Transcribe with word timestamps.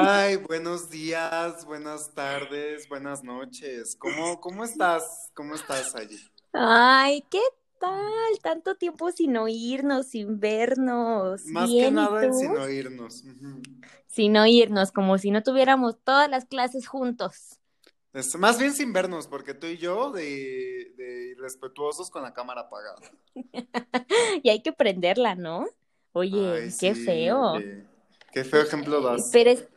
Ay, 0.00 0.36
buenos 0.36 0.88
días, 0.90 1.64
buenas 1.64 2.14
tardes, 2.14 2.88
buenas 2.88 3.22
noches. 3.24 3.96
¿Cómo, 3.96 4.40
cómo 4.40 4.64
estás? 4.64 5.30
¿Cómo 5.34 5.54
estás 5.54 5.94
allí? 5.94 6.18
Ay, 6.52 7.22
¿qué 7.30 7.40
tal? 7.78 8.38
Tanto 8.42 8.76
tiempo 8.76 9.10
sin 9.12 9.36
oírnos, 9.36 10.08
sin 10.08 10.40
vernos. 10.40 11.52
Más 11.52 11.74
que 11.74 11.90
Bien, 11.90 11.98
¿y 11.98 12.08
nada 12.08 12.32
sin 12.32 12.56
oírnos. 12.56 13.24
Sin 14.06 14.36
oírnos, 14.36 14.90
como 14.92 15.18
si 15.18 15.30
no 15.30 15.42
tuviéramos 15.42 15.98
todas 16.02 16.28
las 16.28 16.44
clases 16.46 16.88
juntos. 16.88 17.58
Es- 18.12 18.34
más 18.36 18.58
bien 18.58 18.72
sin 18.74 18.92
vernos, 18.92 19.26
porque 19.28 19.54
tú 19.54 19.66
y 19.66 19.78
yo 19.78 20.10
de, 20.10 20.92
de 20.96 21.28
irrespetuosos 21.32 22.10
con 22.10 22.22
la 22.22 22.32
cámara 22.34 22.62
apagada. 22.62 22.96
Y 24.42 24.48
hay 24.50 24.62
que 24.62 24.72
prenderla, 24.72 25.34
¿no? 25.34 25.66
Oye, 26.12 26.62
Ay, 26.62 26.70
qué 26.78 26.94
sí, 26.94 26.94
feo. 26.94 27.60
oye. 27.60 27.86
Qué 28.32 28.44
feo 28.44 28.62
ejemplo 28.62 29.00
das. 29.02 29.30
Pero 29.32 29.50
es, 29.50 29.68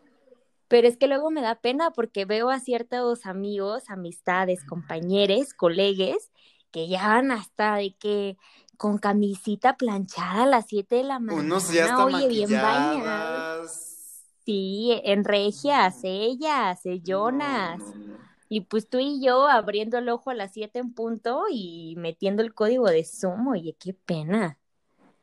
pero 0.71 0.87
es 0.87 0.97
que 0.97 1.07
luego 1.07 1.31
me 1.31 1.41
da 1.41 1.55
pena 1.61 1.91
porque 1.91 2.25
veo 2.25 2.49
a 2.49 2.59
ciertos 2.61 3.25
amigos, 3.25 3.89
amistades, 3.89 4.63
compañeros, 4.63 5.53
colegues, 5.53 6.31
que 6.71 6.87
ya 6.87 7.09
van 7.09 7.31
hasta 7.31 7.75
de 7.75 7.95
que 7.97 8.37
con 8.77 8.97
camisita 8.97 9.77
planchada 9.77 10.43
a 10.43 10.47
las 10.47 10.67
7 10.67 10.95
de 10.97 11.03
la 11.03 11.19
Unos 11.27 11.71
ya 11.71 11.87
mañana, 11.87 11.91
están 11.99 12.13
oye, 12.15 12.27
bien 12.29 12.49
maquilladas. 12.51 14.25
Sí, 14.45 14.91
en 15.03 15.23
regias, 15.25 15.99
ellas, 16.03 16.81
no, 16.85 16.91
ellonas. 16.91 17.77
no, 17.77 17.95
no. 17.95 18.31
Y 18.49 18.61
pues 18.61 18.89
tú 18.89 18.99
y 18.99 19.21
yo 19.23 19.47
abriendo 19.47 19.97
el 19.99 20.09
ojo 20.09 20.29
a 20.31 20.35
las 20.35 20.53
7 20.53 20.79
en 20.79 20.93
punto 20.93 21.45
y 21.51 21.95
metiendo 21.97 22.43
el 22.43 22.53
código 22.53 22.87
de 22.89 23.03
Zoom, 23.05 23.47
oye, 23.49 23.75
qué 23.79 23.93
pena. 23.93 24.59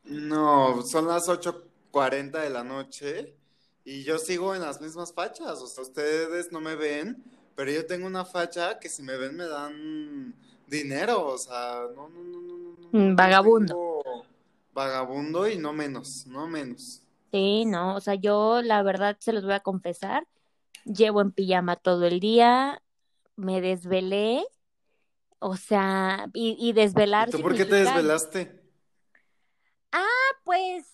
No, 0.03 0.81
son 0.81 1.07
las 1.07 1.29
8:40 1.29 2.41
de 2.41 2.49
la 2.49 2.63
noche 2.63 3.38
y 3.89 4.03
yo 4.03 4.19
sigo 4.19 4.53
en 4.53 4.61
las 4.61 4.79
mismas 4.81 5.13
fachas. 5.13 5.59
O 5.61 5.67
sea, 5.67 5.83
ustedes 5.83 6.51
no 6.51 6.61
me 6.61 6.75
ven, 6.75 7.23
pero 7.55 7.71
yo 7.71 7.85
tengo 7.87 8.05
una 8.05 8.23
facha 8.25 8.79
que 8.79 8.87
si 8.89 9.01
me 9.01 9.17
ven 9.17 9.35
me 9.35 9.45
dan 9.47 10.35
dinero. 10.67 11.25
O 11.25 11.37
sea, 11.37 11.87
no, 11.95 12.07
no, 12.09 12.23
no, 12.23 12.41
no, 12.41 12.57
no, 12.57 12.89
Mm, 12.91 13.15
Vagabundo. 13.15 14.01
vagabundo 14.73 15.47
y 15.47 15.57
no 15.57 15.73
menos, 15.73 16.25
no 16.27 16.47
menos. 16.47 17.01
Sí, 17.31 17.65
no, 17.65 17.95
o 17.95 18.01
sea, 18.01 18.15
yo 18.15 18.61
la 18.63 18.81
verdad 18.81 19.17
se 19.19 19.33
los 19.33 19.43
voy 19.43 19.53
a 19.53 19.59
confesar, 19.59 20.27
llevo 20.85 21.21
en 21.21 21.31
pijama 21.31 21.75
todo 21.75 22.05
el 22.05 22.19
día, 22.19 22.81
me 23.35 23.61
desvelé, 23.61 24.43
o 25.39 25.55
sea, 25.55 26.27
y, 26.33 26.55
y 26.59 26.69
¿Y 26.69 26.73
desvelar 26.73 27.29
tú 27.29 27.39
por 27.41 27.55
qué 27.55 27.65
te 27.65 27.75
desvelaste? 27.75 28.61
ah, 29.91 30.05
pues, 30.43 30.85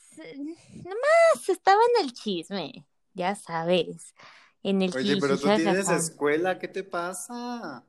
nomás 0.83 1.49
estaba 1.49 1.79
en 1.99 2.05
el 2.05 2.13
chisme, 2.13 2.85
ya 3.13 3.35
sabes, 3.35 4.13
en 4.63 4.81
el 4.81 4.95
Oye, 4.95 5.15
pero 5.17 5.39
tú 5.39 5.53
tienes 5.53 5.89
escuela, 5.91 6.57
¿qué 6.57 6.67
te 6.67 6.83
pasa? 6.83 7.85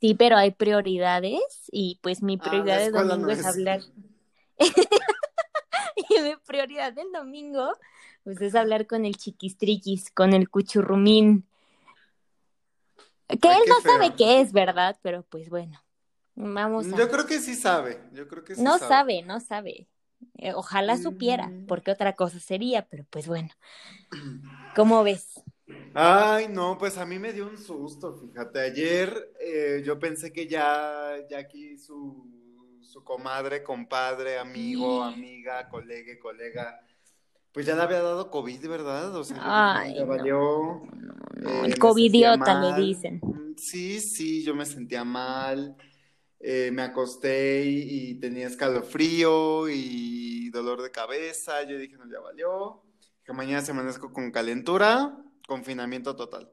Sí, 0.00 0.14
pero 0.14 0.36
hay 0.36 0.50
prioridades 0.50 1.40
y 1.70 1.98
pues 2.02 2.22
mi 2.22 2.36
Ah, 2.38 2.64
prioridad 2.64 2.78
de 2.80 2.90
no 3.16 3.30
domingo 3.30 3.30
es 3.30 3.44
es. 3.44 3.44
hablar. 3.44 3.80
Y 6.10 6.20
mi 6.20 6.36
prioridad 6.36 6.92
del 6.92 7.12
domingo, 7.12 7.72
pues 8.24 8.40
es 8.40 8.54
hablar 8.54 8.86
con 8.86 9.04
el 9.04 9.16
chiquistriquis, 9.16 10.10
con 10.10 10.32
el 10.32 10.48
cuchurrumín. 10.50 11.46
Que 13.40 13.48
Ay, 13.48 13.56
él 13.56 13.62
no 13.68 13.80
sabe 13.84 14.14
qué 14.16 14.40
es, 14.40 14.52
¿verdad? 14.52 14.96
Pero 15.02 15.22
pues 15.24 15.48
bueno, 15.48 15.82
vamos 16.34 16.92
Yo 16.96 17.08
a... 17.08 17.10
creo 17.10 17.26
que 17.26 17.40
sí 17.40 17.54
sabe, 17.54 17.98
yo 18.12 18.28
creo 18.28 18.44
que 18.44 18.56
sí 18.56 18.62
No 18.62 18.72
sabe. 18.72 18.80
sabe, 18.88 19.20
no 19.22 19.40
sabe. 19.40 19.88
Eh, 20.38 20.52
Ojalá 20.54 20.96
supiera, 20.96 21.48
Mm. 21.48 21.66
porque 21.66 21.90
otra 21.90 22.14
cosa 22.14 22.40
sería, 22.40 22.86
pero 22.86 23.04
pues 23.10 23.26
bueno, 23.26 23.50
¿cómo 24.74 25.02
ves? 25.04 25.42
Ay, 25.94 26.48
no, 26.48 26.78
pues 26.78 26.96
a 26.98 27.04
mí 27.04 27.18
me 27.18 27.32
dio 27.32 27.46
un 27.46 27.58
susto, 27.58 28.14
fíjate. 28.16 28.60
Ayer 28.60 29.32
eh, 29.40 29.82
yo 29.84 29.98
pensé 29.98 30.32
que 30.32 30.46
ya, 30.46 31.16
ya 31.28 31.38
aquí 31.38 31.76
su, 31.78 32.26
su 32.82 33.04
comadre, 33.04 33.62
compadre, 33.62 34.38
amigo, 34.38 35.02
amiga, 35.02 35.68
colega, 35.68 36.18
colega, 36.20 36.80
pues 37.52 37.66
ya 37.66 37.76
le 37.76 37.82
había 37.82 38.00
dado 38.00 38.30
COVID, 38.30 38.66
¿verdad? 38.68 39.14
O 39.14 39.24
sea, 39.24 39.38
Ay, 39.40 39.94
ya 39.94 40.00
no, 40.00 40.06
valió, 40.06 40.38
no, 40.96 41.14
no, 41.36 41.50
eh, 41.50 41.66
el 41.66 41.78
covidiota 41.78 42.60
le 42.60 42.82
dicen. 42.82 43.20
Mm, 43.22 43.52
Sí, 43.56 44.00
sí, 44.00 44.42
yo 44.42 44.54
me 44.54 44.64
sentía 44.66 45.04
mal. 45.04 45.76
Eh, 46.42 46.70
me 46.72 46.82
acosté 46.82 47.64
y, 47.64 48.10
y 48.10 48.14
tenía 48.20 48.48
escalofrío 48.48 49.68
y 49.68 50.50
dolor 50.50 50.82
de 50.82 50.90
cabeza. 50.90 51.62
Yo 51.62 51.78
dije, 51.78 51.96
no, 51.96 52.10
ya 52.10 52.20
valió. 52.20 52.82
Que 53.24 53.32
mañana 53.32 53.62
se 53.62 53.70
amanezco 53.70 54.12
con 54.12 54.32
calentura, 54.32 55.16
confinamiento 55.46 56.16
total. 56.16 56.50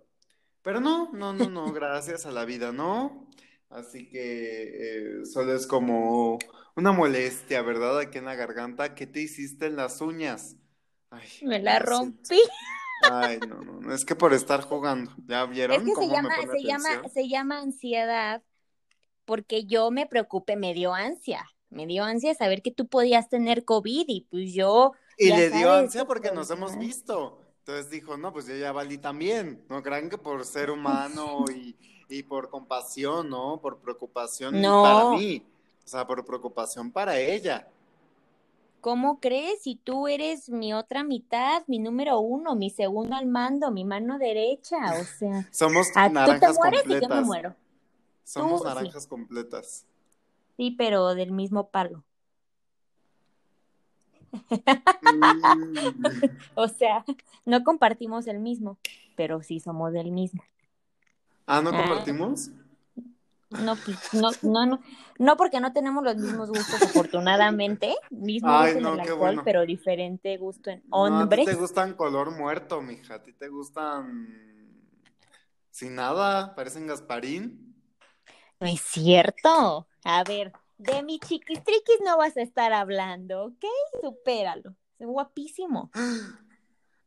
Pero 0.61 0.79
no, 0.79 1.11
no, 1.13 1.33
no, 1.33 1.49
no, 1.49 1.65
gracias 1.73 2.25
a 2.25 2.31
la 2.31 2.45
vida, 2.45 2.71
¿no? 2.71 3.27
Así 3.69 4.09
que 4.09 5.21
eh, 5.21 5.25
solo 5.25 5.53
es 5.55 5.67
como 5.67 6.37
una 6.75 6.91
molestia, 6.91 7.61
¿verdad? 7.61 7.99
Aquí 7.99 8.19
en 8.19 8.25
la 8.25 8.35
garganta. 8.35 8.95
¿Qué 8.95 9.07
te 9.07 9.21
hiciste 9.21 9.67
en 9.67 9.75
las 9.75 10.01
uñas? 10.01 10.55
Ay, 11.11 11.27
Me 11.41 11.59
la 11.59 11.79
rompí. 11.79 12.39
Ay, 13.11 13.39
no, 13.47 13.61
no, 13.61 13.79
no, 13.79 13.93
es 13.93 14.05
que 14.05 14.15
por 14.15 14.33
estar 14.33 14.61
jugando. 14.61 15.11
¿Ya 15.25 15.45
Es 15.45 15.49
vieron 15.51 15.85
que 15.85 15.95
se 15.95 15.95
cómo 15.95 16.07
me 16.07 16.13
llama, 16.13 16.29
pone 16.35 16.59
se 16.59 16.67
llama, 16.67 17.09
se 17.09 17.27
llama 17.27 17.59
ansiedad 17.59 18.43
porque 19.29 19.65
yo 19.65 19.91
me 19.91 20.07
preocupé, 20.07 20.55
me 20.55 20.73
dio 20.73 20.91
ansia, 20.91 21.45
me 21.69 21.85
dio 21.85 22.03
ansia 22.03 22.33
saber 22.33 22.63
que 22.63 22.71
tú 22.71 22.87
podías 22.87 23.29
tener 23.29 23.63
COVID 23.63 24.05
y 24.07 24.21
pues 24.21 24.53
yo, 24.53 24.93
Y 25.19 25.27
le 25.27 25.51
dio 25.51 25.71
ansia 25.71 26.05
porque 26.05 26.31
nos 26.31 26.49
hemos 26.49 26.75
visto. 26.79 27.39
Entonces 27.59 27.91
dijo, 27.91 28.17
no, 28.17 28.33
pues 28.33 28.47
yo 28.47 28.55
ya 28.55 28.71
valí 28.71 28.97
también. 28.97 29.63
No 29.69 29.83
crean 29.83 30.09
que 30.09 30.17
por 30.17 30.43
ser 30.45 30.71
humano 30.71 31.45
y, 31.55 31.75
y 32.09 32.23
por 32.23 32.49
compasión, 32.49 33.29
¿no? 33.29 33.61
Por 33.61 33.77
preocupación 33.77 34.51
para 34.51 35.03
No, 35.03 35.11
mí. 35.11 35.45
O 35.85 35.87
sea, 35.87 36.07
por 36.07 36.25
preocupación 36.25 36.91
para 36.91 37.19
ella. 37.19 37.67
¿cómo 38.81 39.19
crees? 39.19 39.61
Si 39.61 39.75
tú 39.75 40.07
eres 40.07 40.49
mi 40.49 40.73
otra 40.73 41.03
mitad, 41.03 41.61
mi 41.67 41.77
número 41.77 42.19
uno, 42.19 42.55
mi 42.55 42.71
segundo 42.71 43.15
al 43.15 43.27
mando, 43.27 43.69
mi 43.69 43.85
mano 43.85 44.17
derecha, 44.17 44.77
o 44.99 45.03
sea, 45.03 45.47
Somos 45.51 45.87
ah, 45.93 46.07
tú 46.07 46.13
te 46.13 46.19
naranjas 46.19 46.57
mueres 46.57 46.83
y 46.87 46.99
yo 46.99 47.09
me 47.09 47.21
muero. 47.21 47.55
Somos 48.29 48.61
Tú, 48.61 48.67
sí, 48.69 48.75
naranjas 48.75 49.07
completas. 49.07 49.85
sí, 50.57 50.71
pero 50.77 51.15
del 51.15 51.31
mismo 51.31 51.69
palo. 51.69 52.03
Mm. 55.01 56.03
O 56.55 56.67
sea, 56.67 57.05
no 57.45 57.63
compartimos 57.63 58.27
el 58.27 58.39
mismo, 58.39 58.77
pero 59.15 59.41
sí 59.41 59.59
somos 59.59 59.93
del 59.93 60.11
mismo. 60.11 60.43
Ah, 61.47 61.61
¿no 61.61 61.71
Ah, 61.71 61.77
compartimos? 61.77 62.51
No, 63.49 63.75
pues, 63.77 63.97
no, 64.13 64.29
no, 64.43 64.65
no, 64.67 64.79
no 65.17 65.35
porque 65.37 65.59
no 65.59 65.73
tenemos 65.73 66.03
los 66.03 66.17
mismos 66.17 66.49
gustos, 66.51 66.83
afortunadamente, 66.83 67.95
mismo 68.11 68.49
Ay, 68.51 68.73
gusto 68.73 68.89
en 68.89 68.93
el 68.93 68.99
alcohol, 68.99 69.17
bueno. 69.17 69.43
pero 69.43 69.65
diferente 69.65 70.37
gusto 70.37 70.69
en 70.69 70.83
No, 70.89 71.19
a 71.19 71.29
ti 71.29 71.43
te 71.45 71.55
hombres. 71.55 71.57
gustan 71.59 71.93
color 71.95 72.31
muerto, 72.31 72.81
mija. 72.81 73.15
A 73.15 73.23
ti 73.23 73.33
te 73.33 73.47
gustan 73.47 74.83
sin 75.71 75.95
nada, 75.95 76.53
parecen 76.55 76.85
Gasparín. 76.87 77.75
No 78.59 78.67
es 78.67 78.81
cierto. 78.81 79.87
A 80.03 80.23
ver, 80.23 80.53
de 80.77 81.03
mi 81.03 81.19
chiquistriquis 81.19 81.99
no 82.03 82.17
vas 82.17 82.37
a 82.37 82.41
estar 82.41 82.73
hablando, 82.73 83.45
¿ok? 83.45 83.65
Supéralo. 84.01 84.75
Es 84.97 85.07
guapísimo. 85.07 85.91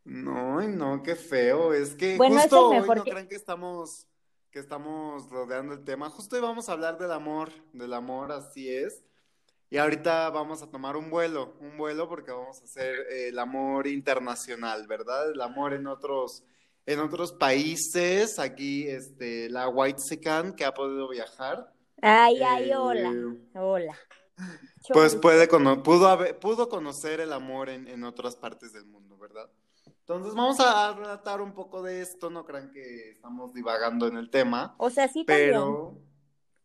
No, 0.04 0.60
no, 0.62 1.02
qué 1.04 1.14
feo. 1.14 1.72
Es 1.72 1.94
que 1.94 2.16
Bueno, 2.16 2.38
es 2.40 2.44
el 2.46 2.50
justo 2.50 2.68
hoy 2.68 2.92
no 2.92 3.04
que... 3.04 3.10
crean 3.10 3.28
que 3.28 3.36
estamos, 3.36 4.08
que 4.50 4.58
estamos 4.58 5.30
rodeando 5.30 5.74
el 5.74 5.84
tema. 5.84 6.10
Justo 6.10 6.34
hoy 6.36 6.42
vamos 6.42 6.68
a 6.68 6.72
hablar 6.72 6.98
del 6.98 7.12
amor, 7.12 7.52
del 7.72 7.92
amor, 7.92 8.32
así 8.32 8.68
es. 8.68 9.04
Y 9.70 9.78
ahorita 9.78 10.28
vamos 10.30 10.60
a 10.62 10.70
tomar 10.70 10.96
un 10.96 11.08
vuelo, 11.08 11.54
un 11.60 11.76
vuelo 11.78 12.08
porque 12.08 12.32
vamos 12.32 12.60
a 12.60 12.64
hacer 12.64 12.94
eh, 13.10 13.28
el 13.28 13.38
amor 13.38 13.86
internacional, 13.86 14.86
¿verdad? 14.88 15.30
El 15.30 15.40
amor 15.40 15.72
en 15.72 15.86
otros, 15.86 16.44
en 16.86 17.00
otros 17.00 17.32
países. 17.32 18.38
Aquí, 18.38 18.86
este, 18.88 19.48
la 19.50 19.68
White 19.68 20.00
Sican 20.00 20.54
que 20.54 20.64
ha 20.64 20.74
podido 20.74 21.08
viajar. 21.08 21.72
Ay, 22.00 22.42
ay, 22.42 22.72
hola. 22.72 23.10
eh, 23.12 23.48
Hola. 23.54 23.96
Mucho 24.36 24.94
pues 24.94 25.14
puede 25.14 25.46
pudo 25.46 26.08
haber- 26.08 26.38
pudo 26.40 26.68
conocer 26.68 27.20
el 27.20 27.32
amor 27.32 27.68
en, 27.68 27.86
en 27.86 28.02
otras 28.02 28.34
partes 28.34 28.72
del 28.72 28.86
mundo, 28.86 29.16
¿verdad? 29.18 29.48
Entonces 29.86 30.34
vamos 30.34 30.58
a 30.58 30.92
relatar 30.94 31.40
un 31.40 31.54
poco 31.54 31.82
de 31.82 32.00
esto, 32.00 32.28
no 32.30 32.44
crean 32.44 32.72
que 32.72 33.10
estamos 33.10 33.52
divagando 33.54 34.08
en 34.08 34.16
el 34.16 34.30
tema, 34.30 34.74
O 34.78 34.90
sea, 34.90 35.06
sí 35.06 35.24
también. 35.24 35.50
pero, 35.50 35.98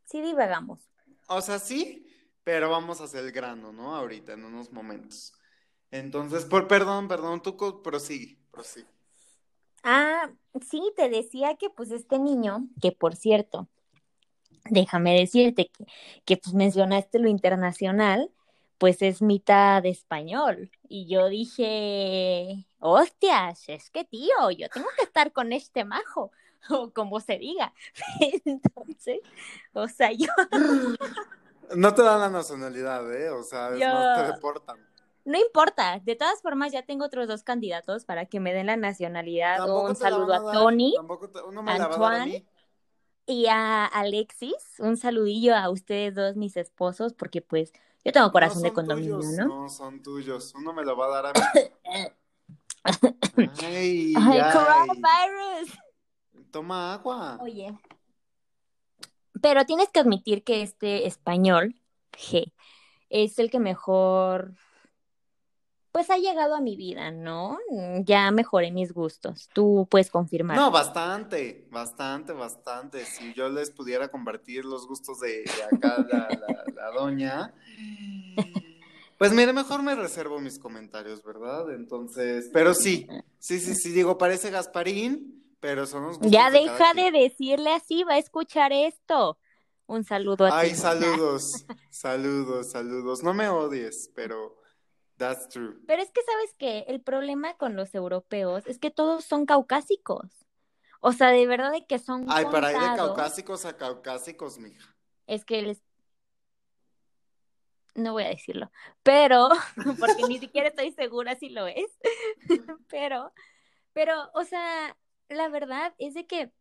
Sí 0.05 0.21
divagamos. 0.21 0.79
o 1.27 1.41
sea, 1.41 1.59
sí, 1.59 2.07
pero 2.43 2.69
vamos 2.71 2.99
a 2.99 3.03
hacer 3.03 3.23
el 3.25 3.31
grano, 3.31 3.71
¿no? 3.71 3.95
Ahorita, 3.95 4.33
en 4.33 4.43
unos 4.45 4.71
momentos. 4.71 5.33
Entonces, 5.91 6.45
por 6.45 6.67
perdón, 6.67 7.07
perdón, 7.07 7.41
tú 7.43 7.55
prosigue, 7.83 8.39
prosigue. 8.49 8.87
Ah, 9.89 10.29
sí, 10.69 10.81
te 10.97 11.07
decía 11.07 11.55
que 11.55 11.69
pues 11.69 11.91
este 11.91 12.19
niño, 12.19 12.67
que 12.81 12.91
por 12.91 13.15
cierto, 13.15 13.69
déjame 14.69 15.17
decirte 15.17 15.69
que, 15.69 15.85
que 16.25 16.35
pues 16.35 16.53
mencionaste 16.53 17.19
lo 17.19 17.29
internacional, 17.29 18.29
pues 18.79 19.01
es 19.01 19.21
mitad 19.21 19.85
español. 19.85 20.71
Y 20.89 21.07
yo 21.07 21.29
dije, 21.29 22.67
hostias, 22.79 23.69
es 23.69 23.89
que 23.89 24.03
tío, 24.03 24.51
yo 24.51 24.67
tengo 24.67 24.89
que 24.97 25.05
estar 25.05 25.31
con 25.31 25.53
este 25.53 25.85
majo, 25.85 26.31
o 26.69 26.91
como 26.91 27.21
se 27.21 27.37
diga. 27.37 27.73
Entonces, 28.43 29.21
o 29.71 29.87
sea, 29.87 30.11
yo... 30.11 30.27
No 31.77 31.93
te 31.93 32.01
dan 32.01 32.19
la 32.19 32.29
nacionalidad, 32.29 33.13
¿eh? 33.13 33.29
O 33.29 33.43
sea, 33.43 33.71
Yo- 33.71 33.87
más, 33.87 34.19
te 34.19 34.33
deportan. 34.33 34.77
No 35.27 35.37
importa, 35.37 35.99
de 36.05 36.15
todas 36.15 36.41
formas 36.41 36.71
ya 36.71 36.83
tengo 36.83 37.03
otros 37.03 37.27
dos 37.27 37.43
candidatos 37.43 38.05
para 38.05 38.27
que 38.27 38.39
me 38.39 38.53
den 38.53 38.67
la 38.67 38.77
nacionalidad. 38.77 39.57
Tampoco 39.57 39.89
Un 39.89 39.95
saludo 39.97 40.33
a 40.33 40.39
dar, 40.39 40.53
Tony 40.53 40.93
te- 40.93 41.39
a 41.39 41.73
a 41.73 41.85
Antoine. 41.85 42.25
mí. 42.25 42.45
y 43.25 43.47
a 43.47 43.85
Alexis. 43.85 44.55
Un 44.79 44.95
saludillo 44.95 45.53
a 45.53 45.69
ustedes 45.69 46.15
dos, 46.15 46.37
mis 46.37 46.55
esposos, 46.55 47.13
porque 47.13 47.41
pues 47.41 47.73
yo 48.05 48.13
tengo 48.13 48.31
corazón 48.31 48.61
no 48.61 48.69
de 48.69 48.73
condominio, 48.73 49.17
tuyos, 49.17 49.33
¿no? 49.33 49.47
No, 49.63 49.69
son 49.69 50.01
tuyos. 50.01 50.53
Uno 50.55 50.71
me 50.71 50.85
lo 50.85 50.95
va 50.95 51.07
a 51.07 51.09
dar 51.21 51.25
a 51.27 51.33
mí. 51.33 51.61
Ay, 52.85 54.13
¡Ay, 54.15 54.39
ay. 54.39 54.53
coronavirus! 54.53 55.77
Toma 56.51 56.93
agua. 56.93 57.37
Oye. 57.41 57.77
Pero 59.41 59.65
tienes 59.65 59.89
que 59.89 59.99
admitir 59.99 60.43
que 60.45 60.61
este 60.61 61.05
español, 61.05 61.75
G, 62.13 62.53
es 63.09 63.39
el 63.39 63.51
que 63.51 63.59
mejor, 63.59 64.53
pues 65.97 66.09
ha 66.11 66.17
llegado 66.17 66.53
a 66.55 66.61
mi 66.61 66.75
vida, 66.77 67.09
¿no? 67.09 67.57
Ya 68.03 68.29
mejoré 68.29 68.71
mis 68.71 68.93
gustos. 68.93 69.49
Tú 69.51 69.87
puedes 69.89 70.11
confirmar. 70.11 70.57
No, 70.57 70.69
bastante, 70.69 71.67
bastante, 71.71 72.33
bastante. 72.33 73.03
Si 73.05 73.33
yo 73.33 73.49
les 73.49 73.71
pudiera 73.71 74.07
compartir 74.09 74.63
los 74.63 74.87
gustos 74.87 75.19
de, 75.19 75.43
de 75.43 75.63
acá, 75.63 76.03
la, 76.03 76.35
la- 76.39 76.65
la 76.75 76.91
doña. 76.91 77.53
Pues 79.17 79.31
mire, 79.33 79.51
mejor 79.51 79.81
me 79.81 79.95
reservo 79.95 80.39
mis 80.39 80.59
comentarios, 80.59 81.23
¿verdad? 81.23 81.71
Entonces, 81.73 82.49
pero 82.53 82.73
sí, 82.75 83.07
sí, 83.39 83.59
sí, 83.59 83.73
sí, 83.73 83.91
digo, 83.91 84.17
parece 84.17 84.51
Gasparín, 84.51 85.43
pero 85.59 85.87
son 85.87 86.03
los 86.03 86.19
gustos 86.19 86.31
ya 86.31 86.49
de 86.51 86.59
deja 86.59 86.93
de 86.93 87.11
decirle 87.11 87.73
así, 87.73 88.03
va 88.03 88.13
a 88.13 88.17
escuchar 88.19 88.71
esto. 88.73 89.39
Un 89.87 90.03
saludo 90.03 90.45
a 90.45 90.51
Ay, 90.51 90.69
ti. 90.69 90.75
saludos, 90.75 91.65
saludos, 91.89 92.71
saludos. 92.71 93.23
No 93.23 93.33
me 93.33 93.49
odies, 93.49 94.11
pero 94.15 94.55
that's 95.17 95.47
true. 95.49 95.79
Pero 95.87 96.01
es 96.01 96.11
que, 96.11 96.21
¿sabes 96.21 96.55
qué? 96.57 96.85
El 96.87 97.01
problema 97.01 97.55
con 97.57 97.75
los 97.75 97.93
europeos 97.95 98.65
es 98.67 98.79
que 98.79 98.91
todos 98.91 99.25
son 99.25 99.45
caucásicos. 99.45 100.27
O 100.99 101.11
sea, 101.11 101.29
de 101.29 101.45
verdad 101.45 101.71
de 101.71 101.85
que 101.85 101.99
son 101.99 102.25
Ay, 102.29 102.45
para 102.45 102.71
ir 102.71 102.79
de 102.79 102.95
caucásicos 102.95 103.65
a 103.65 103.77
caucásicos, 103.77 104.57
mija. 104.57 104.95
Es 105.27 105.45
que 105.45 105.61
les... 105.61 105.83
No 107.95 108.13
voy 108.13 108.23
a 108.23 108.29
decirlo, 108.29 108.71
pero, 109.01 109.49
porque 109.99 110.23
ni 110.27 110.37
siquiera 110.37 110.67
estoy 110.67 110.91
segura 110.91 111.35
si 111.35 111.49
lo 111.49 111.65
es, 111.65 111.97
pero, 112.89 113.33
pero, 113.93 114.29
o 114.35 114.43
sea, 114.43 114.95
la 115.29 115.49
verdad 115.49 115.95
es 115.97 116.13
de 116.13 116.27
que 116.27 116.51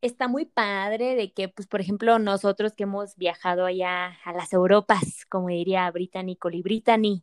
está 0.00 0.26
muy 0.28 0.46
padre 0.46 1.16
de 1.16 1.32
que, 1.32 1.48
pues, 1.48 1.66
por 1.66 1.80
ejemplo, 1.80 2.18
nosotros 2.18 2.74
que 2.74 2.84
hemos 2.84 3.16
viajado 3.16 3.66
allá 3.66 4.18
a 4.24 4.32
las 4.32 4.52
Europas, 4.52 5.26
como 5.28 5.48
diría 5.48 5.90
Brittany, 5.90 6.36
Coli 6.36 6.62
Brittany, 6.62 7.22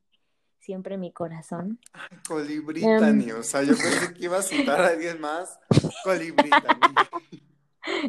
siempre 0.61 0.95
en 0.95 1.01
mi 1.01 1.11
corazón. 1.11 1.79
Colibritani, 2.27 3.31
o 3.31 3.43
sea, 3.43 3.63
yo 3.63 3.73
pensé 3.75 4.13
que 4.13 4.23
iba 4.25 4.37
a 4.37 4.41
citar 4.41 4.79
a 4.81 4.87
alguien 4.87 5.19
más. 5.19 5.59
Colibritani. 6.03 6.95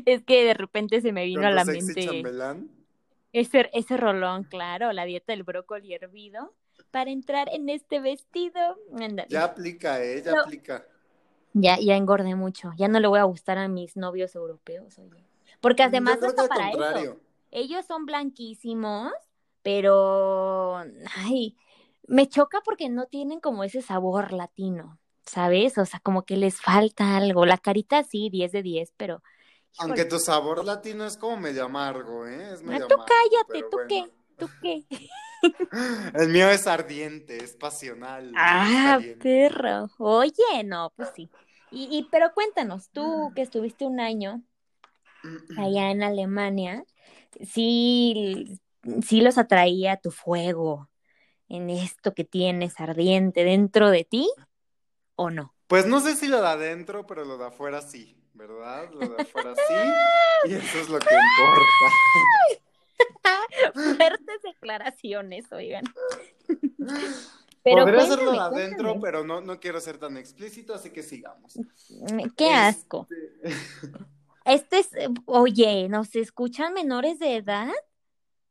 Es 0.05 0.23
que 0.23 0.45
de 0.45 0.53
repente 0.53 1.01
se 1.01 1.13
me 1.13 1.25
vino 1.25 1.47
a 1.47 1.51
la 1.51 1.65
mente 1.65 2.05
chambelán. 2.05 2.69
ese, 3.33 3.71
ese 3.73 3.97
rolón, 3.97 4.45
claro, 4.45 4.93
la 4.93 5.07
dieta 5.07 5.33
del 5.33 5.45
brócoli 5.45 5.95
hervido, 5.95 6.53
para 6.91 7.11
entrar 7.11 7.49
en 7.51 7.71
este 7.71 7.99
vestido. 7.99 8.61
Ya 9.31 9.45
aplica, 9.45 10.05
¿eh? 10.05 10.23
Ya 10.23 10.33
No. 10.33 10.43
aplica. 10.43 10.87
Ya, 11.55 11.79
ya 11.81 11.97
engordé 11.97 12.35
mucho. 12.35 12.73
Ya 12.77 12.89
no 12.89 13.01
le 13.01 13.09
voy 13.09 13.19
a 13.19 13.25
gustar 13.25 13.57
a 13.57 13.67
mis 13.69 13.97
novios 13.97 14.35
europeos, 14.35 14.99
oye. 14.99 15.25
Porque 15.63 15.83
además 15.83 16.19
al 16.23 16.49
para 16.49 16.71
eso. 17.01 17.17
Ellos 17.51 17.87
son 17.87 18.05
blanquísimos, 18.05 19.13
pero 19.63 20.77
ay, 21.17 21.57
me 22.13 22.29
choca 22.29 22.61
porque 22.65 22.89
no 22.91 23.07
tienen 23.07 23.41
como 23.41 23.65
ese 23.65 23.83
sabor 23.83 24.33
latino, 24.33 24.99
¿sabes? 25.27 25.79
O 25.79 25.85
sea, 25.87 26.01
como 26.01 26.25
que 26.25 26.37
les 26.37 26.61
falta 26.61 27.17
algo. 27.17 27.47
La 27.47 27.59
carita 27.59 28.05
sí, 28.05 28.31
10 28.31 28.53
de 28.53 28.63
10, 28.63 28.93
pero 28.97 29.23
híjole. 29.75 29.95
Aunque 29.95 30.07
tu 30.07 30.19
sabor 30.19 30.65
latino 30.65 31.05
es 31.05 31.19
como 31.19 31.37
medio 31.37 31.67
amargo, 31.67 32.27
¿eh? 32.27 32.53
Es 32.55 32.63
Ah, 32.67 32.81
medio 32.81 32.87
tú 32.89 32.95
amargo, 32.95 33.05
cállate, 33.05 33.65
¿tú 33.71 33.85
bueno. 33.85 33.89
qué? 33.89 34.13
¿Tú 34.39 34.53
qué? 34.61 34.85
El 36.15 36.29
mío 36.29 36.49
es 36.51 36.67
ardiente, 36.67 37.43
es 37.43 37.57
pasional. 37.57 38.35
Ah, 38.35 39.07
perro. 39.21 39.89
Oye, 39.99 40.65
no, 40.65 40.93
pues 40.97 41.11
sí. 41.15 41.31
Y, 41.71 41.85
y 41.97 42.09
pero 42.11 42.33
cuéntanos, 42.35 42.91
tú 42.93 43.33
que 43.35 43.43
estuviste 43.43 43.85
un 43.87 44.01
año 44.01 44.43
allá 45.55 45.91
en 45.91 46.03
Alemania, 46.03 46.85
sí, 47.43 48.61
sí 49.03 49.21
los 49.21 49.39
atraía 49.39 49.97
tu 49.99 50.11
fuego 50.11 50.89
en 51.55 51.71
esto 51.71 52.15
que 52.15 52.25
tienes 52.25 52.81
ardiente 52.81 53.45
dentro 53.45 53.91
de 53.91 54.05
ti, 54.05 54.31
¿o 55.17 55.31
no? 55.31 55.55
Pues 55.67 55.87
no 55.87 56.01
sé 56.01 56.17
si 56.17 56.29
lo 56.29 56.41
de 56.41 56.49
adentro, 56.49 57.07
pero 57.07 57.25
lo 57.25 57.39
de 57.39 57.47
afuera 57.47 57.81
sí, 57.83 58.17
¿verdad? 58.35 58.91
Lo 58.93 59.01
de 59.09 59.23
afuera 59.23 59.55
sí. 59.55 59.75
Y 60.51 60.55
eso 60.55 60.79
es 60.81 60.89
lo 60.89 60.99
que 60.99 61.15
importa. 61.15 61.63
Fuertes 63.97 64.43
declaraciones, 64.43 65.51
oigan. 65.53 65.85
Pero 67.65 67.85
Podría 67.85 68.01
ser 68.07 68.19
lo 68.19 68.33
de 68.33 68.39
cuéntame, 68.39 68.57
adentro, 68.61 68.83
cuéntame. 68.89 69.01
pero 69.03 69.25
no, 69.25 69.41
no 69.41 69.61
quiero 69.61 69.81
ser 69.81 69.97
tan 69.97 70.17
explícito, 70.17 70.75
así 70.75 70.91
que 70.91 71.05
sigamos. 71.05 71.55
Qué 71.55 72.25
Este- 72.27 72.53
asco. 72.53 73.07
Este 74.45 74.81
es, 74.81 74.89
oye, 75.27 75.89
¿nos 75.89 76.17
escuchan 76.17 76.75
menores 76.75 77.21
de 77.21 77.37
edad? 77.37 77.69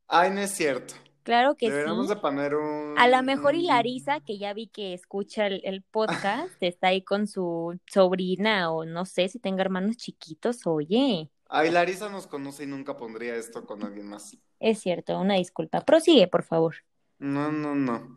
Ay, 0.08 0.30
no 0.30 0.40
es 0.40 0.52
cierto. 0.52 0.94
Claro 1.22 1.56
que 1.56 1.70
Deberíamos 1.70 2.08
sí. 2.08 2.14
de 2.14 2.20
poner 2.20 2.54
un... 2.56 2.98
A 2.98 3.08
lo 3.08 3.22
mejor 3.22 3.54
y 3.54 3.62
Larisa, 3.62 4.20
que 4.20 4.38
ya 4.38 4.52
vi 4.54 4.66
que 4.68 4.92
escucha 4.94 5.46
el, 5.46 5.60
el 5.64 5.82
podcast, 5.82 6.60
está 6.62 6.88
ahí 6.88 7.02
con 7.02 7.26
su 7.26 7.78
sobrina 7.86 8.72
o 8.72 8.84
no 8.84 9.04
sé 9.04 9.28
si 9.28 9.38
tenga 9.38 9.62
hermanos 9.62 9.96
chiquitos. 9.96 10.66
Oye, 10.66 11.30
Ay, 11.48 11.70
Larisa 11.70 12.08
nos 12.08 12.26
conoce 12.26 12.64
y 12.64 12.66
nunca 12.66 12.96
pondría 12.96 13.36
esto 13.36 13.66
con 13.66 13.84
alguien 13.84 14.08
más. 14.08 14.36
es 14.58 14.80
cierto, 14.80 15.18
una 15.20 15.34
disculpa. 15.34 15.84
Prosigue, 15.84 16.26
por 16.28 16.42
favor. 16.44 16.76
No, 17.18 17.52
no, 17.52 17.74
no. 17.74 18.16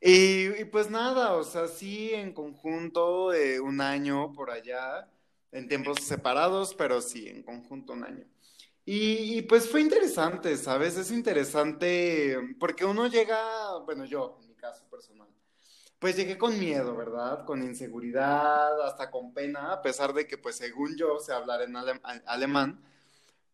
Y, 0.00 0.46
y 0.60 0.64
pues 0.64 0.90
nada, 0.90 1.34
o 1.34 1.44
sea, 1.44 1.68
sí, 1.68 2.12
en 2.14 2.32
conjunto, 2.32 3.32
eh, 3.34 3.60
un 3.60 3.80
año 3.80 4.32
por 4.32 4.50
allá, 4.50 5.08
en 5.52 5.68
tiempos 5.68 5.98
separados, 6.02 6.74
pero 6.74 7.00
sí, 7.02 7.28
en 7.28 7.42
conjunto 7.42 7.92
un 7.92 8.04
año. 8.04 8.24
Y, 8.92 9.38
y, 9.38 9.42
pues 9.42 9.68
fue 9.70 9.82
interesante, 9.82 10.56
¿sabes? 10.56 10.96
Es 10.96 11.12
interesante 11.12 12.36
porque 12.58 12.84
uno 12.84 13.06
llega, 13.06 13.78
bueno, 13.84 14.04
yo, 14.04 14.36
en 14.42 14.48
mi 14.48 14.56
caso 14.56 14.84
personal, 14.90 15.28
pues 16.00 16.16
llegué 16.16 16.36
con 16.36 16.58
miedo, 16.58 16.96
¿verdad? 16.96 17.44
Con 17.44 17.62
inseguridad, 17.62 18.82
hasta 18.82 19.08
con 19.12 19.32
pena, 19.32 19.74
a 19.74 19.80
pesar 19.80 20.12
de 20.12 20.26
que 20.26 20.38
pues 20.38 20.56
según 20.56 20.96
yo 20.96 21.20
sé 21.20 21.32
hablar 21.32 21.62
en 21.62 21.76
alemán, 22.26 22.82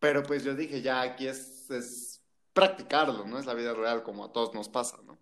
pero 0.01 0.23
pues 0.23 0.43
yo 0.43 0.55
dije, 0.55 0.81
ya 0.81 1.03
aquí 1.03 1.29
es, 1.29 1.69
es 1.71 2.23
practicarlo, 2.55 3.27
¿no? 3.27 3.39
Es 3.39 3.45
la 3.45 3.53
vida 3.53 3.75
real 3.75 4.03
como 4.03 4.25
a 4.25 4.33
todos 4.33 4.55
nos 4.55 4.71
pasa, 4.71 4.97
¿no? 5.05 5.19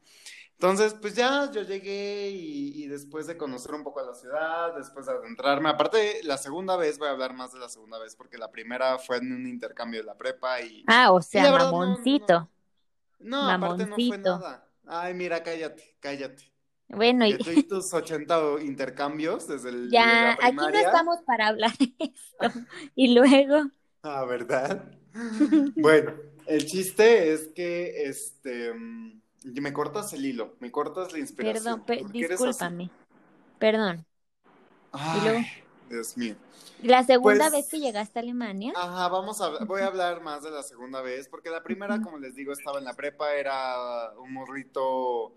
Entonces, 0.59 0.95
pues 0.95 1.15
ya 1.15 1.51
yo 1.51 1.63
llegué 1.63 2.31
y, 2.31 2.85
y 2.85 2.87
después 2.87 3.27
de 3.27 3.37
conocer 3.37 3.75
un 3.75 3.83
poco 3.83 4.01
a 4.01 4.05
la 4.05 4.15
ciudad, 4.15 4.75
después 4.77 5.07
de 5.07 5.13
adentrarme, 5.13 5.69
aparte 5.69 6.21
la 6.23 6.39
segunda 6.39 6.77
vez, 6.77 6.99
voy 6.99 7.09
a 7.09 7.11
hablar 7.11 7.35
más 7.35 7.53
de 7.53 7.59
la 7.59 7.69
segunda 7.69 7.99
vez 7.99 8.17
porque 8.17 8.39
la 8.39 8.51
primera 8.51 8.99
fue 8.99 9.19
en 9.19 9.33
un 9.33 9.47
intercambio 9.47 10.01
de 10.01 10.07
la 10.07 10.17
prepa 10.17 10.61
y... 10.63 10.85
Ah, 10.87 11.13
o 11.13 11.21
sea, 11.21 11.51
verdad, 11.51 11.59
no, 11.59 11.73
no, 11.73 11.81
mamoncito. 11.81 12.51
No, 13.19 13.51
aparte 13.51 13.87
no 13.87 13.97
fue 13.97 14.19
nada. 14.19 14.69
Ay, 14.87 15.15
mira, 15.15 15.43
cállate, 15.43 15.97
cállate. 16.01 16.53
Bueno, 16.89 17.27
y 17.27 17.39
tú 17.39 17.51
y 17.51 17.63
tus 17.63 17.93
80 17.93 18.61
intercambios 18.63 19.49
desde 19.49 19.71
el, 19.71 19.91
ya, 19.91 20.37
la 20.41 20.47
aquí 20.47 20.57
no 20.57 20.69
estamos 20.69 21.19
para 21.27 21.49
hablar 21.49 21.77
de 21.79 21.95
esto. 21.99 22.61
Y 22.95 23.15
luego, 23.15 23.71
Ah, 24.03 24.25
¿verdad? 24.25 24.85
Bueno, 25.77 26.13
el 26.47 26.67
chiste 26.67 27.33
es 27.33 27.49
que, 27.55 28.05
este, 28.05 28.75
mm, 28.75 29.23
me 29.45 29.73
cortas 29.73 30.13
el 30.13 30.25
hilo, 30.25 30.55
me 30.61 30.71
cortas 30.73 31.13
la 31.13 31.19
inspiración. 31.19 31.63
perdón, 31.85 31.85
per- 31.85 32.11
discúlpame. 32.11 32.91
Perdón. 33.59 34.05
Ay, 34.93 35.21
luego? 35.23 35.39
Dios 35.91 36.17
mío. 36.17 36.35
La 36.83 37.03
segunda 37.05 37.51
Pues- 37.51 37.53
vez 37.53 37.69
que 37.69 37.79
llegaste 37.81 38.19
a 38.19 38.23
Alemania, 38.23 38.73
Ajá, 38.77 39.09
vamos 39.09 39.41
a, 39.41 39.65
voy 39.65 39.83
a 39.83 39.87
hablar 39.87 40.21
más 40.23 40.43
de 40.43 40.51
la 40.51 40.63
segunda 40.63 41.01
vez, 41.03 41.29
porque 41.29 41.51
la 41.51 41.63
primera, 41.63 42.01
como 42.01 42.19
les 42.19 42.35
digo, 42.35 42.53
estaba 42.53 42.79
en 42.79 42.85
la 42.85 42.95
prepa, 42.95 43.33
era 43.35 44.13
un 44.19 44.33
morrito... 44.33 45.33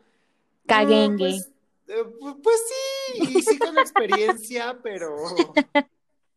Caguengue. 0.66 1.30
eh, 1.30 1.44
Pues, 1.86 1.98
eh, 2.00 2.04
pu- 2.20 2.42
pues 2.42 2.62
sí, 2.68 3.38
y 3.38 3.42
sí 3.42 3.58
con 3.60 3.78
experiencia, 3.78 4.78
pero... 4.82 5.16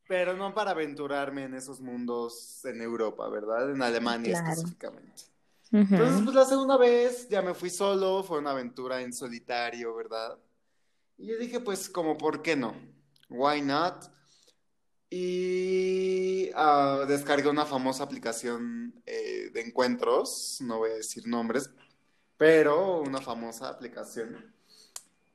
Pero 0.08 0.36
no 0.36 0.52
para 0.52 0.72
aventurarme 0.72 1.44
en 1.44 1.54
esos 1.54 1.80
mundos 1.80 2.64
en 2.64 2.82
Europa, 2.82 3.28
¿verdad? 3.28 3.70
En 3.70 3.80
Alemania 3.80 4.32
Claro. 4.32 4.48
específicamente. 4.50 5.22
Entonces, 5.72 6.22
pues 6.24 6.34
la 6.34 6.44
segunda 6.44 6.76
vez 6.76 7.28
ya 7.28 7.42
me 7.42 7.54
fui 7.54 7.70
solo, 7.70 8.24
fue 8.24 8.38
una 8.38 8.50
aventura 8.50 9.00
en 9.02 9.12
solitario, 9.12 9.94
¿verdad? 9.94 10.36
Y 11.16 11.28
yo 11.28 11.38
dije, 11.38 11.60
pues, 11.60 11.88
como, 11.88 12.18
¿por 12.18 12.42
qué 12.42 12.56
no? 12.56 12.74
Why 13.28 13.62
not? 13.62 14.10
Y 15.10 16.50
uh, 16.50 17.04
descargué 17.06 17.48
una 17.48 17.66
famosa 17.66 18.04
aplicación 18.04 18.94
eh, 19.06 19.50
de 19.52 19.60
encuentros, 19.60 20.58
no 20.60 20.78
voy 20.78 20.90
a 20.90 20.94
decir 20.94 21.26
nombres, 21.26 21.70
pero 22.36 23.00
una 23.00 23.20
famosa 23.20 23.68
aplicación. 23.68 24.54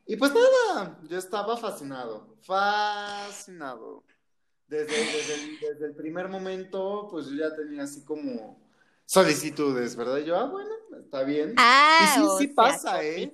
Y 0.06 0.15
pues 0.15 0.32
nada, 0.34 1.00
yo 1.10 1.18
estaba 1.18 1.58
fascinado, 1.58 2.38
fascinado. 2.42 4.04
Desde, 4.68 4.96
desde, 4.96 5.86
el, 5.86 5.96
primer 5.96 6.27
momento, 6.27 7.08
pues 7.12 7.27
yo 7.27 7.36
ya 7.36 7.56
tenía 7.56 7.84
así 7.84 8.04
como 8.04 8.64
solicitudes, 9.05 9.95
¿verdad? 9.95 10.17
Y 10.17 10.25
yo, 10.25 10.38
ah, 10.38 10.45
bueno, 10.45 10.71
está 11.00 11.24
bien. 11.24 11.53
Ah, 11.57 12.15
y 12.17 12.19
sí, 12.19 12.27
sí 12.39 12.47
pasa, 12.47 13.03
¿eh? 13.03 13.31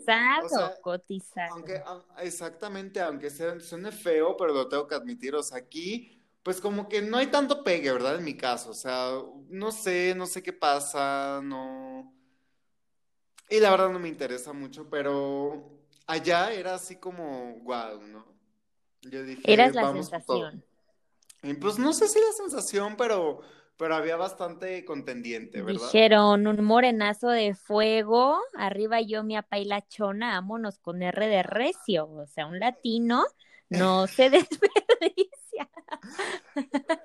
cotizado. 0.81 1.55
Aunque, 1.55 1.81
exactamente, 2.19 2.99
aunque 3.01 3.29
suene 3.29 3.91
feo, 3.91 4.35
pero 4.37 4.53
lo 4.53 4.67
tengo 4.67 4.87
que 4.87 4.95
admitir, 4.95 5.35
o 5.35 5.43
sea, 5.43 5.57
aquí 5.57 6.17
pues 6.43 6.59
como 6.59 6.89
que 6.89 7.01
no 7.01 7.17
hay 7.17 7.27
tanto 7.27 7.63
pegue, 7.63 7.91
¿verdad? 7.91 8.15
En 8.15 8.23
mi 8.23 8.35
caso, 8.35 8.71
o 8.71 8.73
sea, 8.73 9.11
no 9.49 9.71
sé, 9.71 10.13
no 10.15 10.25
sé 10.25 10.41
qué 10.41 10.53
pasa, 10.53 11.39
no... 11.43 12.13
Y 13.49 13.59
la 13.59 13.69
verdad 13.69 13.89
no 13.89 13.99
me 13.99 14.07
interesa 14.07 14.53
mucho, 14.53 14.89
pero 14.89 15.83
allá 16.07 16.51
era 16.51 16.75
así 16.75 16.95
como, 16.95 17.57
wow, 17.63 18.01
¿no? 18.01 18.25
Yo 19.01 19.23
dije, 19.23 19.41
Eras 19.45 19.75
la 19.75 19.91
sensación. 19.91 20.63
Y 21.43 21.53
pues 21.55 21.77
no 21.77 21.91
sé 21.91 22.07
si 22.07 22.19
la 22.19 22.31
sensación, 22.31 22.95
pero, 22.97 23.41
pero 23.77 23.95
había 23.95 24.15
bastante 24.15 24.85
contendiente, 24.85 25.61
¿verdad? 25.61 25.81
Dijeron, 25.81 26.47
un 26.47 26.63
morenazo 26.63 27.29
de 27.29 27.55
fuego, 27.55 28.39
arriba 28.53 29.01
yo 29.01 29.23
mi 29.23 29.35
apa 29.35 29.57
y 29.57 29.65
la 29.65 29.87
chona, 29.87 30.33
vámonos 30.33 30.79
con 30.79 31.01
R 31.01 31.27
de 31.27 31.43
recio, 31.43 32.07
o 32.07 32.27
sea, 32.27 32.45
un 32.45 32.59
latino 32.59 33.25
no 33.69 34.05
se 34.07 34.29
desperdicia. 34.29 35.69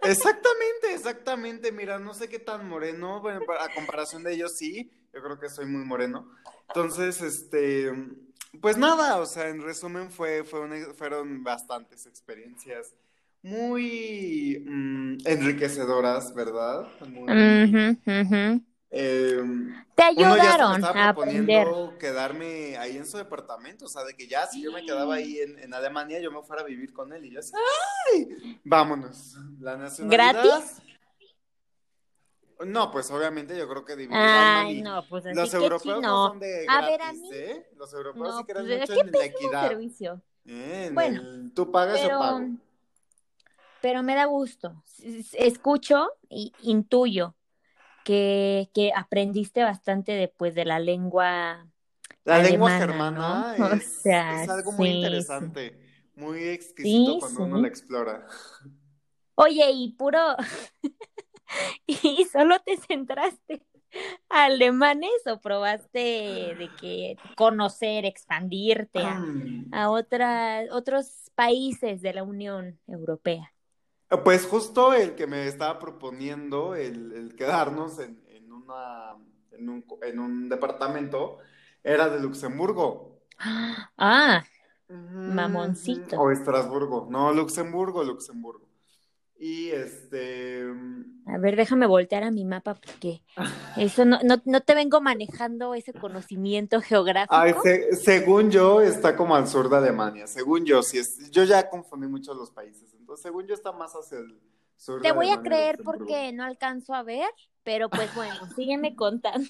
Exactamente, 0.03 0.95
exactamente. 0.95 1.73
Mira, 1.73 1.99
no 1.99 2.13
sé 2.13 2.29
qué 2.29 2.39
tan 2.39 2.69
moreno, 2.69 3.21
bueno, 3.21 3.41
a 3.59 3.73
comparación 3.75 4.23
de 4.23 4.35
ellos 4.35 4.57
sí, 4.57 4.91
yo 5.15 5.23
creo 5.23 5.39
que 5.39 5.49
soy 5.49 5.67
muy 5.67 5.85
moreno. 5.85 6.31
Entonces, 6.69 7.23
este, 7.23 7.93
pues 8.61 8.77
nada, 8.77 9.19
o 9.19 9.27
sea, 9.27 9.49
en 9.49 9.63
resumen 9.63 10.11
fue, 10.11 10.45
fue 10.45 10.93
fueron 10.95 11.43
bastantes 11.43 12.07
experiencias 12.07 12.95
muy 13.47 14.63
mm, 14.67 15.19
enriquecedoras, 15.25 16.35
¿verdad? 16.35 16.89
Muy, 17.09 17.27
Em, 18.91 19.85
Te 19.95 20.03
ayudaron 20.05 20.85
a 20.85 21.09
aprender. 21.09 21.69
quedarme 21.99 22.77
ahí 22.79 22.97
en 22.97 23.07
su 23.07 23.19
departamento, 23.19 23.85
o 23.85 23.89
sea, 23.89 24.05
de 24.05 24.15
que 24.15 24.27
ya 24.27 24.47
si 24.47 24.63
yo 24.63 24.73
me 24.73 24.85
quedaba 24.85 25.17
ahí 25.17 25.39
en, 25.39 25.75
Alemania, 25.75 26.21
yo 26.21 26.31
me 26.31 26.43
fuera 26.43 26.63
a 26.63 26.65
vivir 26.65 26.93
con 26.93 27.13
él 27.13 27.25
y 27.25 27.33
yo 27.33 27.41
así, 27.41 27.53
¡ay! 28.15 28.61
Vámonos. 28.65 29.37
La 29.61 29.77
nacionalidad. 29.77 30.35
¿Gratis? 30.35 30.83
No, 32.65 32.91
pues 32.91 33.11
obviamente 33.11 33.57
yo 33.59 33.69
creo 33.69 33.85
que 33.85 33.97
dividir 33.97 34.19
Ay, 34.19 34.81
no, 34.81 35.05
pues 35.09 35.25
Los 35.27 35.53
europeos 35.53 36.01
no. 36.01 36.29
son 36.29 36.39
de 36.39 36.65
gratis, 36.65 36.69
a 36.69 36.91
ver, 36.91 37.03
a 37.03 37.13
mí... 37.13 37.31
¿eh? 37.33 37.67
Los 37.77 37.93
europeos 37.93 38.39
sí 38.39 38.45
creen 38.45 38.67
pues, 38.67 38.81
mucho 38.81 39.01
en 39.03 39.13
la 39.13 39.25
equidad. 39.25 39.69
Servicio? 39.69 40.23
Eh, 40.47 40.91
bueno, 40.95 41.51
tú 41.55 41.71
pagas 41.71 42.03
o 42.03 42.09
pago. 42.09 42.41
Pero 43.87 44.03
me 44.03 44.17
da 44.17 44.25
gusto. 44.25 44.83
Escucho 45.33 46.09
y 46.29 46.53
intuyo 46.61 47.37
que, 48.03 48.69
que 48.75 48.91
aprendiste 48.93 49.63
bastante 49.63 50.11
después 50.11 50.57
de 50.57 50.65
la 50.65 50.81
lengua. 50.81 51.69
La 52.25 52.43
lengua 52.43 52.79
germana 52.79 53.55
es, 53.77 54.05
algo 54.49 54.73
muy 54.73 54.89
interesante, 54.89 55.79
muy 56.17 56.49
exquisito 56.49 57.21
cuando 57.21 57.45
uno 57.45 57.59
la 57.59 57.69
explora. 57.69 58.27
Oye, 59.37 59.71
y 59.71 59.93
puro. 59.93 60.35
¿Y 61.87 62.25
solo 62.25 62.59
te 62.59 62.77
centraste 62.79 63.65
alemanes 64.29 65.13
o 65.27 65.41
probaste 65.41 66.57
de 66.59 66.71
que 66.77 67.19
conocer, 67.37 68.05
expandirte 68.05 68.99
a, 69.05 69.23
a 69.71 69.91
otros 69.91 71.31
países 71.37 72.03
de 72.03 72.15
la 72.15 72.25
Unión 72.25 72.81
Europea? 72.89 73.53
Pues 74.23 74.47
justo 74.47 74.93
el 74.93 75.15
que 75.17 75.27
me 75.27 75.49
estaba 75.49 75.79
proponiendo, 75.79 76.75
el, 76.77 77.35
quedarnos 77.37 77.99
en, 77.99 78.53
una, 78.53 79.17
en, 79.51 80.19
un, 80.19 80.49
departamento, 80.49 81.39
era 81.83 82.09
de 82.09 82.21
Luxemburgo. 82.21 83.21
Ah, 83.99 84.45
mamoncito. 84.89 86.21
O 86.21 86.31
Estrasburgo. 86.31 87.09
No, 87.11 87.33
Luxemburgo, 87.33 88.05
Luxemburgo. 88.05 88.66
Y 89.39 89.71
este. 89.71 90.65
A 91.27 91.39
ver, 91.39 91.57
déjame 91.57 91.87
voltear 91.87 92.23
a 92.25 92.31
mi 92.31 92.45
mapa 92.45 92.75
porque 92.75 93.23
eso 93.77 94.05
no, 94.05 94.19
no, 94.23 94.61
te 94.61 94.75
vengo 94.75 95.01
manejando 95.01 95.75
ese 95.75 95.93
conocimiento 95.93 96.81
geográfico. 96.81 97.63
según 98.03 98.51
yo, 98.51 98.81
está 98.81 99.17
como 99.17 99.37
al 99.37 99.47
sur 99.47 99.69
de 99.69 99.77
Alemania. 99.77 100.27
Según 100.27 100.65
yo, 100.65 100.83
si 100.83 100.99
es, 100.99 101.31
yo 101.31 101.45
ya 101.45 101.69
confundí 101.69 102.07
mucho 102.07 102.33
los 102.33 102.51
países. 102.51 102.95
Entonces, 102.95 103.23
según 103.23 103.47
yo, 103.47 103.55
está 103.55 103.73
más 103.73 103.93
hacia 103.93 104.19
el 104.19 104.41
sur. 104.77 105.03
Te 105.03 105.13
voy 105.13 105.31
a 105.31 105.43
creer 105.43 105.79
porque 105.85 106.33
no 106.33 106.45
alcanzo 106.45 106.95
a 106.95 107.03
ver, 107.03 107.29
pero 107.63 107.91
pues 107.91 108.15
bueno, 108.15 108.35
sígueme 108.55 108.95
contando. 108.97 109.49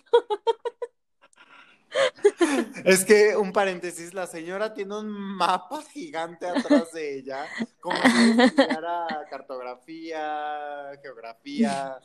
Es 2.84 3.04
que, 3.04 3.36
un 3.36 3.52
paréntesis, 3.52 4.14
la 4.14 4.26
señora 4.26 4.74
tiene 4.74 4.96
un 4.96 5.08
mapa 5.08 5.82
gigante 5.82 6.46
atrás 6.46 6.92
de 6.92 7.18
ella, 7.18 7.46
como 7.80 7.96
si 7.96 8.40
estudiara 8.42 9.26
cartografía, 9.30 10.92
geografía, 11.02 11.98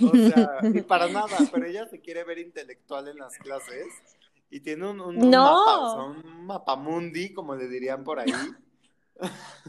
o 0.00 0.12
sea, 0.12 0.58
y 0.62 0.82
para 0.82 1.08
nada, 1.08 1.36
pero 1.50 1.66
ella 1.66 1.86
se 1.86 2.00
quiere 2.00 2.24
ver 2.24 2.38
intelectual 2.38 3.08
en 3.08 3.18
las 3.18 3.36
clases 3.38 3.86
y 4.50 4.60
tiene 4.60 4.88
un, 4.88 5.00
un, 5.00 5.30
mapa, 5.30 5.78
o 5.78 6.10
un 6.10 6.46
mapamundi, 6.46 7.32
como 7.32 7.54
le 7.54 7.68
dirían 7.68 8.04
por 8.04 8.20
ahí. 8.20 8.32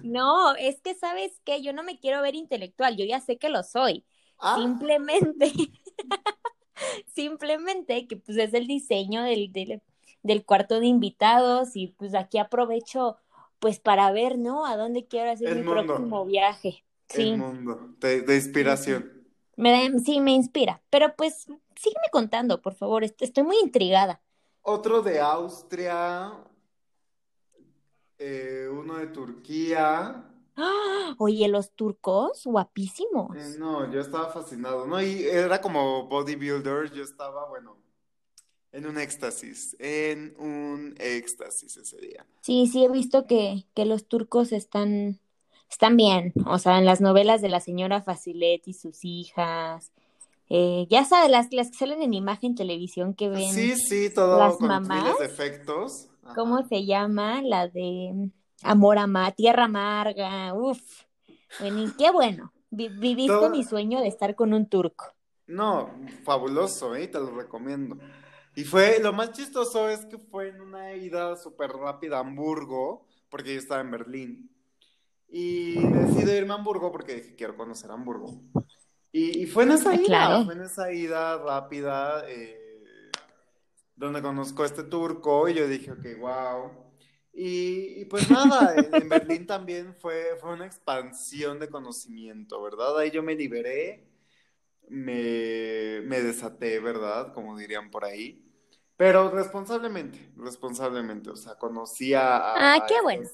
No, 0.02 0.56
es 0.56 0.82
que 0.82 0.96
sabes 0.96 1.40
que 1.46 1.62
yo 1.62 1.74
no 1.74 1.84
me 1.84 2.00
quiero 2.00 2.22
ver 2.22 2.36
intelectual, 2.36 2.98
yo 2.98 3.06
ya 3.06 3.20
sé 3.20 3.38
que 3.38 3.50
lo 3.50 3.64
soy. 3.64 4.04
Ah. 4.40 4.56
Simplemente 4.58 5.54
Simplemente 7.16 8.08
que 8.08 8.18
pues 8.18 8.38
es 8.38 8.54
el 8.54 8.68
diseño 8.68 9.24
del, 9.24 9.52
del, 10.24 10.46
cuarto 10.46 10.80
de 10.80 10.88
invitados 10.88 11.76
y 11.76 11.88
pues 11.88 12.16
aquí 12.16 12.38
aprovecho 12.38 13.18
pues 13.60 13.80
para 13.80 14.12
ver, 14.12 14.38
¿no? 14.38 14.66
A 14.66 14.76
dónde 14.76 15.06
quiero 15.06 15.32
hacer 15.32 15.56
mi 15.56 15.64
próximo 15.64 16.26
viaje. 16.26 16.84
Sí. 17.08 17.30
El 17.30 17.38
mundo, 17.38 17.96
de, 18.00 18.36
inspiración. 18.36 19.12
Me 19.56 20.00
sí, 20.00 20.20
me 20.20 20.32
inspira. 20.32 20.82
Pero 20.90 21.16
pues 21.16 21.46
sígueme 21.76 22.08
contando, 22.12 22.62
por 22.62 22.74
favor. 22.74 23.04
Estoy 23.04 23.44
muy 23.44 23.58
intrigada. 23.64 24.22
Otro 24.62 25.02
de 25.02 25.20
Austria, 25.20 26.34
eh, 28.18 28.68
uno 28.72 28.96
de 28.96 29.08
Turquía, 29.08 30.33
¡Ah! 30.56 31.16
Oye, 31.18 31.48
los 31.48 31.72
turcos, 31.72 32.44
guapísimos. 32.46 33.36
Eh, 33.38 33.56
no, 33.60 33.92
yo 33.92 34.00
estaba 34.02 34.30
fascinado, 34.30 34.86
¿no? 34.86 35.02
Y 35.02 35.24
era 35.24 35.62
como 35.62 36.08
bodybuilder, 36.08 36.92
yo 36.92 37.04
estaba, 37.04 37.48
bueno, 37.50 37.78
en 38.72 38.88
un 38.88 38.98
éxtasis, 38.98 39.76
en 39.80 40.36
un 40.40 40.96
éxtasis 40.98 41.78
ese 41.78 41.98
día. 41.98 42.26
Sí, 42.42 42.68
sí, 42.68 42.84
he 42.84 42.90
visto 42.90 43.28
que, 43.28 43.66
que 43.76 43.86
los 43.86 44.06
turcos 44.08 44.52
están, 44.52 45.20
están 45.70 45.96
bien, 45.96 46.34
o 46.48 46.58
sea, 46.58 46.80
en 46.80 46.86
las 46.86 47.00
novelas 47.00 47.42
de 47.42 47.50
la 47.50 47.60
señora 47.60 48.02
Facilet 48.02 48.68
y 48.68 48.74
sus 48.74 49.06
hijas, 49.06 49.92
eh, 50.50 50.88
ya 50.90 51.06
sabes, 51.06 51.32
las, 51.32 51.52
las 51.52 51.72
que 51.72 51.78
salen 51.78 52.02
en 52.02 52.14
imagen 52.14 52.56
televisión 52.56 53.14
que 53.14 53.30
ven. 53.30 53.54
Sí, 53.54 53.76
sí, 53.76 54.10
todo 54.14 54.38
las 54.38 54.58
con 54.58 54.68
mamás. 54.68 55.20
efectos. 55.22 56.10
¿Cómo 56.36 56.68
se 56.68 56.86
llama? 56.86 57.42
La 57.42 57.68
de 57.68 58.30
Amor 58.64 58.98
a 59.00 59.32
Tierra 59.32 59.66
Amarga, 59.66 60.54
uff. 60.54 61.04
Bueno, 61.60 61.94
qué 61.98 62.12
bueno. 62.12 62.54
viviste 62.70 63.50
mi 63.50 63.64
sueño 63.64 64.02
de 64.02 64.08
estar 64.08 64.36
con 64.36 64.54
un 64.54 64.68
turco. 64.68 65.14
No, 65.48 65.92
fabuloso, 66.24 66.96
¿eh? 66.96 67.08
te 67.08 67.20
lo 67.20 67.32
recomiendo. 67.36 67.98
Y 68.56 68.64
fue, 68.64 69.00
lo 69.02 69.14
más 69.14 69.32
chistoso 69.32 69.90
es 69.90 70.06
que 70.06 70.18
fue 70.18 70.50
en 70.50 70.62
una 70.62 70.94
ida 70.94 71.36
súper 71.36 71.72
rápida 71.72 72.18
a 72.18 72.20
Hamburgo, 72.22 73.08
porque 73.30 73.54
yo 73.54 73.60
estaba 73.60 73.82
en 73.82 73.92
Berlín. 73.92 74.50
Y 75.28 75.76
decidí 75.88 76.32
irme 76.32 76.54
a 76.54 76.58
Hamburgo 76.58 76.92
porque 76.92 77.16
dije, 77.16 77.36
quiero 77.36 77.58
conocer 77.58 77.90
Hamburgo. 77.92 78.42
Y, 79.12 79.46
fue 79.46 79.64
en 79.64 79.72
esa 79.72 79.92
ah, 79.92 79.96
ida, 79.96 80.46
fue 80.46 80.54
en 80.56 80.62
esa 80.62 80.92
ida 80.92 81.38
rápida, 81.38 82.24
eh, 82.28 82.82
donde 83.96 84.24
conozco 84.24 84.64
a 84.64 84.66
este 84.66 84.84
turco 84.84 85.48
y 85.48 85.54
yo 85.54 85.68
dije, 85.68 85.92
ok, 85.92 86.06
wow, 86.20 86.72
y, 87.34 88.06
pues 88.06 88.30
nada, 88.30 88.76
en, 88.78 89.10
Berlín 89.10 89.46
también 89.48 89.96
fue, 89.96 90.38
fue 90.40 90.54
una 90.54 90.66
expansión 90.66 91.60
de 91.60 91.70
conocimiento, 91.70 92.62
¿verdad? 92.62 92.98
Ahí 93.00 93.12
yo 93.12 93.24
me 93.24 93.36
liberé 93.36 94.08
me, 94.90 96.02
me 96.04 96.22
desaté, 96.22 96.80
¿verdad? 96.80 97.34
Como 97.34 97.58
dirían 97.58 97.90
por 97.92 98.06
ahí. 98.06 98.44
Pero 98.98 99.32
responsablemente, 99.32 100.32
responsablemente, 100.38 101.30
o 101.32 101.36
sea, 101.36 101.56
conocí 101.56 102.14
a... 102.14 102.76
Ah, 102.76 102.86
qué 102.88 103.02
bueno. 103.02 103.30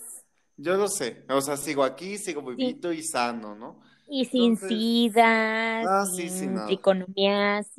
Yo 0.58 0.76
lo 0.78 0.88
sé, 0.90 1.26
o 1.30 1.42
sea, 1.42 1.58
sigo 1.58 1.84
aquí, 1.84 2.18
sigo 2.18 2.42
vivito 2.44 2.92
y 2.92 3.02
sano, 3.04 3.56
¿no? 3.56 3.82
Y 4.08 4.26
sin 4.26 4.58
sida, 4.58 5.82
Ah, 5.82 6.06
sí, 6.06 6.30
sin 6.30 6.40
sin 6.40 6.54
nada. 6.54 6.66
triconomiasis, 6.66 7.76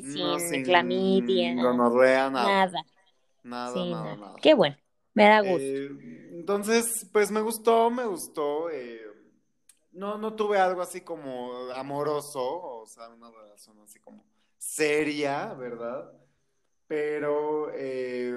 No, 0.00 0.38
sin, 0.38 0.40
sin 0.40 0.62
clamidia, 0.64 1.54
gonorrea, 1.62 2.30
nada. 2.30 2.64
nada, 2.64 2.82
Nada, 3.44 3.72
sí, 3.72 3.86
nada, 3.86 4.16
nada. 4.16 4.16
nada. 4.16 4.36
Qué 4.42 4.54
bueno, 4.54 4.76
me 5.14 5.24
da 5.28 5.40
gusto. 5.40 5.58
Eh, 5.58 5.88
entonces, 6.32 7.06
pues 7.12 7.30
me 7.30 7.40
gustó, 7.40 7.90
me 7.90 8.04
gustó. 8.04 8.70
eh, 8.70 9.00
no, 9.92 10.18
no 10.18 10.34
tuve 10.34 10.58
algo 10.58 10.82
así 10.82 11.02
como 11.02 11.52
amoroso, 11.74 12.42
o 12.42 12.86
sea, 12.86 13.08
una 13.08 13.30
relación 13.30 13.78
así 13.80 14.00
como 14.00 14.24
seria, 14.58 15.54
¿verdad? 15.54 16.10
Pero, 16.88 17.70
eh, 17.74 18.36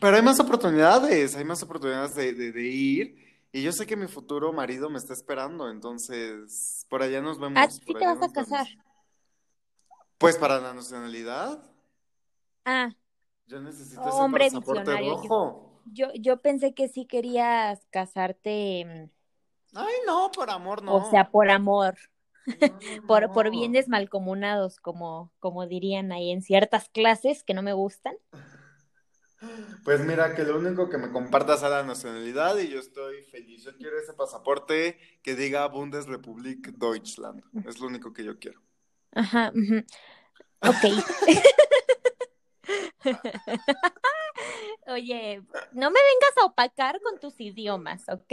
pero 0.00 0.16
hay 0.16 0.22
más 0.22 0.38
oportunidades, 0.40 1.34
hay 1.36 1.44
más 1.44 1.62
oportunidades 1.62 2.14
de, 2.14 2.32
de- 2.34 2.52
de 2.52 2.62
ir. 2.62 3.24
Y 3.52 3.62
yo 3.62 3.72
sé 3.72 3.86
que 3.86 3.96
mi 3.96 4.08
futuro 4.08 4.52
marido 4.52 4.90
me 4.90 4.98
está 4.98 5.12
esperando, 5.14 5.70
entonces 5.70 6.84
por 6.90 7.02
allá 7.02 7.20
nos 7.22 7.38
vemos. 7.38 7.62
¿Ah, 7.62 7.70
sí 7.70 7.80
por 7.86 7.98
te 8.00 8.04
vas 8.06 8.16
a 8.16 8.20
vemos. 8.28 8.32
casar? 8.32 8.66
Pues 10.18 10.36
para 10.36 10.60
la 10.60 10.74
nacionalidad, 10.74 11.62
Ah, 12.64 12.90
yo 13.46 13.60
necesito 13.60 14.02
Hombre 14.02 14.46
ese 14.46 14.56
pasaporte 14.60 14.90
yo- 15.04 15.10
rojo. 15.10 15.80
yo, 15.86 16.08
yo 16.14 16.40
pensé 16.40 16.74
que 16.74 16.88
sí 16.88 17.06
querías 17.06 17.86
casarte, 17.90 19.10
Ay, 19.74 19.94
no, 20.06 20.30
por 20.34 20.50
amor, 20.50 20.82
mm, 20.82 20.86
no. 20.86 20.94
o 20.96 21.10
sea, 21.10 21.30
por 21.30 21.50
amor, 21.50 21.96
No, 22.46 22.46
por, 23.08 23.22
no. 23.22 23.32
por 23.32 23.50
bienes 23.50 23.88
malcomunados, 23.88 24.78
como, 24.80 25.32
como 25.40 25.66
dirían 25.66 26.12
ahí 26.12 26.30
en 26.30 26.42
ciertas 26.42 26.88
clases 26.90 27.42
que 27.44 27.54
no 27.54 27.62
me 27.62 27.72
gustan. 27.72 28.14
Pues 29.84 30.00
mira, 30.06 30.34
que 30.34 30.42
lo 30.44 30.56
único 30.58 30.88
que 30.88 30.96
me 30.96 31.10
comparta 31.10 31.58
sea 31.58 31.68
la 31.68 31.82
nacionalidad 31.82 32.56
y 32.58 32.68
yo 32.70 32.78
estoy 32.80 33.22
feliz. 33.24 33.62
Yo 33.64 33.76
quiero 33.76 33.98
ese 33.98 34.14
pasaporte 34.14 34.98
que 35.22 35.34
diga 35.34 35.66
Bundesrepublik 35.68 36.68
Deutschland. 36.78 37.42
Es 37.66 37.78
lo 37.78 37.88
único 37.88 38.12
que 38.14 38.24
yo 38.24 38.38
quiero. 38.38 38.62
Ajá, 39.12 39.52
ok. 40.62 40.84
Oye, 44.86 45.42
no 45.72 45.90
me 45.90 45.98
vengas 46.00 46.38
a 46.42 46.46
opacar 46.46 47.00
con 47.00 47.18
tus 47.18 47.40
idiomas, 47.40 48.08
¿ok? 48.08 48.32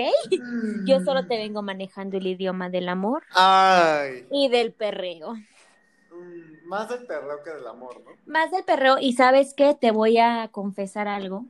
Yo 0.86 1.00
solo 1.02 1.26
te 1.26 1.38
vengo 1.38 1.62
manejando 1.62 2.18
el 2.18 2.28
idioma 2.28 2.70
del 2.70 2.90
amor 2.90 3.24
Ay, 3.34 4.26
y 4.32 4.50
del 4.50 4.74
perreo. 4.74 5.34
mm, 5.34 6.68
más 6.68 6.90
del 6.90 7.06
perreo 7.06 7.44
que 7.44 7.52
del 7.52 7.68
amor, 7.68 8.02
¿no? 8.04 8.12
Más 8.26 8.52
del 8.52 8.64
perreo, 8.64 8.98
y 9.00 9.14
sabes 9.14 9.54
qué, 9.54 9.76
te 9.76 9.92
voy 9.92 10.18
a 10.18 10.50
confesar 10.52 11.08
algo. 11.08 11.46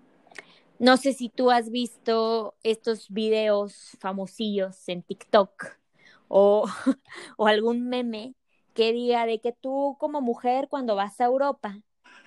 No 0.80 0.98
sé 0.98 1.14
si 1.14 1.30
tú 1.30 1.52
has 1.52 1.70
visto 1.70 2.56
estos 2.64 3.10
videos 3.10 3.96
famosillos 4.00 4.90
en 4.90 5.04
TikTok 5.04 5.78
o, 6.28 6.66
o 7.38 7.48
algún 7.48 7.88
meme 7.88 8.36
que 8.74 8.94
diga 8.94 9.26
de 9.26 9.40
que 9.40 9.52
tú 9.52 9.96
como 10.00 10.22
mujer 10.22 10.68
cuando 10.70 10.96
vas 10.96 11.20
a 11.22 11.26
Europa 11.26 11.82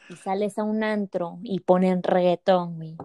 y 0.08 0.16
sales 0.16 0.58
a 0.58 0.64
un 0.64 0.84
antro 0.84 1.38
y 1.42 1.60
ponen 1.60 2.02
reggaetón 2.02 2.82
y, 2.82 2.96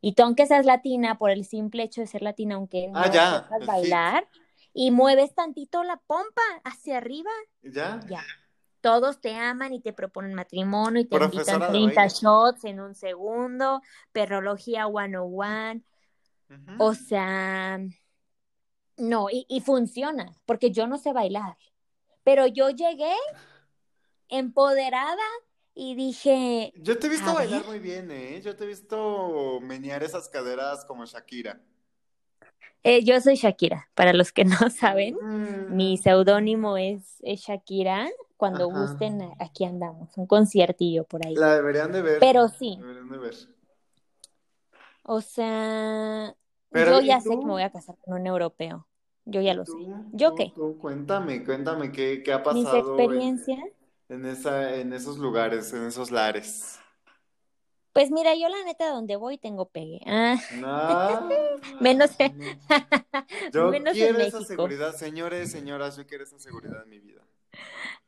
y 0.00 0.12
tú 0.14 0.22
aunque 0.22 0.46
seas 0.46 0.66
latina 0.66 1.18
por 1.18 1.30
el 1.30 1.44
simple 1.44 1.82
hecho 1.82 2.00
de 2.00 2.06
ser 2.06 2.22
latina 2.22 2.56
aunque 2.56 2.88
no 2.88 3.00
Ah, 3.00 3.10
ya, 3.10 3.46
bailar 3.66 4.28
y 4.72 4.90
mueves 4.90 5.34
tantito 5.34 5.82
la 5.84 5.96
pompa 6.06 6.42
hacia 6.64 6.98
arriba 6.98 7.30
¿Ya? 7.62 8.00
ya. 8.08 8.24
Todos 8.80 9.20
te 9.20 9.34
aman 9.34 9.72
y 9.72 9.80
te 9.80 9.94
proponen 9.94 10.34
matrimonio 10.34 11.00
y 11.00 11.06
te 11.06 11.16
Profesora 11.16 11.56
invitan 11.56 11.60
de 11.60 11.66
30 11.66 12.02
baile. 12.02 12.14
shots 12.14 12.64
en 12.64 12.80
un 12.80 12.94
segundo, 12.94 13.80
perrología 14.12 14.86
101. 14.86 15.80
Ujú. 16.50 16.72
O 16.78 16.94
sea, 16.94 17.78
no, 18.98 19.28
y, 19.30 19.46
y 19.48 19.60
funciona, 19.60 20.32
porque 20.44 20.70
yo 20.70 20.86
no 20.86 20.98
sé 20.98 21.12
bailar. 21.14 21.56
Pero 22.24 22.46
yo 22.46 22.68
llegué 22.70 23.12
empoderada 24.28 25.22
y 25.74 25.94
dije, 25.94 26.72
Yo 26.74 26.98
te 26.98 27.06
he 27.06 27.10
visto 27.10 27.32
bailar 27.34 27.60
ver. 27.60 27.66
muy 27.66 27.78
bien, 27.78 28.10
¿eh? 28.10 28.40
Yo 28.42 28.54
te 28.56 28.64
he 28.64 28.66
visto 28.66 29.60
menear 29.60 30.02
esas 30.02 30.28
caderas 30.28 30.84
como 30.84 31.04
Shakira. 31.06 31.60
eh, 32.82 33.02
yo 33.04 33.20
soy 33.20 33.36
Shakira, 33.36 33.88
para 33.94 34.12
los 34.12 34.32
que 34.32 34.44
no 34.44 34.56
saben. 34.70 35.16
Mm. 35.22 35.74
Mi 35.76 35.96
seudónimo 35.98 36.76
es, 36.76 37.16
es 37.22 37.40
Shakira. 37.42 38.08
Cuando 38.36 38.68
Ajá. 38.68 38.80
gusten, 38.80 39.22
aquí 39.38 39.64
andamos, 39.64 40.10
un 40.18 40.26
conciertillo 40.26 41.04
por 41.04 41.26
ahí. 41.26 41.34
La 41.34 41.54
deberían 41.54 41.92
de 41.92 42.02
ver. 42.02 42.20
Pero 42.20 42.48
sí, 42.48 42.76
Deberían 42.80 43.08
de 43.08 43.18
ver. 43.18 43.34
O 45.04 45.20
sea, 45.20 46.36
Pero, 46.70 46.92
yo 46.92 47.00
¿y 47.00 47.06
ya 47.06 47.20
sé 47.20 47.30
que 47.30 47.36
me 47.36 47.52
voy 47.52 47.62
a 47.62 47.70
casar 47.70 47.96
con 48.04 48.14
un 48.20 48.26
europeo. 48.26 48.86
Yo 49.24 49.40
ya 49.40 49.54
lo 49.54 49.64
sé. 49.64 49.72
¿Yo 50.12 50.30
¿Tú? 50.30 50.36
qué? 50.36 50.52
Cuéntame, 50.80 51.44
cuéntame 51.44 51.90
qué, 51.92 52.22
qué 52.22 52.32
ha 52.32 52.42
Mis 52.52 52.64
pasado 52.64 52.96
en, 52.96 52.96
experiencias. 52.96 53.58
en 53.60 53.72
esa, 54.26 54.74
en 54.76 54.92
esos 54.92 55.18
lugares, 55.18 55.72
en 55.72 55.86
esos 55.86 56.10
lares. 56.10 56.78
Pues 57.94 58.10
mira, 58.10 58.34
yo 58.34 58.48
la 58.48 58.64
neta 58.64 58.90
donde 58.90 59.14
voy 59.14 59.38
tengo 59.38 59.66
pegue. 59.66 60.00
Ah, 60.04 60.36
Ah, 60.64 61.28
menos, 61.80 62.10
Yo 63.52 63.70
menos 63.70 63.96
en 63.96 64.14
quiero 64.14 64.18
esa 64.18 64.42
seguridad, 64.42 64.94
señores, 64.94 65.50
señoras, 65.52 65.96
yo 65.96 66.04
quiero 66.04 66.24
esa 66.24 66.38
seguridad 66.38 66.82
en 66.82 66.90
mi 66.90 66.98
vida. 66.98 67.22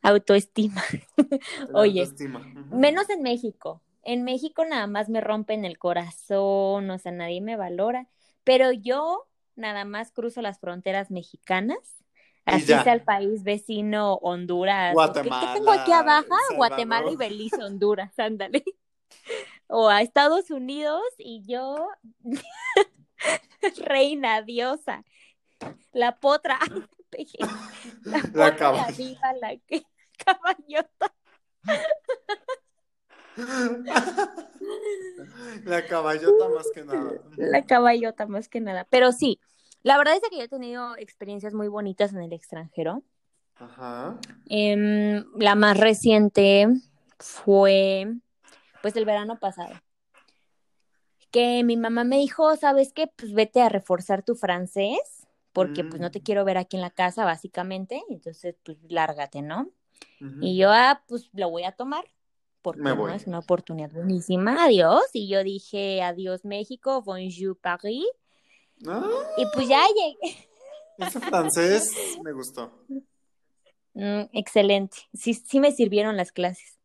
Autoestima. 0.03 0.83
Oye, 1.73 2.01
autoestima. 2.01 2.41
Menos 2.71 3.09
en 3.11 3.23
México. 3.23 3.81
En 4.03 4.25
México 4.25 4.65
nada 4.65 4.87
más 4.89 5.09
me 5.09 5.21
rompen 5.21 5.65
el 5.65 5.79
corazón, 5.79 6.91
o 6.91 6.99
sea, 6.99 7.13
nadie 7.13 7.41
me 7.41 7.57
valora. 7.57 8.09
Pero 8.45 8.73
yo 8.73 9.29
nada 9.55 9.85
más 9.85 10.11
cruzo 10.11 10.43
las 10.43 10.59
fronteras 10.59 11.11
mexicanas. 11.11 11.79
Así 12.47 12.67
sea 12.67 12.93
el 12.93 13.03
país 13.03 13.43
vecino 13.43 14.15
Honduras. 14.15 14.95
o 14.97 15.13
¿Qué, 15.13 15.23
tengo 15.23 15.37
Guatemala, 15.37 15.83
aquí 15.83 15.93
abajo? 15.93 16.37
Guatemala 16.55 17.11
y. 17.11 17.17
Belice, 17.17 17.63
Honduras, 17.63 18.13
ándale. 18.19 18.65
O 19.67 19.89
a 19.89 20.01
Estados 20.01 20.51
Unidos 20.51 21.03
y 21.19 21.43
yo, 21.45 21.89
reina, 23.79 24.43
diosa, 24.43 25.05
la 25.93 26.21
potra, 26.21 26.59
la 28.05 28.23
potra, 28.23 28.73
la 28.73 28.93
diva, 28.93 29.33
la 29.41 29.57
que, 29.67 29.83
caballota. 30.25 31.13
La 35.65 35.85
caballota 35.87 36.49
más 36.49 36.71
que 36.73 36.85
nada. 36.85 37.13
La 37.37 37.65
caballota 37.65 38.27
más 38.27 38.49
que 38.49 38.61
nada. 38.61 38.87
Pero 38.89 39.11
sí, 39.11 39.41
la 39.87 39.99
verdad 39.99 40.17
es 40.17 40.29
que 40.29 40.37
yo 40.37 40.43
he 40.43 40.49
tenido 40.49 40.97
experiencias 40.97 41.55
muy 41.55 41.69
bonitas 41.69 42.13
en 42.13 42.21
el 42.21 42.33
extranjero. 42.33 43.05
Ajá. 43.55 44.19
Em, 44.49 45.25
la 45.39 45.55
más 45.55 45.79
reciente 45.79 46.67
fue 47.21 48.13
pues 48.83 48.97
el 48.97 49.05
verano 49.05 49.39
pasado. 49.39 49.75
Que 51.31 51.63
mi 51.63 51.77
mamá 51.77 52.03
me 52.03 52.19
dijo, 52.19 52.57
¿sabes 52.57 52.93
qué? 52.93 53.07
Pues 53.07 53.33
vete 53.33 53.61
a 53.61 53.69
reforzar 53.69 54.25
tu 54.25 54.35
francés, 54.35 55.29
porque 55.53 55.85
pues 55.85 56.01
no 56.01 56.11
te 56.11 56.19
Mm. 56.19 56.23
quiero 56.23 56.45
ver 56.45 56.59
aquí 56.59 56.77
en 56.77 56.83
la 56.83 56.91
casa, 56.91 57.25
básicamente. 57.25 58.03
Entonces, 58.09 58.57
pues 58.65 58.79
lárgate, 58.89 59.41
¿no? 59.41 59.71
Ujú. 60.21 60.39
Y 60.41 60.57
yo, 60.57 60.71
ah, 60.73 61.05
pues 61.07 61.31
lo 61.33 61.49
voy 61.51 61.63
a 61.63 61.73
tomar, 61.73 62.05
porque 62.61 62.83
Me 62.83 62.95
no 62.95 63.09
es 63.11 63.29
una 63.29 63.39
oportunidad 63.39 63.93
buenísima. 63.93 64.65
Adiós. 64.65 65.05
Y 65.13 65.29
yo 65.29 65.45
dije, 65.45 66.03
adiós 66.03 66.45
México, 66.45 67.03
bonjour 67.03 67.57
Paris. 67.57 68.05
Ah, 68.87 69.03
Y 69.39 69.47
pues 69.55 69.69
ya 69.69 69.83
llegué. 69.87 70.37
ese 70.99 71.21
francés 71.21 71.95
me 72.23 72.33
gustó. 72.33 72.73
Mm, 73.95 74.23
excelente. 74.33 74.99
Sí, 75.15 75.35
sí 75.35 75.61
me 75.61 75.73
sirvieron 75.73 76.17
las 76.17 76.33
clases. 76.33 76.79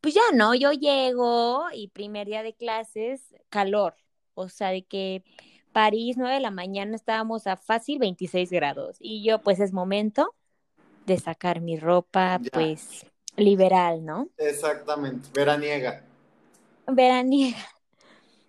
Pues 0.00 0.14
ya 0.14 0.22
no, 0.34 0.54
yo 0.54 0.72
llego 0.72 1.66
y 1.72 1.88
primer 1.88 2.26
día 2.26 2.42
de 2.42 2.54
clases, 2.54 3.34
calor. 3.48 3.94
O 4.34 4.48
sea, 4.48 4.68
de 4.70 4.82
que 4.84 5.22
París, 5.72 6.16
9 6.18 6.34
de 6.34 6.40
la 6.40 6.50
mañana, 6.50 6.96
estábamos 6.96 7.46
a 7.46 7.56
fácil 7.56 7.98
26 7.98 8.50
grados. 8.50 8.96
Y 9.00 9.22
yo, 9.24 9.40
pues 9.40 9.60
es 9.60 9.72
momento 9.72 10.34
de 11.06 11.18
sacar 11.18 11.60
mi 11.60 11.78
ropa, 11.78 12.38
Ya. 12.42 12.50
pues 12.52 13.06
liberal, 13.36 14.04
¿no? 14.04 14.28
Exactamente. 14.36 15.28
Veraniega. 15.32 16.04
Veraniega. 16.86 17.58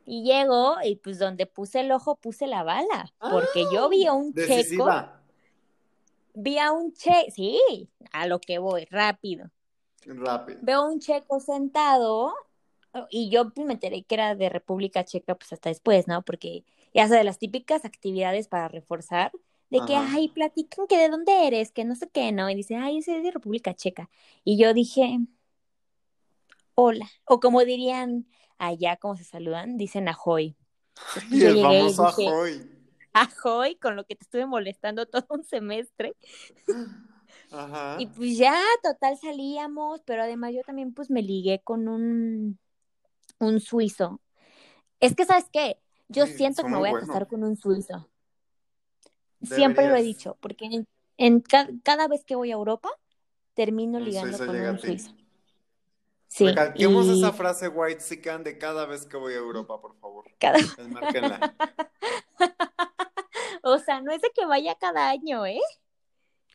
Y 0.05 0.23
llego 0.23 0.75
y 0.83 0.95
pues 0.97 1.19
donde 1.19 1.45
puse 1.45 1.79
el 1.79 1.91
ojo 1.91 2.15
puse 2.15 2.47
la 2.47 2.63
bala, 2.63 3.13
porque 3.19 3.65
yo 3.71 3.87
vi 3.89 4.05
a 4.05 4.13
un 4.13 4.33
checo, 4.33 4.89
vi 6.33 6.57
a 6.57 6.71
un 6.71 6.93
checo, 6.93 7.31
sí, 7.33 7.89
a 8.11 8.27
lo 8.27 8.39
que 8.39 8.59
voy, 8.59 8.85
rápido. 8.85 9.49
Rápido. 10.05 10.59
Veo 10.61 10.85
un 10.85 10.99
checo 10.99 11.39
sentado 11.39 12.33
y 13.09 13.29
yo 13.29 13.49
pues, 13.51 13.65
me 13.65 13.73
enteré 13.73 14.03
que 14.03 14.15
era 14.15 14.35
de 14.35 14.49
República 14.49 15.03
Checa 15.03 15.35
pues 15.35 15.53
hasta 15.53 15.69
después, 15.69 16.07
¿no? 16.07 16.21
Porque 16.21 16.63
ya 16.93 17.07
sabes, 17.07 17.25
las 17.25 17.39
típicas 17.39 17.85
actividades 17.85 18.47
para 18.47 18.67
reforzar, 18.67 19.31
de 19.69 19.79
que, 19.87 19.95
ay, 19.95 20.29
platican 20.29 20.85
que 20.85 20.99
de 20.99 21.09
dónde 21.09 21.47
eres, 21.47 21.71
que 21.71 21.83
no 21.83 21.95
sé 21.95 22.07
qué, 22.07 22.31
¿no? 22.31 22.47
Y 22.47 22.53
dice, 22.53 22.75
ay, 22.75 22.97
yo 22.97 23.01
soy 23.01 23.23
de 23.23 23.31
República 23.31 23.73
Checa. 23.73 24.07
Y 24.43 24.55
yo 24.55 24.71
dije, 24.71 25.17
hola, 26.75 27.09
o 27.25 27.39
como 27.39 27.61
dirían 27.61 28.27
allá, 28.57 28.97
como 28.97 29.15
se 29.15 29.23
saludan, 29.23 29.77
dicen 29.77 30.07
ahoy. 30.07 30.55
Y 31.29 31.43
el 31.43 31.61
famoso 31.61 32.07
ahoy. 32.07 32.69
Ahoy, 33.13 33.75
con 33.75 33.95
lo 33.95 34.05
que 34.05 34.15
te 34.15 34.23
estuve 34.23 34.45
molestando 34.45 35.05
todo 35.05 35.25
un 35.29 35.43
semestre. 35.43 36.15
Ajá. 37.51 37.97
Y 37.99 38.07
pues 38.07 38.37
ya, 38.37 38.59
total, 38.81 39.17
salíamos, 39.17 40.01
pero 40.05 40.23
además 40.23 40.53
yo 40.53 40.61
también 40.63 40.93
pues 40.93 41.11
me 41.11 41.21
ligué 41.21 41.61
con 41.63 41.87
un, 41.87 42.57
un 43.39 43.59
suizo. 43.59 44.19
Es 44.99 45.15
que, 45.15 45.25
¿sabes 45.25 45.45
qué? 45.51 45.77
Yo 46.07 46.25
siento 46.25 46.63
que 46.63 46.69
me 46.69 46.77
voy 46.77 46.89
a 46.89 46.99
casar 46.99 47.27
con 47.27 47.43
un 47.43 47.57
suizo. 47.57 48.09
Siempre 49.41 49.87
lo 49.89 49.95
he 49.95 50.03
dicho, 50.03 50.37
porque 50.39 50.85
en, 51.17 51.41
cada 51.83 52.07
vez 52.07 52.23
que 52.23 52.35
voy 52.35 52.51
a 52.51 52.55
Europa, 52.55 52.89
termino 53.53 53.99
ligando 53.99 54.37
con 54.37 54.55
un 54.55 54.79
suizo. 54.79 55.13
Sí. 56.33 56.47
Recalquemos 56.47 57.07
esa 57.09 57.31
frase 57.31 57.67
white 57.67 58.01
sican 58.01 58.43
de 58.43 58.57
cada 58.57 58.87
vez 58.87 59.05
que 59.05 59.17
voy 59.17 59.33
a 59.33 59.37
Europa, 59.37 59.79
por 59.79 59.95
favor. 59.99 60.25
Cada... 60.39 60.57
o 63.61 63.77
sea, 63.77 64.01
no 64.01 64.11
es 64.11 64.19
de 64.19 64.31
que 64.33 64.43
vaya 64.47 64.73
cada 64.73 65.11
año, 65.11 65.45
¿eh? 65.45 65.61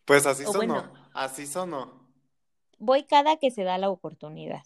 Pues 0.05 0.27
así 0.27 0.43
sonó, 0.43 0.93
así 1.15 1.47
sonó. 1.47 2.11
Voy 2.79 3.05
cada 3.05 3.37
que 3.37 3.53
se 3.53 3.63
da 3.63 3.79
la 3.79 3.89
oportunidad. 3.89 4.65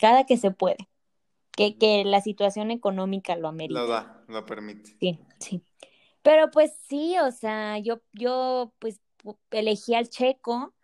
Cada 0.00 0.24
que 0.24 0.36
se 0.36 0.52
puede. 0.52 0.88
Que, 1.50 1.78
que 1.78 2.04
la 2.04 2.20
situación 2.20 2.70
económica 2.70 3.34
lo 3.34 3.48
amerita. 3.48 3.80
Lo 3.80 3.88
da, 3.88 4.22
lo 4.28 4.46
permite. 4.46 4.96
Sí, 5.00 5.18
sí. 5.40 5.64
Pero 6.22 6.52
pues 6.52 6.76
sí, 6.88 7.18
o 7.18 7.32
sea, 7.32 7.76
yo, 7.78 8.02
yo 8.12 8.72
pues 8.78 9.00
elegí 9.50 9.96
al 9.96 10.08
checo 10.08 10.74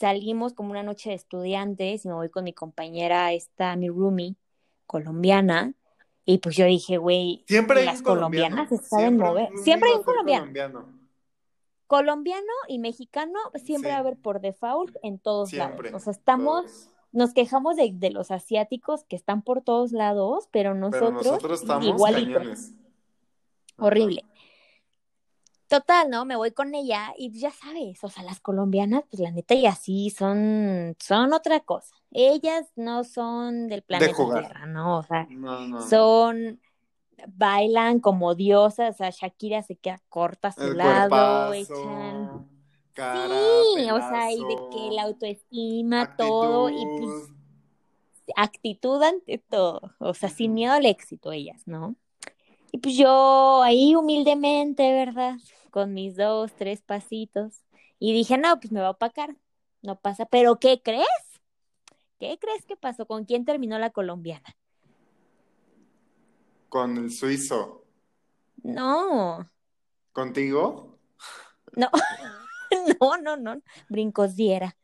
salimos 0.00 0.54
como 0.54 0.70
una 0.70 0.82
noche 0.82 1.10
de 1.10 1.16
estudiantes 1.16 2.04
y 2.04 2.08
me 2.08 2.14
voy 2.14 2.30
con 2.30 2.44
mi 2.44 2.54
compañera, 2.54 3.32
esta, 3.32 3.76
mi 3.76 3.88
roomie, 3.88 4.34
colombiana, 4.86 5.74
y 6.24 6.38
pues 6.38 6.56
yo 6.56 6.64
dije, 6.64 6.96
güey, 6.96 7.44
las 7.48 8.02
colombianas 8.02 8.68
se 8.70 8.78
saben 8.78 9.18
mover. 9.18 9.50
Siempre 9.62 9.90
hay 9.90 9.96
un 9.96 10.02
colombiano. 10.02 10.86
colombiano. 11.86 12.52
y 12.68 12.78
mexicano 12.78 13.38
siempre 13.62 13.90
va 13.90 13.96
a 13.96 14.00
haber 14.00 14.16
por 14.16 14.40
default 14.40 14.96
en 15.02 15.18
todos 15.18 15.52
lados. 15.52 15.80
O 15.92 15.98
sea, 15.98 16.12
estamos, 16.12 16.88
nos 17.12 17.34
quejamos 17.34 17.76
de, 17.76 17.90
de, 17.92 18.10
los 18.10 18.30
asiáticos 18.30 19.04
que 19.04 19.16
están 19.16 19.42
por 19.42 19.62
todos 19.62 19.92
lados, 19.92 20.48
pero 20.50 20.74
nosotros, 20.74 21.20
pero 21.20 21.32
nosotros 21.32 21.62
estamos 21.62 22.00
Horrible. 23.76 24.24
Total, 25.70 26.10
¿no? 26.10 26.24
Me 26.24 26.34
voy 26.34 26.50
con 26.50 26.74
ella 26.74 27.14
y 27.16 27.30
ya 27.30 27.52
sabes, 27.52 28.02
o 28.02 28.08
sea, 28.08 28.24
las 28.24 28.40
colombianas, 28.40 29.04
pues 29.08 29.22
la 29.22 29.30
neta 29.30 29.54
y 29.54 29.66
así 29.66 30.10
son, 30.10 30.96
son 30.98 31.32
otra 31.32 31.60
cosa. 31.60 31.94
Ellas 32.10 32.66
no 32.74 33.04
son 33.04 33.68
del 33.68 33.82
planeta 33.82 34.12
Tierra, 34.16 34.66
¿no? 34.66 34.98
O 34.98 35.04
sea, 35.04 35.28
son, 35.88 36.60
bailan 37.28 38.00
como 38.00 38.34
diosas, 38.34 38.96
o 38.96 38.98
sea, 38.98 39.10
Shakira 39.10 39.62
se 39.62 39.76
queda 39.76 40.02
corta 40.08 40.48
a 40.48 40.52
su 40.52 40.72
lado, 40.72 41.52
echan... 41.54 42.48
sí, 42.96 43.90
o 43.92 43.98
sea, 43.98 44.32
y 44.32 44.40
de 44.40 44.56
que 44.72 44.90
la 44.90 45.02
autoestima, 45.04 46.16
todo, 46.16 46.68
y 46.68 46.84
pues 46.98 47.28
actitud 48.34 49.00
ante 49.04 49.38
todo, 49.38 49.82
o 49.98 50.14
sea, 50.14 50.30
sin 50.30 50.52
miedo 50.52 50.72
al 50.72 50.86
éxito 50.86 51.30
ellas, 51.30 51.62
¿no? 51.66 51.94
Y 52.72 52.78
pues 52.78 52.96
yo 52.96 53.62
ahí 53.62 53.94
humildemente, 53.94 54.92
¿verdad? 54.92 55.36
Con 55.70 55.94
mis 55.94 56.16
dos, 56.16 56.52
tres 56.52 56.82
pasitos. 56.82 57.62
Y 57.98 58.12
dije, 58.12 58.38
no, 58.38 58.58
pues 58.60 58.72
me 58.72 58.80
va 58.80 58.88
a 58.88 58.92
opacar. 58.92 59.36
No 59.82 59.96
pasa. 59.96 60.26
Pero 60.26 60.58
¿qué 60.58 60.82
crees? 60.82 61.06
¿Qué 62.18 62.38
crees 62.38 62.64
que 62.66 62.76
pasó? 62.76 63.06
¿Con 63.06 63.24
quién 63.24 63.44
terminó 63.44 63.78
la 63.78 63.90
colombiana? 63.90 64.56
Con 66.68 66.96
el 66.98 67.10
suizo. 67.10 67.84
No. 68.62 69.48
¿Contigo? 70.12 70.98
No, 73.00 73.16
no, 73.16 73.36
no, 73.36 73.36
no. 73.36 73.62
Brincos 73.88 74.36
diera 74.36 74.76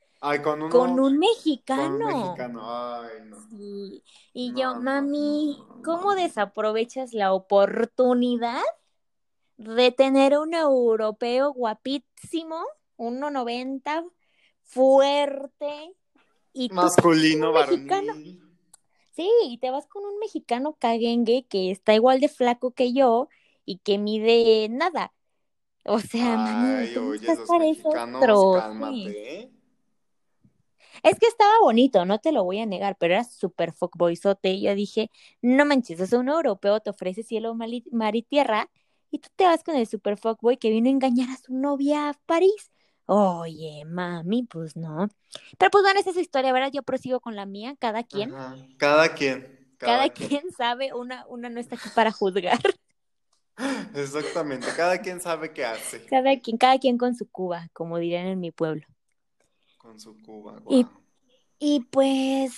con, 0.43 0.63
un 1.01 1.19
mexicano. 1.19 1.99
Con 1.99 2.03
un 2.03 2.23
mexicano, 2.23 2.63
ay, 2.65 3.11
no. 3.25 3.37
Y 4.33 4.53
yo, 4.55 4.75
mami, 4.77 5.63
¿cómo 5.85 6.15
desaprovechas 6.15 7.13
la 7.13 7.33
oportunidad 7.33 8.63
de 9.57 9.91
tener 9.93 10.39
un 10.39 10.55
europeo 10.55 11.53
guapísimo, 11.53 12.63
1.90, 12.97 14.05
fuerte 14.63 15.95
y 16.53 16.69
masculino, 16.71 17.53
mexicano? 17.53 18.13
Sí, 19.13 19.31
y 19.45 19.59
te 19.59 19.71
vas 19.71 19.87
con 19.87 20.05
un 20.05 20.19
mexicano 20.19 20.77
caguengue 20.79 21.47
que 21.49 21.71
está 21.71 21.95
igual 21.95 22.21
de 22.21 22.29
flaco 22.29 22.73
que 22.73 22.93
yo 22.93 23.29
y 23.65 23.79
que 23.79 23.97
mide 23.97 24.69
nada. 24.69 25.15
O 25.85 26.01
sea, 26.01 26.37
mami, 26.37 26.97
oye, 26.97 27.33
esos 27.33 27.49
mexicanos, 27.59 28.57
cálmate. 28.57 29.51
Es 31.03 31.19
que 31.19 31.27
estaba 31.27 31.53
bonito, 31.63 32.05
no 32.05 32.19
te 32.19 32.33
lo 32.33 32.45
voy 32.45 32.59
a 32.59 32.67
negar, 32.67 32.97
pero 32.99 33.15
era 33.15 33.25
súper 33.25 33.73
fuckboyzote. 33.73 34.51
Y 34.51 34.63
yo 34.63 34.75
dije, 34.75 35.11
no 35.41 35.65
manches, 35.65 36.01
es 36.01 36.13
un 36.13 36.29
europeo, 36.29 36.81
te 36.81 36.91
ofrece 36.91 37.23
cielo, 37.23 37.55
mar 37.55 38.17
y 38.17 38.23
tierra, 38.23 38.71
y 39.17 39.19
tú 39.19 39.29
te 39.35 39.45
vas 39.45 39.65
con 39.65 39.75
el 39.77 39.87
super 39.87 40.17
fuckboy 40.17 40.57
que 40.57 40.71
vino 40.71 40.89
a 40.89 40.93
engañar 40.93 41.31
a 41.31 41.37
su 41.37 41.55
novia 41.55 42.11
a 42.11 42.15
París. 42.27 42.71
Oye, 43.07 43.85
mami, 43.87 44.43
pues 44.43 44.77
no. 44.77 45.09
Pero 45.59 45.71
pues 45.71 45.83
bueno, 45.83 45.99
esa 45.99 46.11
es 46.11 46.17
su 46.17 46.21
historia, 46.21 46.53
¿verdad? 46.53 46.71
Yo 46.73 46.83
prosigo 46.83 47.21
con 47.21 47.35
la 47.35 47.47
mía, 47.47 47.77
cada 47.79 48.03
quien. 48.03 48.33
Cada 48.77 49.15
quien. 49.15 49.57
Cada, 49.79 50.09
quien. 50.11 50.51
sabe, 50.57 50.93
una, 50.93 51.27
una 51.27 51.49
no 51.49 51.61
está 51.61 51.77
aquí 51.77 51.89
para 51.95 52.11
juzgar. 52.13 52.59
Exactamente, 53.95 54.67
cada 54.77 55.01
quien 55.01 55.21
sabe 55.21 55.53
qué 55.53 55.65
hace. 55.65 56.05
Cada 56.07 56.39
quien, 56.41 56.59
cada 56.59 56.79
quien 56.79 56.99
con 56.99 57.15
su 57.15 57.27
cuba, 57.27 57.69
como 57.73 57.99
dirían 57.99 58.27
en 58.27 58.41
mi 58.41 58.51
pueblo. 58.51 58.87
Con 59.79 59.99
su 59.99 60.21
Cuba. 60.21 60.61
Y, 61.59 61.81
pues. 61.91 62.53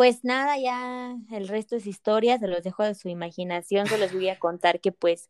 Pues 0.00 0.24
nada, 0.24 0.56
ya 0.58 1.14
el 1.30 1.46
resto 1.46 1.76
es 1.76 1.86
historia, 1.86 2.38
se 2.38 2.48
los 2.48 2.64
dejo 2.64 2.82
de 2.82 2.94
su 2.94 3.10
imaginación, 3.10 3.86
se 3.86 3.98
los 3.98 4.14
voy 4.14 4.30
a 4.30 4.38
contar 4.38 4.80
que 4.80 4.92
pues 4.92 5.28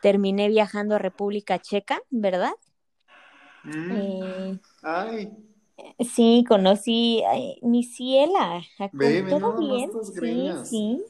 terminé 0.00 0.46
viajando 0.46 0.94
a 0.94 0.98
República 0.98 1.58
Checa, 1.58 2.00
¿verdad? 2.10 2.52
Mm. 3.64 3.90
Eh, 3.90 4.60
ay. 4.82 5.36
Sí, 5.98 6.44
conocí 6.48 7.24
a 7.24 7.66
mi 7.66 7.82
ciela. 7.82 8.62
¿Todo 9.28 9.58
bien? 9.58 9.90
Sí, 10.04 10.52
sí. 10.70 11.04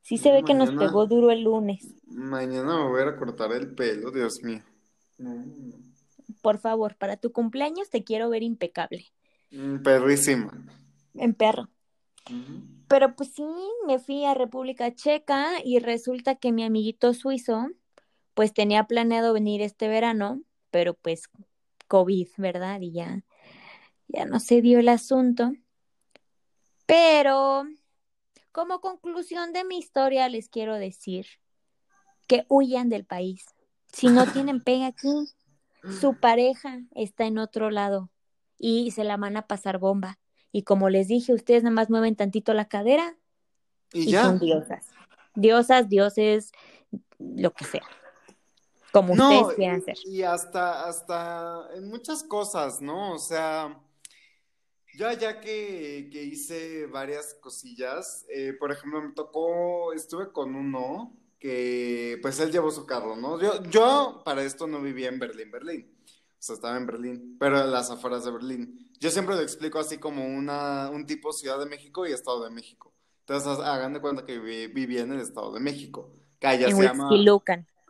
Sí 0.00 0.16
se 0.16 0.32
ve 0.32 0.42
que 0.42 0.54
nos 0.54 0.70
pegó 0.72 1.06
duro 1.06 1.30
el 1.32 1.42
lunes. 1.42 1.86
Mañana 2.06 2.78
me 2.78 2.88
voy 2.88 3.02
a 3.02 3.14
cortar 3.14 3.52
el 3.52 3.74
pelo, 3.74 4.10
Dios 4.10 4.42
mío 4.42 4.62
por 6.40 6.58
favor, 6.58 6.96
para 6.96 7.16
tu 7.16 7.32
cumpleaños 7.32 7.88
te 7.88 8.04
quiero 8.04 8.28
ver 8.28 8.42
impecable. 8.42 9.06
Mm, 9.50 9.82
perrísima. 9.82 10.52
En 11.14 11.34
perro. 11.34 11.68
Pero 12.88 13.16
pues 13.16 13.32
sí, 13.34 13.46
me 13.86 13.98
fui 13.98 14.24
a 14.24 14.34
República 14.34 14.94
Checa 14.94 15.54
y 15.64 15.78
resulta 15.78 16.34
que 16.34 16.52
mi 16.52 16.64
amiguito 16.64 17.14
suizo, 17.14 17.68
pues 18.34 18.52
tenía 18.52 18.84
planeado 18.84 19.32
venir 19.32 19.62
este 19.62 19.88
verano, 19.88 20.42
pero 20.70 20.94
pues 20.94 21.28
COVID, 21.88 22.28
¿verdad? 22.36 22.80
Y 22.80 22.92
ya, 22.92 23.24
ya 24.08 24.24
no 24.24 24.40
se 24.40 24.60
dio 24.60 24.78
el 24.78 24.88
asunto. 24.88 25.52
Pero, 26.86 27.64
como 28.50 28.80
conclusión 28.80 29.52
de 29.52 29.64
mi 29.64 29.78
historia, 29.78 30.28
les 30.28 30.48
quiero 30.48 30.76
decir 30.76 31.26
que 32.26 32.44
huyan 32.48 32.88
del 32.88 33.04
país. 33.04 33.46
Si 33.92 34.08
no 34.08 34.26
tienen 34.30 34.60
pega 34.64 34.86
aquí, 34.86 35.28
su 36.00 36.18
pareja 36.20 36.80
está 36.94 37.24
en 37.24 37.38
otro 37.38 37.70
lado 37.70 38.10
y 38.58 38.90
se 38.92 39.04
la 39.04 39.16
van 39.16 39.36
a 39.36 39.46
pasar 39.46 39.78
bomba. 39.78 40.18
Y 40.52 40.62
como 40.62 40.90
les 40.90 41.08
dije, 41.08 41.32
ustedes 41.32 41.62
nada 41.62 41.74
más 41.74 41.90
mueven 41.90 42.14
tantito 42.14 42.52
la 42.52 42.66
cadera 42.66 43.16
y, 43.92 44.10
ya. 44.10 44.24
son 44.24 44.38
diosas. 44.38 44.86
Diosas, 45.34 45.88
dioses, 45.88 46.52
lo 47.18 47.52
que 47.52 47.64
sea. 47.64 47.82
Como 48.92 49.14
ustedes 49.14 49.56
quieran 49.56 49.82
ser. 49.82 49.96
Y 50.04 50.22
hasta, 50.22 50.86
hasta 50.86 51.68
en 51.74 51.88
muchas 51.88 52.22
cosas, 52.22 52.82
¿no? 52.82 53.14
O 53.14 53.18
sea, 53.18 53.80
ya 54.98 55.14
ya 55.14 55.40
que, 55.40 56.10
que 56.12 56.22
hice 56.22 56.86
varias 56.86 57.34
cosillas, 57.34 58.26
eh, 58.28 58.52
por 58.52 58.70
ejemplo, 58.70 59.00
me 59.00 59.12
tocó, 59.12 59.94
estuve 59.94 60.30
con 60.30 60.54
uno 60.54 61.16
que 61.38 62.18
pues 62.22 62.38
él 62.38 62.52
llevó 62.52 62.70
su 62.70 62.86
carro, 62.86 63.16
¿no? 63.16 63.40
Yo, 63.40 63.62
yo 63.64 64.22
para 64.24 64.44
esto 64.44 64.66
no 64.66 64.80
vivía 64.80 65.08
en 65.08 65.18
Berlín, 65.18 65.50
Berlín. 65.50 65.91
O 66.42 66.44
sea, 66.44 66.56
estaba 66.56 66.76
en 66.76 66.86
Berlín, 66.86 67.36
pero 67.38 67.60
en 67.60 67.70
las 67.70 67.88
afueras 67.88 68.24
de 68.24 68.32
Berlín. 68.32 68.90
Yo 68.98 69.12
siempre 69.12 69.36
lo 69.36 69.42
explico 69.42 69.78
así 69.78 69.98
como 69.98 70.26
una, 70.26 70.90
un 70.90 71.06
tipo 71.06 71.32
Ciudad 71.32 71.56
de 71.56 71.66
México 71.66 72.04
y 72.04 72.10
Estado 72.10 72.42
de 72.42 72.50
México. 72.50 72.92
Entonces 73.20 73.64
hagan 73.64 73.92
de 73.92 74.00
cuenta 74.00 74.26
que 74.26 74.40
vivía 74.40 75.02
en 75.02 75.12
el 75.12 75.20
Estado 75.20 75.52
de 75.52 75.60
México, 75.60 76.12
que 76.40 76.48
allá 76.48 76.66
En 76.66 76.76
se 76.76 76.82
llama... 76.82 77.08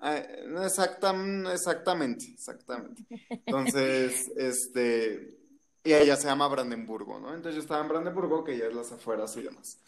Eh, 0.04 0.44
exactam- 0.56 1.50
exactamente, 1.50 2.26
exactamente. 2.26 3.06
Entonces, 3.30 4.30
este, 4.36 5.38
y 5.82 5.94
ella 5.94 6.16
se 6.16 6.28
llama 6.28 6.46
Brandenburgo, 6.46 7.18
¿no? 7.20 7.28
Entonces 7.28 7.54
yo 7.54 7.62
estaba 7.62 7.80
en 7.80 7.88
Brandenburgo, 7.88 8.44
que 8.44 8.58
ya 8.58 8.66
es 8.66 8.74
las 8.74 8.92
afueras 8.92 9.34
y 9.38 9.42
demás. 9.44 9.80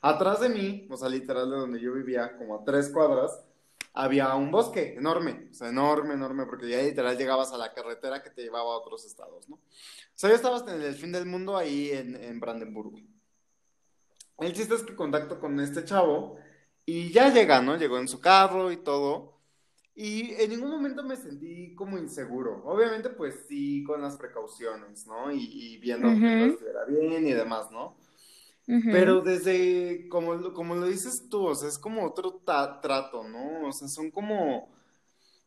Atrás 0.00 0.40
de 0.40 0.48
mí, 0.48 0.88
o 0.90 0.96
sea, 0.96 1.08
literal 1.08 1.48
de 1.48 1.56
donde 1.56 1.80
yo 1.80 1.92
vivía, 1.92 2.36
como 2.36 2.56
a 2.56 2.64
tres 2.64 2.88
cuadras, 2.88 3.30
había 4.00 4.32
un 4.36 4.52
bosque 4.52 4.94
enorme, 4.96 5.48
o 5.50 5.54
sea, 5.54 5.70
enorme, 5.70 6.14
enorme, 6.14 6.46
porque 6.46 6.68
ya 6.68 6.80
literal 6.80 7.18
llegabas 7.18 7.52
a 7.52 7.58
la 7.58 7.74
carretera 7.74 8.22
que 8.22 8.30
te 8.30 8.42
llevaba 8.42 8.72
a 8.72 8.78
otros 8.78 9.04
estados, 9.04 9.48
¿no? 9.48 9.56
O 9.56 9.60
sea, 10.14 10.30
yo 10.30 10.36
estaba 10.36 10.58
en 10.72 10.82
el 10.82 10.94
fin 10.94 11.10
del 11.10 11.26
mundo 11.26 11.56
ahí 11.56 11.90
en, 11.90 12.14
en 12.14 12.38
Brandenburgo. 12.38 12.96
El 14.38 14.52
chiste 14.52 14.76
es 14.76 14.84
que 14.84 14.94
contacto 14.94 15.40
con 15.40 15.58
este 15.58 15.84
chavo 15.84 16.36
y 16.86 17.10
ya 17.10 17.32
llega, 17.32 17.60
¿no? 17.60 17.76
Llegó 17.76 17.98
en 17.98 18.06
su 18.06 18.20
carro 18.20 18.70
y 18.70 18.76
todo. 18.76 19.36
Y 19.96 20.32
en 20.34 20.50
ningún 20.50 20.70
momento 20.70 21.02
me 21.02 21.16
sentí 21.16 21.74
como 21.74 21.98
inseguro. 21.98 22.62
Obviamente, 22.66 23.10
pues 23.10 23.46
sí, 23.48 23.82
con 23.82 24.00
las 24.00 24.16
precauciones, 24.16 25.08
¿no? 25.08 25.32
Y, 25.32 25.40
y 25.42 25.78
viendo 25.78 26.08
que 26.08 26.14
Ujú. 26.14 26.36
todo 26.36 26.46
estuviera 26.52 26.84
bien 26.84 27.26
y 27.26 27.32
demás, 27.32 27.68
¿no? 27.72 27.96
Pero 28.90 29.20
desde, 29.20 30.08
como, 30.08 30.34
lo- 30.34 30.54
como 30.54 30.74
lo 30.76 30.86
dices 30.86 31.28
tú, 31.30 31.46
o 31.46 31.54
sea, 31.54 31.68
es 31.68 31.78
como 31.78 32.04
otro 32.06 32.40
trato, 32.44 33.24
¿no? 33.28 33.68
O 33.68 33.72
sea, 33.72 33.88
son 33.88 34.10
como, 34.10 34.70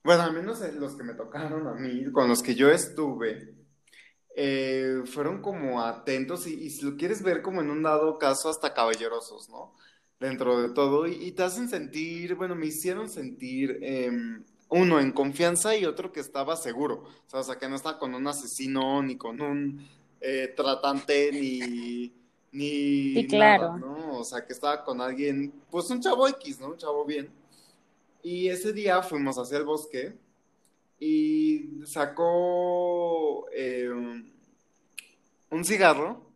bueno, 0.03 0.23
al 0.23 0.33
menos 0.33 0.61
los 0.75 0.95
que 0.95 1.03
me 1.03 1.13
tocaron 1.15 1.67
a 1.67 1.73
mí, 1.75 2.11
con 2.11 2.29
los 2.29 2.43
que 2.43 2.55
yo 2.55 2.69
estuve, 2.71 3.55
eh, 4.35 5.03
fueron 5.05 5.41
como 5.41 5.81
atentos 5.81 6.47
y, 6.47 6.53
y 6.55 6.69
si 6.69 6.85
lo 6.85 6.95
quieres 6.97 7.21
ver 7.23 7.41
como 7.41 7.61
en 7.61 7.69
un 7.69 7.83
dado 7.83 8.17
caso, 8.19 8.49
hasta 8.49 8.73
caballerosos, 8.73 9.49
¿no? 9.49 9.75
Dentro 10.19 10.61
de 10.61 10.69
todo, 10.73 11.07
y, 11.07 11.13
y 11.15 11.31
te 11.33 11.43
hacen 11.43 11.67
sentir, 11.69 12.35
bueno, 12.35 12.55
me 12.55 12.67
hicieron 12.67 13.09
sentir, 13.09 13.79
em, 13.81 14.43
uno 14.69 14.99
en 14.99 15.11
confianza 15.11 15.75
y 15.75 15.85
otro 15.85 16.11
que 16.13 16.19
estaba 16.21 16.55
seguro, 16.55 17.03
o 17.03 17.29
sea, 17.29 17.39
o 17.41 17.43
sea, 17.43 17.57
que 17.57 17.67
no 17.69 17.75
estaba 17.75 17.99
con 17.99 18.13
un 18.15 18.27
asesino, 18.27 19.03
ni 19.03 19.17
con 19.17 19.41
un 19.41 19.85
eh, 20.21 20.53
tratante, 20.55 21.31
ni, 21.33 22.13
ni 22.51 23.13
Sí, 23.13 23.27
claro. 23.27 23.77
nada, 23.77 23.77
¿no? 23.77 24.19
O 24.19 24.23
sea, 24.23 24.45
que 24.45 24.53
estaba 24.53 24.83
con 24.83 25.01
alguien, 25.01 25.51
pues 25.69 25.89
un 25.89 26.01
chavo 26.01 26.27
X, 26.27 26.59
¿no? 26.59 26.67
Un 26.69 26.77
chavo 26.77 27.05
bien. 27.05 27.31
Y 28.23 28.49
ese 28.49 28.73
día 28.73 29.01
fuimos 29.01 29.37
hacia 29.37 29.57
el 29.57 29.65
bosque 29.65 30.15
y 30.99 31.81
sacó 31.85 33.47
eh, 33.53 33.89
un 35.49 35.65
cigarro, 35.65 36.31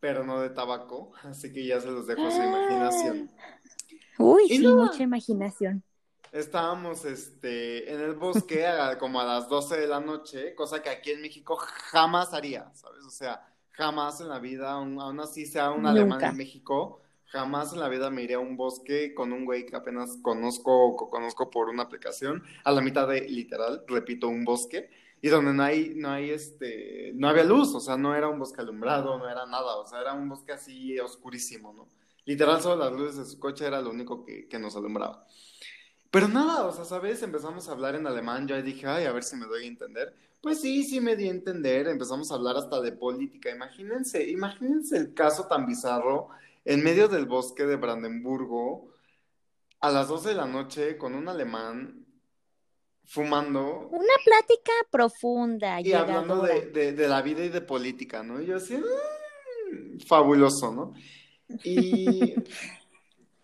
pero 0.00 0.24
no 0.24 0.40
de 0.40 0.50
tabaco, 0.50 1.12
así 1.22 1.52
que 1.52 1.66
ya 1.66 1.80
se 1.80 1.88
los 1.90 2.06
dejo 2.06 2.26
a 2.26 2.30
su 2.30 2.42
imaginación. 2.42 3.30
Uy, 4.18 4.44
Y 4.48 4.56
sí, 4.58 4.64
no. 4.64 4.86
mucha 4.86 5.02
imaginación. 5.02 5.82
Estábamos 6.30 7.04
este, 7.06 7.90
en 7.92 8.00
el 8.00 8.14
bosque 8.14 8.66
a- 8.66 8.98
como 8.98 9.20
a 9.20 9.24
las 9.24 9.48
12 9.48 9.78
de 9.80 9.86
la 9.86 10.00
noche, 10.00 10.54
cosa 10.54 10.82
que 10.82 10.90
aquí 10.90 11.12
en 11.12 11.22
México 11.22 11.56
jamás 11.56 12.34
haría, 12.34 12.70
¿sabes? 12.74 13.02
O 13.06 13.10
sea, 13.10 13.46
jamás 13.78 14.20
en 14.20 14.28
la 14.28 14.38
vida, 14.40 14.72
aun, 14.72 15.00
aun 15.00 15.20
así 15.20 15.46
sea 15.46 15.70
un 15.70 15.86
alemán 15.86 16.26
en 16.26 16.36
México, 16.36 17.00
jamás 17.26 17.72
en 17.72 17.80
la 17.80 17.88
vida 17.88 18.10
me 18.10 18.22
iría 18.22 18.36
a 18.36 18.40
un 18.40 18.56
bosque 18.56 19.14
con 19.14 19.32
un 19.32 19.44
güey 19.46 19.66
que 19.66 19.76
apenas 19.76 20.18
conozco, 20.22 20.96
co- 20.96 21.10
conozco 21.10 21.50
por 21.50 21.68
una 21.70 21.84
aplicación, 21.84 22.42
a 22.64 22.72
la 22.72 22.80
mitad 22.82 23.08
de, 23.08 23.22
literal, 23.28 23.84
repito, 23.88 24.28
un 24.28 24.44
bosque, 24.44 24.90
y 25.22 25.28
donde 25.28 25.52
no 25.52 25.62
hay, 25.62 25.94
no 25.96 26.10
hay, 26.10 26.30
este, 26.30 27.12
no 27.14 27.28
había 27.28 27.44
luz, 27.44 27.74
o 27.74 27.80
sea, 27.80 27.96
no 27.96 28.14
era 28.14 28.28
un 28.28 28.38
bosque 28.38 28.60
alumbrado, 28.60 29.18
no 29.18 29.28
era 29.28 29.46
nada, 29.46 29.76
o 29.76 29.86
sea, 29.86 30.00
era 30.00 30.12
un 30.14 30.28
bosque 30.28 30.52
así 30.52 30.98
oscurísimo, 31.00 31.72
¿no? 31.72 31.88
Literal, 32.24 32.60
solo 32.60 32.84
las 32.84 32.92
luces 32.92 33.16
de 33.16 33.24
su 33.26 33.38
coche 33.40 33.66
era 33.66 33.80
lo 33.80 33.90
único 33.90 34.24
que, 34.24 34.46
que 34.48 34.58
nos 34.58 34.76
alumbraba. 34.76 35.26
Pero 36.10 36.28
nada, 36.28 36.64
o 36.66 36.72
sea, 36.72 36.84
¿sabes? 36.84 37.22
Empezamos 37.22 37.68
a 37.68 37.72
hablar 37.72 37.94
en 37.94 38.06
alemán, 38.06 38.48
yo 38.48 38.54
ahí 38.56 38.62
dije, 38.62 38.86
ay, 38.86 39.04
a 39.06 39.12
ver 39.12 39.22
si 39.24 39.36
me 39.36 39.46
doy 39.46 39.64
a 39.64 39.68
entender. 39.68 40.14
Pues 40.40 40.60
sí, 40.60 40.84
sí 40.84 41.00
me 41.00 41.16
di 41.16 41.26
a 41.28 41.30
entender, 41.32 41.88
empezamos 41.88 42.30
a 42.30 42.36
hablar 42.36 42.56
hasta 42.56 42.80
de 42.80 42.92
política. 42.92 43.50
Imagínense, 43.50 44.28
imagínense 44.30 44.96
el 44.96 45.12
caso 45.14 45.46
tan 45.48 45.66
bizarro 45.66 46.28
en 46.64 46.82
medio 46.84 47.08
del 47.08 47.26
bosque 47.26 47.64
de 47.66 47.76
Brandenburgo, 47.76 48.92
a 49.80 49.90
las 49.90 50.08
12 50.08 50.30
de 50.30 50.34
la 50.36 50.46
noche, 50.46 50.96
con 50.96 51.14
un 51.14 51.28
alemán 51.28 52.04
fumando 53.04 53.88
Una 53.90 54.14
plática 54.24 54.72
profunda, 54.90 55.80
y 55.80 55.92
hablando 55.92 56.42
de, 56.42 56.66
de- 56.70 56.92
de 56.92 57.08
la 57.08 57.22
vida 57.22 57.44
y 57.44 57.48
de 57.48 57.60
política, 57.62 58.22
¿no? 58.22 58.40
Y 58.40 58.46
yo 58.46 58.56
así, 58.56 58.76
"Mm, 58.76 59.98
fabuloso, 60.00 60.72
¿no? 60.72 60.92
Y, 61.64 62.34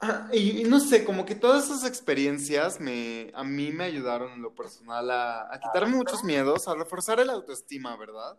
ah, 0.04 0.28
y, 0.32 0.62
y 0.62 0.64
no 0.64 0.80
sé, 0.80 1.04
como 1.04 1.24
que 1.26 1.34
todas 1.34 1.64
esas 1.64 1.84
experiencias 1.84 2.80
me, 2.80 3.30
a 3.34 3.44
mí 3.44 3.72
me 3.72 3.84
ayudaron 3.84 4.32
en 4.32 4.42
lo 4.42 4.54
personal 4.54 5.10
a, 5.10 5.52
a 5.54 5.60
quitarme 5.60 5.96
muchos 5.96 6.24
miedos, 6.24 6.68
a 6.68 6.74
reforzar 6.74 7.20
el 7.20 7.30
autoestima, 7.30 7.96
¿verdad? 7.96 8.38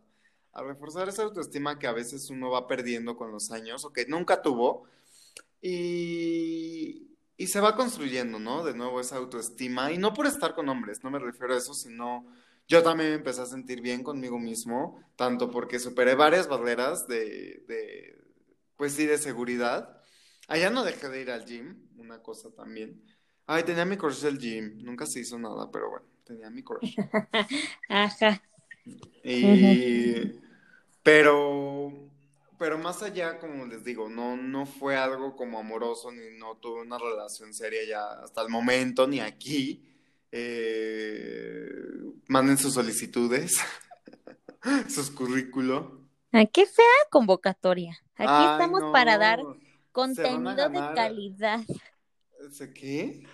A 0.53 0.63
reforzar 0.63 1.09
esa 1.09 1.23
autoestima 1.23 1.79
que 1.79 1.87
a 1.87 1.91
veces 1.93 2.29
uno 2.29 2.49
va 2.51 2.67
perdiendo 2.67 3.17
con 3.17 3.31
los 3.31 3.51
años 3.51 3.85
o 3.85 3.93
que 3.93 4.05
nunca 4.07 4.41
tuvo. 4.41 4.85
Y, 5.61 7.17
y 7.37 7.47
se 7.47 7.59
va 7.59 7.75
construyendo, 7.75 8.39
¿no? 8.39 8.63
De 8.63 8.73
nuevo 8.75 8.99
esa 9.01 9.17
autoestima. 9.17 9.91
Y 9.91 9.97
no 9.97 10.13
por 10.13 10.27
estar 10.27 10.55
con 10.55 10.69
hombres, 10.69 11.03
no 11.03 11.11
me 11.11 11.19
refiero 11.19 11.53
a 11.53 11.57
eso, 11.57 11.73
sino 11.73 12.25
yo 12.67 12.83
también 12.83 13.09
me 13.11 13.15
empecé 13.17 13.41
a 13.41 13.45
sentir 13.45 13.81
bien 13.81 14.03
conmigo 14.03 14.39
mismo, 14.39 15.03
tanto 15.15 15.51
porque 15.51 15.79
superé 15.79 16.15
varias 16.15 16.47
barreras 16.47 17.07
de, 17.07 17.63
de, 17.67 18.17
pues 18.77 18.93
sí, 18.93 19.05
de 19.05 19.17
seguridad. 19.17 20.01
Allá 20.47 20.69
no 20.69 20.83
dejé 20.83 21.09
de 21.09 21.21
ir 21.21 21.31
al 21.31 21.45
gym, 21.45 21.75
una 21.97 22.21
cosa 22.21 22.49
también. 22.51 23.01
Ay, 23.47 23.63
tenía 23.63 23.85
mi 23.85 23.97
crush 23.97 24.21
del 24.21 24.37
gym, 24.37 24.83
nunca 24.83 25.05
se 25.05 25.19
hizo 25.19 25.37
nada, 25.37 25.69
pero 25.71 25.89
bueno, 25.89 26.05
tenía 26.23 26.49
mi 26.49 26.63
crush. 26.63 26.95
Ajá. 27.89 28.41
Y, 29.23 30.39
pero, 31.01 31.91
pero 32.59 32.77
más 32.77 33.01
allá, 33.01 33.39
como 33.39 33.65
les 33.65 33.83
digo, 33.83 34.09
no, 34.09 34.37
no 34.37 34.65
fue 34.65 34.95
algo 34.95 35.35
como 35.35 35.59
amoroso, 35.59 36.11
ni 36.11 36.37
no 36.37 36.57
tuve 36.57 36.81
una 36.81 36.97
relación 36.97 37.53
seria 37.53 37.81
ya 37.87 38.23
hasta 38.23 38.41
el 38.41 38.49
momento, 38.49 39.07
ni 39.07 39.19
aquí. 39.19 39.83
Eh, 40.31 41.69
manden 42.27 42.57
sus 42.57 42.73
solicitudes, 42.73 43.59
sus 44.89 45.09
currículos. 45.09 45.85
Ah, 46.31 46.45
qué 46.45 46.65
fea 46.65 46.85
convocatoria. 47.09 47.97
Aquí 48.15 48.27
Ay, 48.27 48.47
estamos 48.51 48.81
no, 48.81 48.91
para 48.91 49.17
dar 49.17 49.39
contenido 49.95 50.69
de 50.69 50.79
calidad. 50.93 51.61
¿Sé 52.51 52.73
¿Qué? 52.73 53.25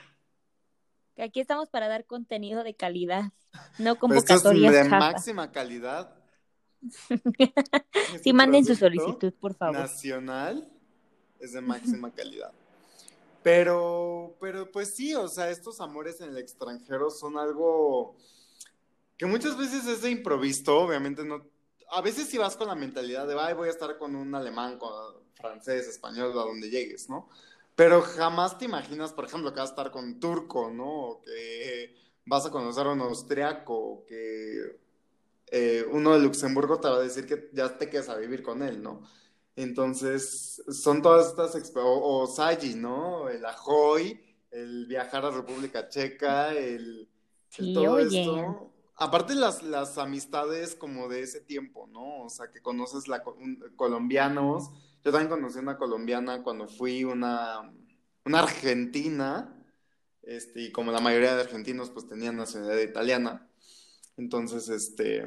Aquí 1.17 1.39
estamos 1.39 1.69
para 1.69 1.87
dar 1.87 2.05
contenido 2.05 2.63
de 2.63 2.75
calidad, 2.75 3.33
no 3.79 3.95
Pues 3.97 4.19
esto 4.19 4.35
es 4.35 4.41
convocatorias 4.43 4.73
de 4.73 4.83
máxima 4.85 5.51
calidad. 5.51 6.15
Sí, 8.23 8.33
manden 8.33 8.65
su 8.65 8.73
Este 8.73 8.85
solicitud, 8.85 9.33
por 9.39 9.55
favor. 9.55 9.77
Nacional 9.77 10.69
es 11.39 11.53
de 11.53 11.61
máxima 11.61 12.11
calidad. 12.11 12.51
Pero, 13.43 14.35
pero 14.39 14.71
pues 14.71 14.95
sí, 14.95 15.15
o 15.15 15.27
sea, 15.27 15.49
estos 15.49 15.79
amores 15.79 16.21
en 16.21 16.29
el 16.29 16.37
extranjero 16.37 17.09
son 17.09 17.37
algo 17.37 18.15
que 19.17 19.25
muchas 19.25 19.57
veces 19.57 19.87
es 19.87 20.01
de 20.01 20.11
improviso, 20.11 20.77
obviamente 20.77 21.23
no. 21.23 21.45
A 21.91 22.01
veces 22.01 22.27
si 22.27 22.37
vas 22.37 22.55
con 22.55 22.67
la 22.67 22.75
mentalidad 22.75 23.27
de, 23.27 23.39
ay, 23.39 23.53
voy 23.53 23.67
a 23.69 23.71
estar 23.71 23.97
con 23.97 24.15
un 24.15 24.33
alemán, 24.35 24.77
con 24.77 25.20
francés, 25.35 25.87
español, 25.87 26.31
a 26.31 26.43
donde 26.43 26.69
llegues, 26.69 27.09
¿no? 27.09 27.29
Pero 27.75 28.01
jamás 28.01 28.57
te 28.57 28.65
imaginas, 28.65 29.13
por 29.13 29.25
ejemplo, 29.25 29.53
que 29.53 29.59
vas 29.59 29.69
a 29.69 29.73
estar 29.73 29.91
con 29.91 30.05
un 30.05 30.19
turco, 30.19 30.69
¿no? 30.71 30.89
O 31.09 31.21
que 31.21 31.95
vas 32.25 32.45
a 32.45 32.51
conocer 32.51 32.87
a 32.87 32.91
un 32.91 33.01
austriaco, 33.01 33.73
o 33.75 34.05
que 34.05 34.79
eh, 35.51 35.85
uno 35.91 36.13
de 36.13 36.19
Luxemburgo 36.19 36.79
te 36.79 36.87
va 36.89 36.95
a 36.97 36.99
decir 37.01 37.25
que 37.27 37.49
ya 37.53 37.77
te 37.77 37.89
quedas 37.89 38.09
a 38.09 38.17
vivir 38.17 38.43
con 38.43 38.63
él, 38.63 38.81
¿no? 38.81 39.01
Entonces, 39.55 40.63
son 40.71 41.01
todas 41.01 41.29
estas, 41.29 41.75
o, 41.75 42.21
o 42.23 42.27
Saji, 42.27 42.75
¿no? 42.75 43.29
El 43.29 43.45
Ajoy, 43.45 44.19
el 44.51 44.85
viajar 44.87 45.25
a 45.25 45.31
República 45.31 45.89
Checa, 45.89 46.53
el, 46.53 47.09
todo 47.73 47.97
oye. 47.97 48.21
esto. 48.21 48.71
Aparte 48.95 49.35
las, 49.35 49.63
las 49.63 49.97
amistades 49.97 50.75
como 50.75 51.09
de 51.09 51.21
ese 51.23 51.41
tiempo, 51.41 51.87
¿no? 51.87 52.23
O 52.23 52.29
sea, 52.29 52.51
que 52.51 52.61
conoces 52.61 53.07
la, 53.07 53.23
un- 53.37 53.73
colombianos. 53.75 54.71
Yo 55.03 55.11
también 55.11 55.29
conocí 55.29 55.59
una 55.59 55.77
colombiana 55.77 56.43
cuando 56.43 56.67
fui 56.67 57.03
una, 57.03 57.71
una 58.25 58.39
argentina, 58.39 59.55
este, 60.21 60.61
y 60.61 60.71
como 60.71 60.91
la 60.91 60.99
mayoría 60.99 61.35
de 61.35 61.41
argentinos 61.41 61.89
pues 61.89 62.07
tenían 62.07 62.37
nacionalidad 62.37 62.81
italiana. 62.81 63.47
Entonces, 64.17 64.69
este. 64.69 65.23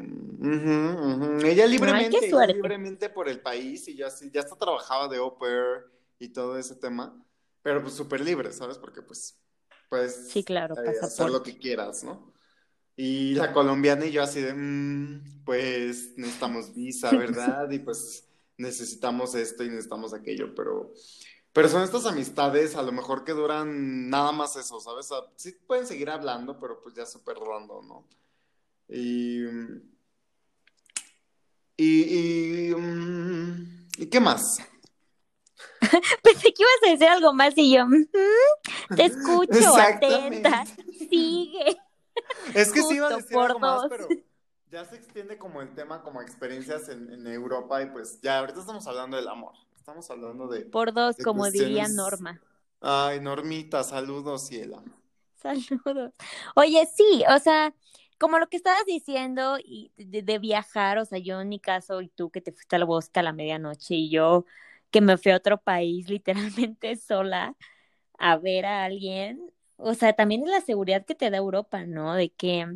Ella 1.45 1.67
libremente, 1.67 2.11
qué 2.11 2.27
ella 2.27 2.31
suerte. 2.31 2.55
libremente 2.55 3.09
por 3.09 3.29
el 3.29 3.41
país 3.41 3.89
y 3.89 3.97
ya, 3.97 4.11
sí- 4.11 4.31
ya 4.33 4.41
hasta 4.41 4.57
trabajaba 4.57 5.09
de 5.09 5.17
au 5.17 5.37
pair 5.39 5.87
y 6.19 6.29
todo 6.29 6.57
ese 6.59 6.77
tema, 6.77 7.21
pero 7.63 7.83
pues 7.83 7.95
súper 7.95 8.21
libre, 8.21 8.53
¿sabes? 8.53 8.79
Porque 8.79 9.03
pues 9.03 9.41
puedes 9.89 10.29
Sí, 10.31 10.45
claro, 10.45 10.75
eh, 10.77 10.95
hacer 11.03 11.31
lo 11.31 11.43
que 11.43 11.59
quieras, 11.59 12.05
¿no? 12.05 12.33
Y 12.97 13.35
la 13.35 13.53
colombiana 13.53 14.07
y 14.07 14.13
yo 14.13 14.23
así 14.23 14.41
de, 14.41 14.55
"Mm, 14.55 15.45
pues 15.45 16.17
necesitamos 16.17 16.75
visa, 16.75 17.11
¿verdad? 17.19 17.71
Y 17.71 17.81
pues 17.81 18.24
necesitamos 18.57 19.35
esto 19.35 19.65
y 19.65 19.69
necesitamos 19.69 20.15
aquello, 20.15 20.55
pero, 20.55 20.93
Pero 21.53 21.69
son 21.69 21.83
estas 21.83 22.05
amistades 22.07 22.75
a 22.75 22.83
lo 22.83 22.91
mejor 22.91 23.25
que 23.25 23.33
duran 23.33 24.11
nada 24.11 24.33
más 24.33 24.57
eso, 24.57 24.81
¿sabes? 24.81 25.11
O 25.13 25.21
sea, 25.21 25.33
sí 25.37 25.53
pueden 25.67 25.87
seguir 25.87 26.11
hablando, 26.11 26.59
pero 26.59 26.81
pues 26.83 26.95
ya 26.97 27.07
súper 27.07 27.37
random, 27.39 27.87
¿no? 27.87 28.09
Y... 28.89 29.45
Y... 31.77 32.71
Y, 32.71 32.75
mm, 32.75 33.89
¿y 33.99 34.07
qué 34.07 34.21
más? 34.21 34.59
Pensé 36.23 36.53
que 36.53 36.63
ibas 36.63 36.83
a 36.87 36.91
decir 36.91 37.09
algo 37.09 37.33
más 37.33 37.55
y 37.57 37.73
yo, 37.75 37.87
"Mm, 37.87 38.07
te 38.97 39.05
escucho, 39.05 39.77
atenta, 39.79 40.65
sigue. 41.09 41.77
Es 42.55 42.73
que 42.73 42.83
sí 42.83 42.95
iba 42.97 43.09
a 43.09 43.17
decir 43.17 43.37
algo 43.37 43.59
más, 43.59 43.83
pero 43.89 44.09
ya 44.75 44.85
se 44.85 44.97
extiende 44.97 45.39
como 45.39 45.63
el 45.63 45.73
tema, 45.73 46.03
como 46.03 46.21
experiencias 46.21 46.89
en, 46.89 47.09
en 47.13 47.27
Europa 47.29 47.81
y 47.81 47.87
pues 47.87 48.21
ya 48.21 48.41
ahorita 48.41 48.59
estamos 48.59 48.85
hablando 48.89 49.17
del 49.17 49.29
amor. 49.29 49.53
Estamos 49.77 50.11
hablando 50.11 50.49
de... 50.49 50.63
Por 50.63 50.93
dos, 50.93 51.17
de 51.17 51.23
como 51.23 51.49
diría 51.49 51.87
Norma. 51.87 52.41
Ay, 52.81 53.21
Normita, 53.21 53.85
saludos, 53.85 54.49
ciela. 54.49 54.83
Saludos. 55.37 56.13
Oye, 56.57 56.89
sí, 56.93 57.23
o 57.29 57.39
sea, 57.39 57.73
como 58.19 58.41
lo 58.41 58.49
que 58.49 58.57
estabas 58.57 58.85
diciendo 58.85 59.59
y 59.63 59.93
de, 59.97 60.23
de 60.23 60.39
viajar, 60.41 60.99
o 60.99 61.05
sea, 61.05 61.19
yo 61.19 61.41
en 61.41 61.51
mi 61.51 61.61
caso 61.61 62.01
y 62.01 62.09
tú 62.09 62.31
que 62.31 62.41
te 62.41 62.51
fuiste 62.51 62.75
al 62.75 62.85
bosque 62.85 63.21
a 63.21 63.23
la 63.23 63.33
medianoche 63.33 63.95
y 63.95 64.11
yo 64.11 64.45
que 64.91 65.01
me 65.01 65.19
fui 65.19 65.31
a 65.31 65.37
otro 65.37 65.61
país 65.61 66.09
literalmente 66.11 66.97
sola 66.97 67.55
a 68.19 68.37
ver 68.39 68.67
a 68.67 68.85
alguien, 68.85 69.53
o 69.77 69.95
sea, 69.95 70.15
también 70.15 70.43
es 70.43 70.51
la 70.51 70.61
seguridad 70.63 71.05
que 71.05 71.15
te 71.15 71.31
da 71.31 71.37
Europa, 71.37 71.85
¿no? 71.85 72.15
De 72.15 72.31
que 72.33 72.67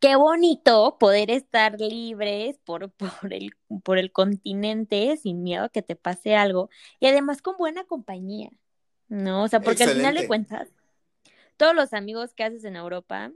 qué 0.00 0.16
bonito 0.16 0.98
poder 0.98 1.30
estar 1.30 1.78
libres 1.80 2.58
por, 2.64 2.90
por 3.22 3.32
el, 3.32 3.52
por 3.84 3.98
el 3.98 4.12
continente 4.12 5.16
sin 5.16 5.42
miedo 5.42 5.64
a 5.64 5.68
que 5.70 5.82
te 5.82 5.96
pase 5.96 6.36
algo 6.36 6.70
y 7.00 7.06
además 7.06 7.42
con 7.42 7.56
buena 7.56 7.84
compañía, 7.84 8.50
¿no? 9.08 9.44
O 9.44 9.48
sea, 9.48 9.62
porque 9.62 9.84
al 9.84 9.92
final 9.92 10.14
de 10.14 10.26
cuentas, 10.26 10.68
todos 11.56 11.74
los 11.74 11.92
amigos 11.94 12.34
que 12.34 12.44
haces 12.44 12.64
en 12.64 12.76
Europa 12.76 13.32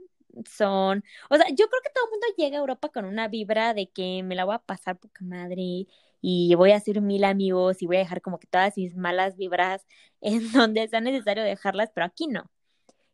son, 0.49 1.03
o 1.29 1.35
sea, 1.37 1.47
yo 1.49 1.67
creo 1.69 1.81
que 1.83 1.91
todo 1.93 2.05
el 2.05 2.11
mundo 2.11 2.27
llega 2.37 2.57
a 2.57 2.61
Europa 2.61 2.89
con 2.89 3.05
una 3.05 3.27
vibra 3.27 3.73
de 3.73 3.89
que 3.91 4.23
me 4.23 4.35
la 4.35 4.45
voy 4.45 4.55
a 4.55 4.59
pasar 4.59 4.99
poca 4.99 5.23
madre 5.25 5.87
y 6.21 6.55
voy 6.55 6.71
a 6.71 6.77
hacer 6.77 7.01
mil 7.01 7.23
amigos 7.25 7.81
y 7.81 7.85
voy 7.87 7.97
a 7.97 7.99
dejar 7.99 8.21
como 8.21 8.39
que 8.39 8.47
todas 8.47 8.77
mis 8.77 8.95
malas 8.95 9.37
vibras 9.37 9.85
en 10.21 10.39
donde 10.53 10.87
sea 10.87 11.01
necesario 11.01 11.43
dejarlas, 11.43 11.91
pero 11.93 12.05
aquí 12.07 12.27
no. 12.27 12.49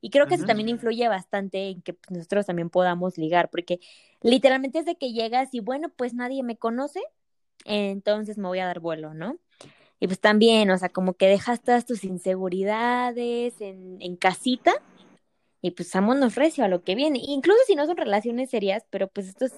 Y 0.01 0.09
creo 0.09 0.27
que 0.27 0.35
eso 0.35 0.45
también 0.45 0.69
influye 0.69 1.07
bastante 1.07 1.69
en 1.69 1.81
que 1.81 1.93
pues, 1.93 2.11
nosotros 2.11 2.45
también 2.45 2.69
podamos 2.69 3.17
ligar, 3.17 3.49
porque 3.49 3.79
literalmente 4.21 4.79
es 4.79 4.85
de 4.85 4.95
que 4.95 5.11
llegas 5.11 5.53
y 5.53 5.59
bueno, 5.59 5.89
pues 5.89 6.13
nadie 6.13 6.41
me 6.43 6.57
conoce, 6.57 7.01
entonces 7.65 8.37
me 8.37 8.47
voy 8.47 8.59
a 8.59 8.65
dar 8.65 8.79
vuelo, 8.79 9.13
¿no? 9.13 9.37
Y 9.99 10.07
pues 10.07 10.19
también, 10.19 10.69
o 10.71 10.77
sea, 10.77 10.89
como 10.89 11.13
que 11.13 11.27
dejas 11.27 11.61
todas 11.61 11.85
tus 11.85 12.05
inseguridades 12.05 13.59
en, 13.59 13.97
en 14.01 14.15
casita 14.15 14.81
y 15.61 15.71
pues 15.71 15.91
vámonos 15.93 16.35
recio 16.35 16.63
a 16.63 16.67
lo 16.69 16.83
que 16.83 16.95
viene. 16.95 17.19
Incluso 17.21 17.59
si 17.67 17.75
no 17.75 17.85
son 17.85 17.97
relaciones 17.97 18.49
serias, 18.49 18.85
pero 18.89 19.07
pues 19.09 19.27
estos 19.27 19.51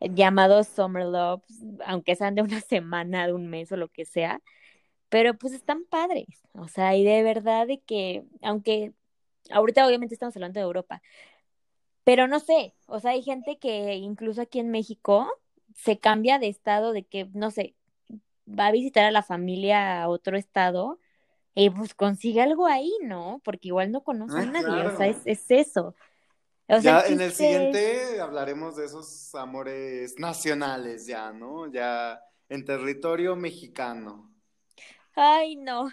llamados 0.00 0.68
summer 0.68 1.04
love, 1.06 1.42
aunque 1.84 2.14
sean 2.16 2.34
de 2.34 2.42
una 2.42 2.60
semana, 2.60 3.26
de 3.26 3.32
un 3.32 3.48
mes 3.48 3.72
o 3.72 3.76
lo 3.76 3.88
que 3.88 4.04
sea, 4.04 4.40
pero 5.08 5.34
pues 5.36 5.52
están 5.54 5.84
padres. 5.84 6.28
O 6.52 6.68
sea, 6.68 6.96
y 6.96 7.04
de 7.04 7.22
verdad 7.22 7.66
de 7.66 7.80
que, 7.80 8.24
aunque 8.42 8.92
ahorita 9.50 9.86
obviamente 9.86 10.14
estamos 10.14 10.36
hablando 10.36 10.60
de 10.60 10.64
Europa, 10.66 11.02
pero 12.04 12.26
no 12.28 12.40
sé, 12.40 12.74
o 12.86 13.00
sea, 13.00 13.12
hay 13.12 13.22
gente 13.22 13.58
que 13.58 13.94
incluso 13.96 14.40
aquí 14.42 14.58
en 14.60 14.70
México 14.70 15.30
se 15.74 15.98
cambia 16.00 16.38
de 16.38 16.48
estado, 16.48 16.92
de 16.92 17.04
que, 17.06 17.26
no 17.34 17.50
sé, 17.50 17.76
va 18.48 18.68
a 18.68 18.72
visitar 18.72 19.04
a 19.06 19.10
la 19.12 19.22
familia 19.22 20.02
a 20.02 20.08
otro 20.08 20.36
estado 20.38 21.00
y 21.54 21.70
pues 21.70 21.94
consigue 21.94 22.42
algo 22.42 22.66
ahí, 22.68 22.92
¿no? 23.02 23.42
Porque 23.44 23.68
igual 23.68 23.92
no 23.92 24.04
conoce 24.04 24.42
a 24.42 24.46
Ah, 24.46 24.46
nadie, 24.46 24.84
claro. 24.84 24.88
o 24.88 24.96
sea, 24.96 25.08
es, 25.08 25.22
es 25.26 25.50
eso. 25.50 25.96
O 26.68 26.80
sea, 26.82 26.94
ya 26.94 27.06
en 27.06 27.20
el 27.20 27.32
siguiente 27.32 28.20
hablaremos 28.20 28.76
de 28.76 28.86
esos 28.86 29.34
amores 29.34 30.18
nacionales 30.18 31.06
ya, 31.06 31.32
¿no? 31.32 31.70
Ya 31.70 32.20
en 32.48 32.64
territorio 32.64 33.36
mexicano. 33.36 34.32
Ay, 35.14 35.56
no, 35.56 35.90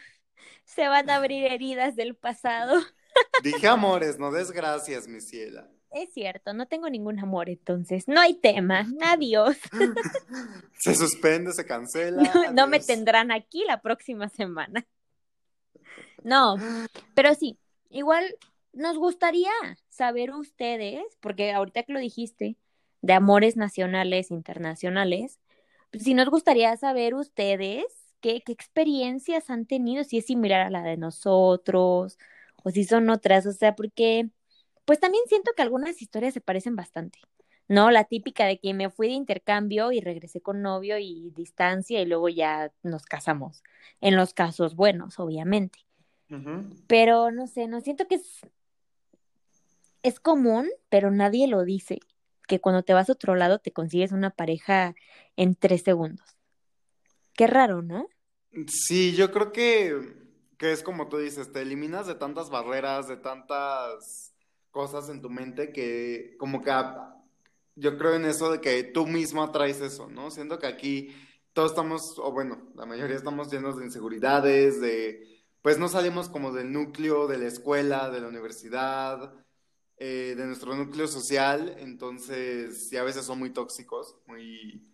se 0.65 0.87
van 0.87 1.09
a 1.09 1.17
abrir 1.17 1.45
heridas 1.45 1.95
del 1.95 2.15
pasado. 2.15 2.75
Dije 3.43 3.67
amores, 3.67 4.17
no 4.19 4.31
desgracias, 4.31 5.07
mi 5.07 5.21
ciela. 5.21 5.69
Es 5.91 6.11
cierto, 6.13 6.53
no 6.53 6.67
tengo 6.67 6.89
ningún 6.89 7.19
amor 7.19 7.49
entonces, 7.49 8.07
no 8.09 8.19
hay 8.19 8.33
tema, 8.33 8.85
adiós. 9.01 9.55
Se 10.77 10.93
suspende, 10.93 11.53
se 11.53 11.65
cancela. 11.65 12.21
No, 12.21 12.51
no 12.51 12.67
me 12.67 12.81
tendrán 12.81 13.31
aquí 13.31 13.63
la 13.65 13.81
próxima 13.81 14.27
semana. 14.27 14.85
No, 16.21 16.57
pero 17.13 17.33
sí, 17.33 17.57
igual 17.89 18.35
nos 18.73 18.97
gustaría 18.97 19.51
saber 19.87 20.33
ustedes, 20.33 21.01
porque 21.21 21.53
ahorita 21.53 21.83
que 21.83 21.93
lo 21.93 21.99
dijiste, 21.99 22.57
de 23.01 23.13
amores 23.13 23.55
nacionales, 23.55 24.31
internacionales, 24.31 25.39
pues 25.91 26.03
sí 26.03 26.13
nos 26.13 26.29
gustaría 26.29 26.75
saber 26.75 27.15
ustedes 27.15 27.85
qué, 28.19 28.41
qué 28.45 28.51
experiencias 28.51 29.49
han 29.49 29.65
tenido, 29.65 30.03
si 30.03 30.17
es 30.17 30.25
similar 30.25 30.59
a 30.59 30.69
la 30.69 30.81
de 30.81 30.97
nosotros 30.97 32.17
o 32.65 32.71
si 32.71 32.83
son 32.83 33.09
otras, 33.11 33.45
o 33.45 33.53
sea, 33.53 33.75
porque 33.75 34.27
pues 34.85 34.99
también 34.99 35.23
siento 35.27 35.51
que 35.55 35.61
algunas 35.61 36.01
historias 36.01 36.33
se 36.33 36.41
parecen 36.41 36.75
bastante. 36.75 37.19
¿no? 37.67 37.91
La 37.91 38.03
típica 38.03 38.45
de 38.45 38.59
que 38.59 38.73
me 38.73 38.89
fui 38.89 39.07
de 39.07 39.13
intercambio 39.13 39.91
y 39.91 39.99
regresé 39.99 40.41
con 40.41 40.61
novio 40.61 40.97
y 40.97 41.31
distancia 41.35 42.01
y 42.01 42.05
luego 42.05 42.29
ya 42.29 42.71
nos 42.83 43.05
casamos. 43.05 43.63
En 44.01 44.15
los 44.15 44.33
casos 44.33 44.75
buenos, 44.75 45.19
obviamente. 45.19 45.79
Pero 46.87 47.31
no 47.31 47.45
sé, 47.47 47.67
no 47.67 47.81
siento 47.81 48.07
que 48.07 48.15
es, 48.15 48.41
es 50.01 50.19
común, 50.19 50.69
pero 50.89 51.11
nadie 51.11 51.47
lo 51.47 51.63
dice, 51.63 51.99
que 52.47 52.59
cuando 52.59 52.83
te 52.83 52.93
vas 52.93 53.09
a 53.09 53.13
otro 53.13 53.35
lado 53.35 53.59
te 53.59 53.71
consigues 53.71 54.11
una 54.11 54.31
pareja 54.31 54.95
en 55.37 55.55
tres 55.55 55.83
segundos. 55.83 56.25
Qué 57.33 57.47
raro, 57.47 57.83
¿no? 57.83 58.09
Sí, 58.67 59.15
yo 59.15 59.31
creo 59.31 59.51
que, 59.51 60.24
que 60.57 60.71
es 60.71 60.83
como 60.83 61.07
tú 61.09 61.17
dices, 61.17 61.51
te 61.51 61.61
eliminas 61.61 62.07
de 62.07 62.15
tantas 62.15 62.49
barreras, 62.49 63.07
de 63.07 63.17
tantas 63.17 64.33
cosas 64.71 65.09
en 65.09 65.21
tu 65.21 65.29
mente 65.29 65.71
que 65.71 66.35
como 66.37 66.61
que 66.61 66.71
yo 67.75 67.97
creo 67.97 68.15
en 68.15 68.25
eso 68.25 68.51
de 68.51 68.61
que 68.61 68.83
tú 68.83 69.05
mismo 69.05 69.43
atraes 69.43 69.81
eso, 69.81 70.07
¿no? 70.09 70.31
Siento 70.31 70.59
que 70.59 70.67
aquí 70.67 71.15
todos 71.53 71.71
estamos, 71.71 72.19
o 72.19 72.31
bueno, 72.31 72.69
la 72.75 72.85
mayoría 72.85 73.15
estamos 73.15 73.51
llenos 73.51 73.77
de 73.77 73.85
inseguridades, 73.85 74.81
de, 74.81 75.43
pues 75.61 75.77
no 75.77 75.87
salimos 75.87 76.29
como 76.29 76.51
del 76.51 76.71
núcleo 76.71 77.27
de 77.27 77.37
la 77.37 77.47
escuela, 77.47 78.09
de 78.09 78.21
la 78.21 78.27
universidad, 78.27 79.33
eh, 79.97 80.35
de 80.37 80.45
nuestro 80.45 80.75
núcleo 80.75 81.07
social, 81.07 81.75
entonces, 81.79 82.89
sí, 82.89 82.97
a 82.97 83.03
veces 83.03 83.25
son 83.25 83.39
muy 83.39 83.51
tóxicos, 83.51 84.17
muy 84.27 84.85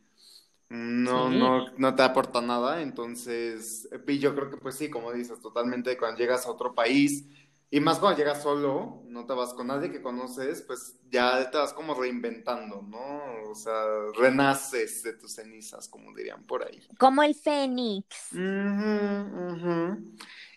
no, 0.71 1.29
Sí. 1.29 1.37
no, 1.37 1.69
no 1.77 1.95
te 1.95 2.03
aporta 2.03 2.41
nada, 2.41 2.81
entonces, 2.81 3.89
y 4.07 4.19
yo 4.19 4.33
creo 4.35 4.49
que 4.49 4.57
pues 4.57 4.75
sí, 4.75 4.89
como 4.89 5.11
dices, 5.11 5.39
totalmente 5.41 5.97
cuando 5.97 6.17
llegas 6.19 6.45
a 6.45 6.51
otro 6.51 6.73
país, 6.73 7.25
y 7.73 7.79
más 7.79 7.99
cuando 7.99 8.17
llegas 8.19 8.43
solo, 8.43 9.01
no 9.05 9.25
te 9.25 9.33
vas 9.33 9.53
con 9.53 9.67
nadie 9.67 9.91
que 9.91 10.01
conoces, 10.01 10.61
pues 10.61 10.97
ya 11.09 11.49
te 11.51 11.57
vas 11.57 11.71
como 11.73 11.93
reinventando, 11.93 12.81
¿no? 12.81 13.49
O 13.49 13.55
sea, 13.55 13.73
renaces 14.17 15.03
de 15.03 15.13
tus 15.13 15.33
cenizas, 15.35 15.87
como 15.87 16.13
dirían 16.13 16.43
por 16.45 16.63
ahí. 16.65 16.81
Como 16.99 17.23
el 17.23 17.33
Fénix. 17.33 18.29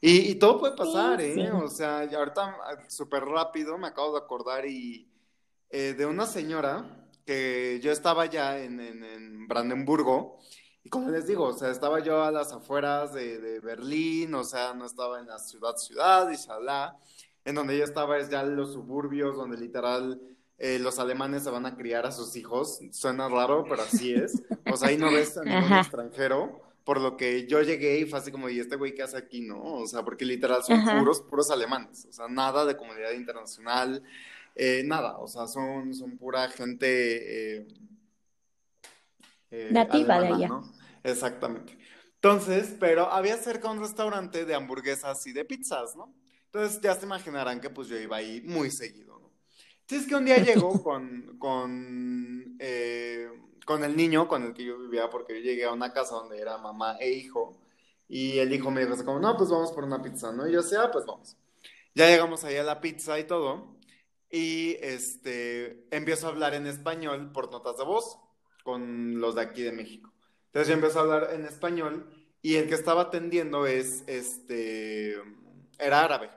Y, 0.00 0.30
y 0.30 0.34
todo 0.36 0.58
puede 0.58 0.76
pasar, 0.76 1.20
Sí, 1.20 1.26
¿eh? 1.26 1.34
sí. 1.34 1.46
O 1.52 1.68
sea, 1.68 2.00
ahorita 2.00 2.56
ah, 2.62 2.78
súper 2.88 3.24
rápido 3.24 3.78
me 3.78 3.86
acabo 3.88 4.12
de 4.12 4.18
acordar 4.18 4.66
y 4.66 5.08
eh, 5.70 5.94
de 5.96 6.06
una 6.06 6.26
señora 6.26 7.03
que 7.24 7.80
yo 7.82 7.92
estaba 7.92 8.26
ya 8.26 8.58
en, 8.58 8.80
en, 8.80 9.04
en 9.04 9.48
Brandenburgo 9.48 10.38
y 10.84 10.90
como 10.90 11.08
les 11.08 11.26
digo, 11.26 11.44
o 11.44 11.52
sea, 11.54 11.70
estaba 11.70 12.00
yo 12.00 12.22
a 12.22 12.30
las 12.30 12.52
afueras 12.52 13.14
de, 13.14 13.38
de 13.38 13.58
Berlín, 13.60 14.34
o 14.34 14.44
sea, 14.44 14.74
no 14.74 14.84
estaba 14.84 15.18
en 15.18 15.26
la 15.26 15.38
ciudad 15.38 15.76
ciudad 15.76 16.30
y 16.30 16.36
shalá. 16.36 16.98
En 17.46 17.54
donde 17.54 17.76
yo 17.78 17.84
estaba 17.84 18.18
es 18.18 18.28
ya 18.28 18.42
en 18.42 18.54
los 18.54 18.74
suburbios, 18.74 19.34
donde 19.36 19.56
literal 19.56 20.20
eh, 20.58 20.78
los 20.78 20.98
alemanes 20.98 21.42
se 21.42 21.50
van 21.50 21.64
a 21.64 21.74
criar 21.74 22.04
a 22.04 22.12
sus 22.12 22.36
hijos. 22.36 22.80
Suena 22.92 23.28
raro, 23.30 23.64
pero 23.66 23.82
así 23.82 24.14
es. 24.14 24.42
O 24.70 24.76
sea, 24.76 24.88
ahí 24.88 24.98
no 24.98 25.10
ves 25.10 25.38
a 25.38 25.44
ningún 25.44 25.64
Ajá. 25.64 25.80
extranjero. 25.80 26.60
Por 26.84 27.00
lo 27.00 27.16
que 27.16 27.46
yo 27.46 27.62
llegué 27.62 28.00
y 28.00 28.04
fue 28.04 28.18
así 28.18 28.30
como, 28.30 28.50
¿y 28.50 28.60
este 28.60 28.76
güey 28.76 28.94
qué 28.94 29.02
hace 29.02 29.16
aquí, 29.16 29.40
no? 29.40 29.62
O 29.62 29.86
sea, 29.86 30.02
porque 30.02 30.26
literal 30.26 30.62
son 30.62 30.80
Ajá. 30.80 30.98
puros, 30.98 31.22
puros 31.22 31.50
alemanes. 31.50 32.06
O 32.10 32.12
sea, 32.12 32.28
nada 32.28 32.66
de 32.66 32.76
comunidad 32.76 33.12
internacional, 33.12 34.02
eh, 34.54 34.82
nada. 34.84 35.18
O 35.18 35.28
sea, 35.28 35.46
son, 35.46 35.94
son 35.94 36.16
pura 36.16 36.48
gente 36.48 37.56
eh, 37.58 37.66
eh, 39.50 39.68
Nativa 39.70 40.20
de 40.20 40.28
allá. 40.28 40.48
¿no? 40.48 40.72
Exactamente. 41.02 41.78
Entonces, 42.14 42.74
pero 42.80 43.10
había 43.10 43.36
cerca 43.36 43.70
un 43.70 43.80
restaurante 43.80 44.44
de 44.44 44.54
hamburguesas 44.54 45.26
y 45.26 45.32
de 45.32 45.44
pizzas, 45.44 45.94
¿no? 45.94 46.14
Entonces 46.46 46.80
ya 46.80 46.94
se 46.94 47.04
imaginarán 47.04 47.60
que 47.60 47.70
pues 47.70 47.88
yo 47.88 47.98
iba 47.98 48.16
ahí 48.16 48.40
muy 48.42 48.70
seguido, 48.70 49.18
¿no? 49.18 49.30
Es 49.88 50.06
que 50.06 50.14
un 50.16 50.24
día 50.24 50.38
llego 50.38 50.72
con, 50.82 51.36
con, 51.38 52.56
eh, 52.58 53.28
con 53.66 53.84
el 53.84 53.96
niño 53.96 54.26
con 54.26 54.42
el 54.44 54.54
que 54.54 54.64
yo 54.64 54.78
vivía, 54.78 55.10
porque 55.10 55.34
yo 55.34 55.40
llegué 55.40 55.64
a 55.64 55.72
una 55.72 55.92
casa 55.92 56.14
donde 56.14 56.40
era 56.40 56.56
mamá 56.58 56.96
e 56.98 57.10
hijo, 57.12 57.60
Y 58.08 58.38
el 58.38 58.52
hijo 58.52 58.70
me 58.70 58.84
dijo 58.84 59.04
como, 59.04 59.18
no, 59.20 59.36
pues 59.36 59.50
vamos 59.50 59.72
por 59.72 59.84
una 59.84 60.00
pizza, 60.02 60.32
¿no? 60.32 60.48
Y 60.48 60.52
yo 60.52 60.62
decía, 60.62 60.82
ah, 60.84 60.90
pues 60.90 61.04
vamos. 61.06 61.36
Ya 61.94 62.08
llegamos 62.08 62.44
ahí 62.44 62.56
a 62.56 62.64
la 62.64 62.80
pizza 62.80 63.18
y 63.18 63.24
todo. 63.24 63.76
Y 64.34 64.78
este, 64.80 65.86
empiezo 65.92 66.26
a 66.26 66.30
hablar 66.30 66.54
en 66.54 66.66
español 66.66 67.30
por 67.30 67.52
notas 67.52 67.76
de 67.78 67.84
voz 67.84 68.18
con 68.64 69.20
los 69.20 69.36
de 69.36 69.42
aquí 69.42 69.62
de 69.62 69.70
México. 69.70 70.12
Entonces 70.46 70.66
yo 70.66 70.74
empiezo 70.74 70.98
a 70.98 71.02
hablar 71.02 71.30
en 71.34 71.44
español 71.44 72.12
y 72.42 72.56
el 72.56 72.68
que 72.68 72.74
estaba 72.74 73.02
atendiendo 73.02 73.64
es, 73.68 74.02
este, 74.08 75.14
era 75.78 76.02
árabe. 76.02 76.30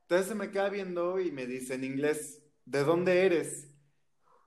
Entonces 0.00 0.26
se 0.26 0.34
me 0.34 0.50
queda 0.50 0.68
viendo 0.68 1.20
y 1.20 1.30
me 1.30 1.46
dice 1.46 1.74
en 1.74 1.84
inglés, 1.84 2.42
¿de 2.64 2.82
dónde 2.82 3.24
eres? 3.24 3.68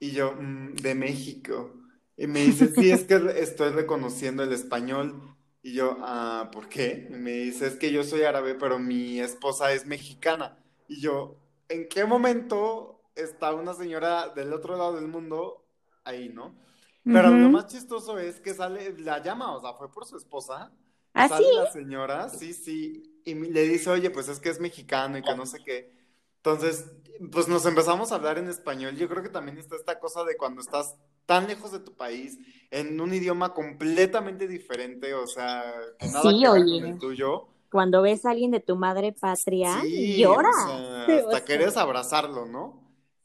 Y 0.01 0.11
yo, 0.11 0.33
mm, 0.33 0.73
de 0.73 0.95
México. 0.95 1.73
Y 2.17 2.27
me 2.27 2.41
dice, 2.41 2.67
sí, 2.75 2.91
es 2.91 3.05
que 3.05 3.15
estoy 3.39 3.69
reconociendo 3.69 4.43
el 4.43 4.51
español. 4.51 5.33
Y 5.61 5.75
yo, 5.75 5.95
ah, 6.01 6.49
¿por 6.51 6.67
qué? 6.67 7.07
Y 7.09 7.13
me 7.13 7.31
dice, 7.31 7.67
es 7.67 7.75
que 7.75 7.93
yo 7.93 8.03
soy 8.03 8.23
árabe, 8.23 8.55
pero 8.55 8.79
mi 8.79 9.21
esposa 9.21 9.71
es 9.71 9.85
mexicana. 9.85 10.59
Y 10.89 10.99
yo, 10.99 11.44
¿en 11.69 11.87
qué 11.87 12.05
momento 12.05 13.01
está 13.15 13.53
una 13.53 13.73
señora 13.73 14.29
del 14.29 14.53
otro 14.53 14.77
lado 14.77 14.95
del 14.95 15.07
mundo 15.07 15.65
ahí, 16.03 16.29
no? 16.29 16.55
Pero 17.03 17.29
lo 17.29 17.49
más 17.49 17.67
chistoso 17.67 18.17
es 18.17 18.41
que 18.41 18.53
sale, 18.55 18.97
la 18.97 19.21
llama, 19.21 19.55
o 19.55 19.61
sea, 19.61 19.73
fue 19.73 19.91
por 19.91 20.05
su 20.05 20.17
esposa. 20.17 20.71
¿Ah, 21.13 21.29
sale 21.29 21.45
sí? 21.45 21.53
la 21.55 21.71
señora, 21.71 22.29
sí, 22.29 22.53
sí, 22.53 23.21
y 23.23 23.35
le 23.35 23.61
dice, 23.67 23.89
oye, 23.89 24.09
pues 24.09 24.27
es 24.27 24.39
que 24.39 24.49
es 24.49 24.59
mexicano 24.59 25.17
y 25.17 25.21
que 25.21 25.35
no 25.35 25.45
sé 25.45 25.59
qué. 25.63 25.93
Entonces, 26.37 26.91
pues 27.31 27.47
nos 27.47 27.65
empezamos 27.65 28.11
a 28.11 28.15
hablar 28.15 28.37
en 28.37 28.47
español. 28.47 28.95
Yo 28.95 29.07
creo 29.07 29.23
que 29.23 29.29
también 29.29 29.57
está 29.57 29.75
esta 29.75 29.99
cosa 29.99 30.23
de 30.23 30.35
cuando 30.35 30.61
estás 30.61 30.95
tan 31.25 31.47
lejos 31.47 31.71
de 31.71 31.79
tu 31.79 31.95
país, 31.95 32.37
en 32.69 32.99
un 32.99 33.13
idioma 33.13 33.53
completamente 33.53 34.47
diferente, 34.47 35.13
o 35.13 35.27
sea, 35.27 35.63
que 35.99 36.07
nada 36.07 36.21
Sí, 36.29 36.39
que 36.41 36.49
ver 36.49 36.63
con 36.63 36.85
el 36.85 36.99
tuyo. 36.99 37.47
Cuando 37.71 38.01
ves 38.01 38.25
a 38.25 38.31
alguien 38.31 38.51
de 38.51 38.59
tu 38.59 38.75
madre 38.75 39.11
patria, 39.13 39.81
Sí, 39.81 40.17
llora. 40.17 40.49
o 40.49 40.53
sea, 40.53 41.05
hasta 41.17 41.37
O 41.67 41.71
sea, 41.71 41.81
abrazarlo, 41.83 42.45
¿no? 42.45 42.81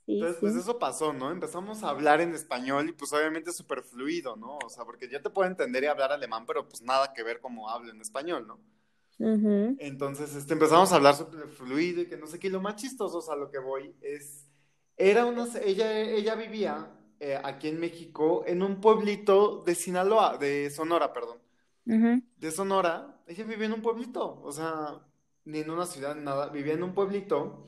sí, 0.06 0.14
Entonces, 0.14 0.38
pues 0.40 0.56
eso 0.56 0.78
pasó, 0.78 1.12
¿no? 1.12 1.30
Empezamos 1.30 1.82
a 1.82 1.90
hablar 1.90 2.20
en 2.20 2.34
español 2.34 2.88
y 2.88 2.92
pues 2.92 3.12
obviamente 3.12 3.52
súper 3.52 3.82
fluido, 3.82 4.36
¿no? 4.36 4.58
O 4.58 4.68
sea, 4.68 4.84
porque 4.84 5.08
yo 5.08 5.22
te 5.22 5.30
puedo 5.30 5.48
entender 5.48 5.84
y 5.84 5.86
hablar 5.86 6.12
alemán, 6.12 6.44
pero 6.46 6.68
pues 6.68 6.82
nada 6.82 7.12
que 7.12 7.22
ver 7.22 7.40
cómo 7.40 7.70
hablo 7.70 7.90
en 7.92 8.00
español, 8.00 8.46
¿no? 8.46 8.58
Entonces, 9.78 10.34
este, 10.34 10.52
empezamos 10.54 10.92
a 10.92 10.96
hablar 10.96 11.14
súper 11.16 11.48
fluido 11.48 12.02
y 12.02 12.06
que 12.06 12.16
no 12.16 12.26
sé 12.26 12.38
qué. 12.38 12.48
Y 12.48 12.50
lo 12.50 12.60
más 12.60 12.76
chistoso, 12.76 13.18
o 13.18 13.22
sea, 13.22 13.36
lo 13.36 13.50
que 13.50 13.58
voy 13.58 13.94
es, 14.02 14.46
era 14.96 15.24
una, 15.26 15.46
ella, 15.62 15.98
ella 16.00 16.34
vivía 16.34 16.90
eh, 17.20 17.38
aquí 17.42 17.68
en 17.68 17.80
México 17.80 18.44
en 18.46 18.62
un 18.62 18.80
pueblito 18.80 19.62
de 19.64 19.74
Sinaloa, 19.74 20.36
de 20.38 20.70
Sonora, 20.70 21.12
perdón. 21.12 21.38
De 22.36 22.50
Sonora, 22.50 23.20
ella 23.26 23.44
vivía 23.44 23.66
en 23.66 23.74
un 23.74 23.82
pueblito, 23.82 24.40
o 24.42 24.52
sea, 24.52 25.02
ni 25.44 25.58
en 25.60 25.70
una 25.70 25.84
ciudad, 25.86 26.14
nada, 26.16 26.48
vivía 26.48 26.72
en 26.74 26.82
un 26.82 26.94
pueblito. 26.94 27.64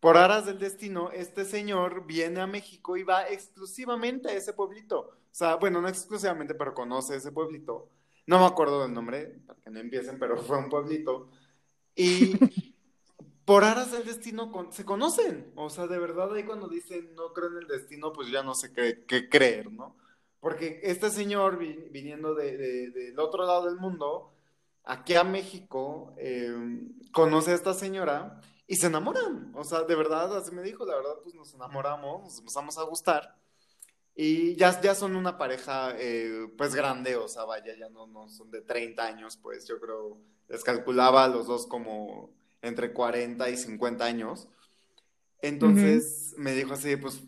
Por 0.00 0.16
aras 0.16 0.46
del 0.46 0.58
destino, 0.58 1.10
este 1.12 1.44
señor 1.44 2.06
viene 2.06 2.40
a 2.40 2.46
México 2.46 2.96
y 2.96 3.02
va 3.04 3.28
exclusivamente 3.28 4.30
a 4.30 4.34
ese 4.34 4.52
pueblito. 4.54 5.00
O 5.00 5.34
sea, 5.34 5.56
bueno, 5.56 5.80
no 5.82 5.88
exclusivamente, 5.88 6.54
pero 6.54 6.74
conoce 6.74 7.16
ese 7.16 7.32
pueblito. 7.32 7.90
No 8.26 8.38
me 8.40 8.46
acuerdo 8.46 8.82
del 8.82 8.94
nombre, 8.94 9.40
para 9.46 9.60
que 9.60 9.70
no 9.70 9.80
empiecen, 9.80 10.18
pero 10.18 10.36
fue 10.38 10.58
un 10.58 10.68
pueblito. 10.68 11.30
Y 11.96 12.34
por 13.44 13.64
aras 13.64 13.92
del 13.92 14.04
destino 14.04 14.52
con- 14.52 14.72
se 14.72 14.84
conocen. 14.84 15.52
O 15.56 15.70
sea, 15.70 15.86
de 15.88 15.98
verdad 15.98 16.34
ahí 16.34 16.44
cuando 16.44 16.68
dicen 16.68 17.14
no 17.14 17.32
creo 17.32 17.48
en 17.50 17.58
el 17.58 17.68
destino, 17.68 18.12
pues 18.12 18.30
ya 18.30 18.42
no 18.42 18.54
sé 18.54 18.72
qué, 18.72 19.04
qué 19.06 19.28
creer, 19.28 19.72
¿no? 19.72 19.96
Porque 20.42 20.80
este 20.82 21.08
señor 21.10 21.56
vi- 21.56 21.88
viniendo 21.92 22.34
de, 22.34 22.58
de- 22.58 22.90
del 22.90 23.18
otro 23.20 23.46
lado 23.46 23.66
del 23.66 23.76
mundo, 23.76 24.34
aquí 24.84 25.14
a 25.14 25.22
México, 25.24 26.14
eh, 26.18 26.52
conoce 27.12 27.52
a 27.52 27.54
esta 27.54 27.74
señora 27.74 28.40
y 28.66 28.76
se 28.76 28.88
enamoran. 28.88 29.52
O 29.54 29.62
sea, 29.64 29.84
de 29.84 29.94
verdad, 29.94 30.36
así 30.36 30.52
me 30.52 30.62
dijo, 30.64 30.84
la 30.84 30.96
verdad, 30.96 31.14
pues 31.22 31.36
nos 31.36 31.54
enamoramos, 31.54 32.24
nos 32.24 32.38
empezamos 32.40 32.76
a 32.78 32.82
gustar. 32.82 33.36
Y 34.16 34.56
ya, 34.56 34.80
ya 34.80 34.96
son 34.96 35.16
una 35.16 35.38
pareja, 35.38 35.94
eh, 35.98 36.48
pues 36.58 36.74
grande, 36.74 37.16
o 37.16 37.28
sea, 37.28 37.44
vaya, 37.44 37.76
ya 37.78 37.88
no, 37.90 38.08
no 38.08 38.28
son 38.28 38.50
de 38.50 38.62
30 38.62 39.06
años, 39.06 39.38
pues 39.38 39.68
yo 39.68 39.80
creo, 39.80 40.18
les 40.48 40.64
calculaba 40.64 41.24
a 41.24 41.28
los 41.28 41.46
dos 41.46 41.66
como 41.68 42.30
entre 42.62 42.92
40 42.92 43.48
y 43.48 43.56
50 43.56 44.04
años. 44.06 44.48
Entonces 45.40 46.34
me 46.36 46.52
dijo 46.54 46.74
así, 46.74 46.96
pues 46.96 47.22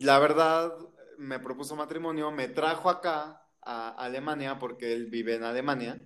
la 0.00 0.18
verdad, 0.18 0.72
me 1.18 1.38
propuso 1.38 1.76
matrimonio, 1.76 2.30
me 2.30 2.48
trajo 2.48 2.90
acá 2.90 3.42
a 3.60 3.90
Alemania, 3.90 4.58
porque 4.58 4.92
él 4.92 5.06
vive 5.06 5.34
en 5.34 5.44
Alemania, 5.44 6.00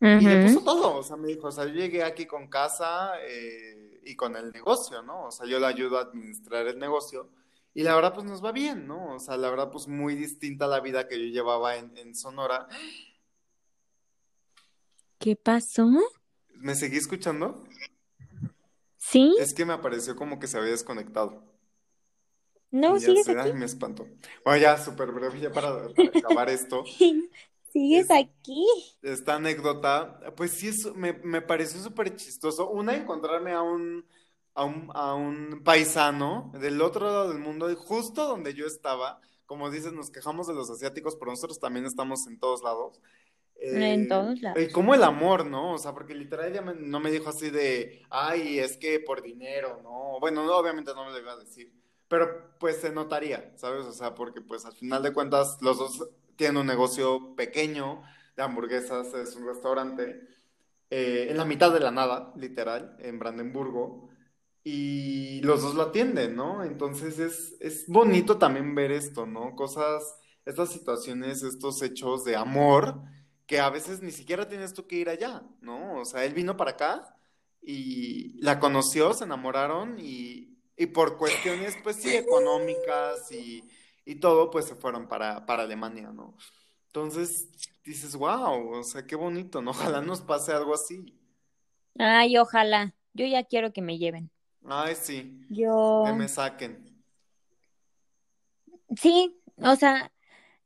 y 0.00 0.20
le 0.20 0.46
puso 0.46 0.64
todo, 0.64 0.96
o 0.96 1.02
sea, 1.02 1.16
me 1.16 1.28
dijo, 1.28 1.48
o 1.48 1.52
sea, 1.52 1.64
yo 1.64 1.72
llegué 1.72 2.04
aquí 2.04 2.26
con 2.26 2.48
casa 2.48 3.14
eh, 3.20 4.00
y 4.04 4.14
con 4.14 4.36
el 4.36 4.52
negocio, 4.52 5.02
¿no? 5.02 5.24
O 5.24 5.30
sea, 5.32 5.44
yo 5.46 5.58
le 5.58 5.66
ayudo 5.66 5.98
a 5.98 6.02
administrar 6.02 6.66
el 6.68 6.78
negocio. 6.78 7.30
Y 7.74 7.82
la 7.82 7.94
verdad, 7.96 8.14
pues 8.14 8.24
nos 8.24 8.44
va 8.44 8.52
bien, 8.52 8.86
¿no? 8.86 9.14
O 9.14 9.18
sea, 9.18 9.36
la 9.36 9.50
verdad, 9.50 9.70
pues 9.70 9.88
muy 9.88 10.14
distinta 10.14 10.66
a 10.66 10.68
la 10.68 10.80
vida 10.80 11.08
que 11.08 11.18
yo 11.18 11.32
llevaba 11.32 11.76
en, 11.76 11.96
en 11.96 12.14
Sonora. 12.14 12.68
¿Qué 15.18 15.34
pasó? 15.34 15.90
¿Me 16.54 16.76
seguí 16.76 16.96
escuchando? 16.96 17.64
¿Sí? 18.96 19.34
Es 19.38 19.52
que 19.52 19.64
me 19.64 19.72
apareció 19.72 20.14
como 20.14 20.38
que 20.38 20.46
se 20.46 20.58
había 20.58 20.70
desconectado. 20.70 21.42
No, 22.70 22.98
ya 22.98 22.98
sigues 23.00 23.16
sé, 23.16 23.38
ay, 23.38 23.52
aquí. 23.52 23.54
me 23.54 23.66
espantó. 23.66 24.06
Bueno, 24.44 24.60
ya 24.62 24.78
súper 24.78 25.12
breve, 25.12 25.40
ya 25.40 25.52
para, 25.52 25.94
para 25.94 26.12
acabar 26.12 26.48
esto. 26.50 26.96
Sigues 27.72 28.10
Es- 28.10 28.10
aquí. 28.10 28.64
Esta 29.02 29.36
anécdota, 29.36 30.20
pues 30.36 30.52
sí, 30.52 30.68
es- 30.68 30.94
me, 30.96 31.12
me 31.14 31.42
pareció 31.42 31.80
súper 31.82 32.16
chistoso. 32.16 32.68
Una, 32.70 32.96
encontrarme 32.96 33.52
a 33.52 33.62
un, 33.62 34.06
a 34.54 34.64
un, 34.64 34.90
a 34.94 35.14
un 35.14 35.62
paisano 35.64 36.52
del 36.60 36.82
otro 36.82 37.06
lado 37.06 37.28
del 37.30 37.38
mundo, 37.38 37.74
justo 37.76 38.26
donde 38.26 38.54
yo 38.54 38.66
estaba. 38.66 39.20
Como 39.46 39.70
dices, 39.70 39.92
nos 39.92 40.10
quejamos 40.10 40.46
de 40.48 40.54
los 40.54 40.70
asiáticos, 40.70 41.16
pero 41.16 41.30
nosotros 41.32 41.60
también 41.60 41.86
estamos 41.86 42.26
en 42.28 42.38
todos 42.40 42.62
lados. 42.62 43.00
En 43.56 44.06
Eh, 44.06 44.08
todos 44.08 44.40
lados. 44.40 44.62
y 44.62 44.70
como 44.72 44.94
el 44.94 45.02
amor, 45.04 45.46
¿no? 45.46 45.74
O 45.74 45.78
sea, 45.78 45.92
porque 45.94 46.14
literal 46.14 46.50
ella 46.52 46.62
me- 46.62 46.74
no 46.74 47.00
me 47.00 47.10
dijo 47.10 47.30
así 47.30 47.50
de, 47.50 48.02
ay, 48.10 48.58
es 48.60 48.76
que 48.78 49.00
por 49.00 49.22
dinero, 49.22 49.80
¿no? 49.82 50.18
Bueno, 50.20 50.44
no, 50.46 50.56
obviamente 50.56 50.92
no 50.94 51.04
me 51.06 51.12
lo 51.12 51.18
iba 51.20 51.32
a 51.32 51.36
decir, 51.38 51.72
pero 52.08 52.56
pues 52.58 52.78
se 52.78 52.90
notaría, 52.90 53.52
¿sabes? 53.56 53.84
O 53.86 53.92
sea, 53.92 54.14
porque 54.14 54.40
pues 54.40 54.64
al 54.64 54.72
final 54.72 55.02
de 55.02 55.12
cuentas 55.12 55.58
los 55.60 55.78
dos 55.78 56.08
tienen 56.36 56.58
un 56.58 56.66
negocio 56.66 57.34
pequeño 57.36 58.02
de 58.36 58.42
hamburguesas, 58.42 59.12
es 59.14 59.36
un 59.36 59.46
restaurante, 59.46 60.26
eh, 60.90 61.26
en 61.30 61.36
la 61.36 61.44
mitad 61.44 61.72
de 61.72 61.80
la 61.80 61.90
nada, 61.90 62.32
literal, 62.36 62.96
en 63.00 63.18
Brandenburgo, 63.18 64.08
y 64.64 65.40
los 65.42 65.62
dos 65.62 65.74
lo 65.74 65.82
atienden, 65.82 66.36
¿no? 66.36 66.64
Entonces 66.64 67.18
es, 67.18 67.56
es 67.60 67.86
bonito 67.88 68.38
también 68.38 68.74
ver 68.74 68.92
esto, 68.92 69.26
¿no? 69.26 69.54
Cosas, 69.54 70.02
estas 70.44 70.70
situaciones, 70.70 71.42
estos 71.42 71.82
hechos 71.82 72.24
de 72.24 72.36
amor 72.36 73.00
que 73.46 73.60
a 73.60 73.70
veces 73.70 74.02
ni 74.02 74.12
siquiera 74.12 74.46
tienes 74.46 74.74
tú 74.74 74.86
que 74.86 74.96
ir 74.96 75.08
allá, 75.08 75.42
¿no? 75.62 76.00
O 76.00 76.04
sea, 76.04 76.24
él 76.24 76.34
vino 76.34 76.56
para 76.56 76.72
acá 76.72 77.16
y 77.62 78.38
la 78.42 78.60
conoció, 78.60 79.14
se 79.14 79.24
enamoraron 79.24 79.98
y, 79.98 80.57
y 80.78 80.86
por 80.86 81.18
cuestiones, 81.18 81.76
pues 81.82 81.96
sí, 81.96 82.16
económicas 82.16 83.30
y, 83.32 83.68
y 84.06 84.16
todo, 84.16 84.50
pues 84.50 84.66
se 84.66 84.76
fueron 84.76 85.08
para, 85.08 85.44
para 85.46 85.64
Alemania, 85.64 86.12
¿no? 86.12 86.36
Entonces 86.86 87.50
dices, 87.84 88.16
wow, 88.16 88.78
o 88.78 88.84
sea, 88.84 89.06
qué 89.06 89.16
bonito, 89.16 89.62
¿no? 89.62 89.72
Ojalá 89.98 90.00
nos 90.02 90.22
pase 90.22 90.52
algo 90.52 90.74
así. 90.74 91.14
Ay, 91.98 92.38
ojalá. 92.38 92.94
Yo 93.12 93.26
ya 93.26 93.44
quiero 93.44 93.72
que 93.72 93.82
me 93.82 93.98
lleven. 93.98 94.30
Ay, 94.64 94.94
sí, 94.96 95.40
Yo, 95.48 96.04
que 96.04 96.12
me 96.12 96.28
saquen. 96.28 97.04
sí, 98.96 99.40
o 99.56 99.76
sea, 99.76 100.12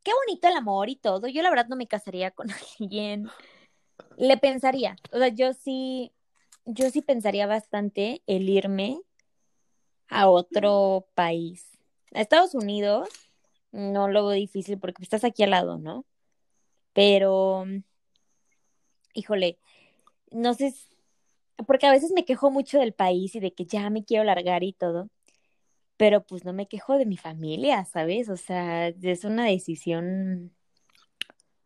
qué 0.02 0.12
bonito 0.26 0.48
el 0.48 0.56
amor 0.56 0.88
y 0.90 0.96
todo. 0.96 1.28
Yo 1.28 1.42
la 1.42 1.50
verdad 1.50 1.68
no 1.68 1.76
me 1.76 1.88
casaría 1.88 2.30
con 2.32 2.48
alguien. 2.80 3.28
Le 4.16 4.36
pensaría. 4.38 4.96
O 5.12 5.18
sea, 5.18 5.28
yo 5.28 5.52
sí, 5.54 6.12
yo 6.64 6.90
sí 6.90 7.02
pensaría 7.02 7.46
bastante 7.46 8.22
el 8.26 8.48
irme 8.48 9.00
a 10.08 10.28
otro 10.28 11.06
país. 11.14 11.66
A 12.14 12.20
Estados 12.20 12.54
Unidos 12.54 13.08
no 13.72 14.08
lo 14.08 14.26
veo 14.26 14.36
difícil 14.36 14.78
porque 14.78 15.02
estás 15.02 15.24
aquí 15.24 15.42
al 15.42 15.50
lado, 15.50 15.78
¿no? 15.78 16.04
Pero, 16.92 17.64
híjole, 19.14 19.58
no 20.30 20.54
sé, 20.54 20.74
porque 21.66 21.86
a 21.86 21.92
veces 21.92 22.12
me 22.12 22.24
quejo 22.24 22.50
mucho 22.50 22.78
del 22.78 22.92
país 22.92 23.34
y 23.34 23.40
de 23.40 23.52
que 23.54 23.64
ya 23.64 23.88
me 23.90 24.04
quiero 24.04 24.24
largar 24.24 24.62
y 24.62 24.72
todo, 24.72 25.08
pero 25.96 26.24
pues 26.24 26.44
no 26.44 26.52
me 26.52 26.68
quejo 26.68 26.98
de 26.98 27.06
mi 27.06 27.16
familia, 27.16 27.84
¿sabes? 27.84 28.28
O 28.28 28.36
sea, 28.36 28.88
es 28.88 29.24
una 29.24 29.46
decisión 29.46 30.52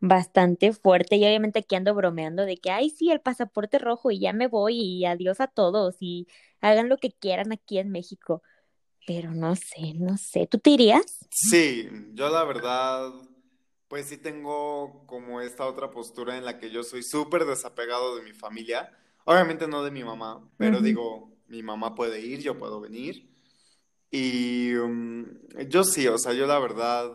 bastante 0.09 0.73
fuerte 0.73 1.17
y 1.17 1.25
obviamente 1.25 1.61
aquí 1.61 1.75
ando 1.77 1.95
bromeando 1.95 2.45
de 2.45 2.57
que, 2.57 2.71
ay, 2.71 2.91
sí, 2.91 3.11
el 3.11 3.21
pasaporte 3.21 3.79
rojo 3.79 4.11
y 4.11 4.19
ya 4.19 4.33
me 4.33 4.47
voy 4.47 4.79
y 4.81 5.05
adiós 5.05 5.41
a 5.41 5.47
todos 5.47 5.97
y 6.01 6.27
hagan 6.61 6.89
lo 6.89 6.99
que 6.99 7.13
quieran 7.13 7.53
aquí 7.53 7.79
en 7.79 7.91
México. 7.91 8.43
Pero 9.07 9.33
no 9.33 9.55
sé, 9.55 9.95
no 9.95 10.17
sé, 10.17 10.47
¿tú 10.47 10.59
te 10.59 10.71
irías? 10.71 11.27
Sí, 11.31 11.89
yo 12.15 12.29
la 12.29 12.45
verdad, 12.45 13.13
pues 13.89 14.07
sí 14.07 14.17
tengo 14.17 15.07
como 15.07 15.41
esta 15.41 15.67
otra 15.67 15.91
postura 15.91 16.37
en 16.37 16.45
la 16.45 16.59
que 16.59 16.71
yo 16.71 16.83
soy 16.83 17.03
súper 17.03 17.45
desapegado 17.45 18.17
de 18.17 18.23
mi 18.23 18.33
familia. 18.33 18.91
Obviamente 19.25 19.69
no 19.69 19.85
de 19.85 19.91
mi 19.91 20.03
mamá, 20.03 20.49
pero 20.57 20.81
digo, 20.81 21.33
mi 21.49 21.63
mamá 21.63 21.95
puede 21.95 22.21
ir, 22.21 22.41
yo 22.41 22.59
puedo 22.59 22.81
venir. 22.81 23.29
Y 24.11 24.75
um, 24.75 25.27
yo 25.69 25.85
sí, 25.85 26.07
o 26.07 26.19
sea, 26.19 26.33
yo 26.33 26.47
la 26.47 26.59
verdad 26.59 27.13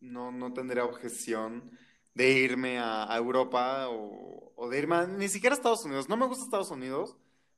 no, 0.00 0.32
no 0.32 0.52
tendría 0.52 0.84
objeción 0.84 1.70
de 2.18 2.30
irme 2.32 2.78
a, 2.78 3.10
a 3.12 3.16
Europa 3.16 3.88
o, 3.90 4.52
o 4.56 4.68
de 4.70 4.78
irme 4.78 4.96
a- 4.96 5.06
ni 5.06 5.28
siquiera 5.28 5.54
a 5.54 5.58
Estados 5.58 5.84
Unidos. 5.84 6.08
No 6.08 6.16
me 6.16 6.26
gusta 6.26 6.44
Estados 6.44 6.70
Unidos, 6.70 7.16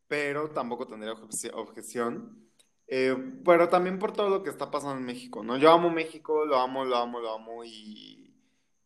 pero 0.08 0.50
tampoco 0.50 0.86
tendría 0.86 1.14
obje- 1.14 1.50
objeción. 1.54 2.46
Eh, 2.88 3.16
pero 3.44 3.68
también 3.68 3.98
por 3.98 4.12
todo 4.12 4.28
lo 4.30 4.42
que 4.42 4.50
está 4.50 4.70
pasando 4.70 4.96
en 4.98 5.04
México, 5.06 5.44
¿no? 5.44 5.56
Yo 5.56 5.70
amo 5.72 5.90
México, 5.90 6.44
lo 6.44 6.56
amo, 6.58 6.84
lo 6.84 6.96
amo, 6.96 7.20
lo 7.20 7.32
amo 7.34 7.64
y, 7.64 8.34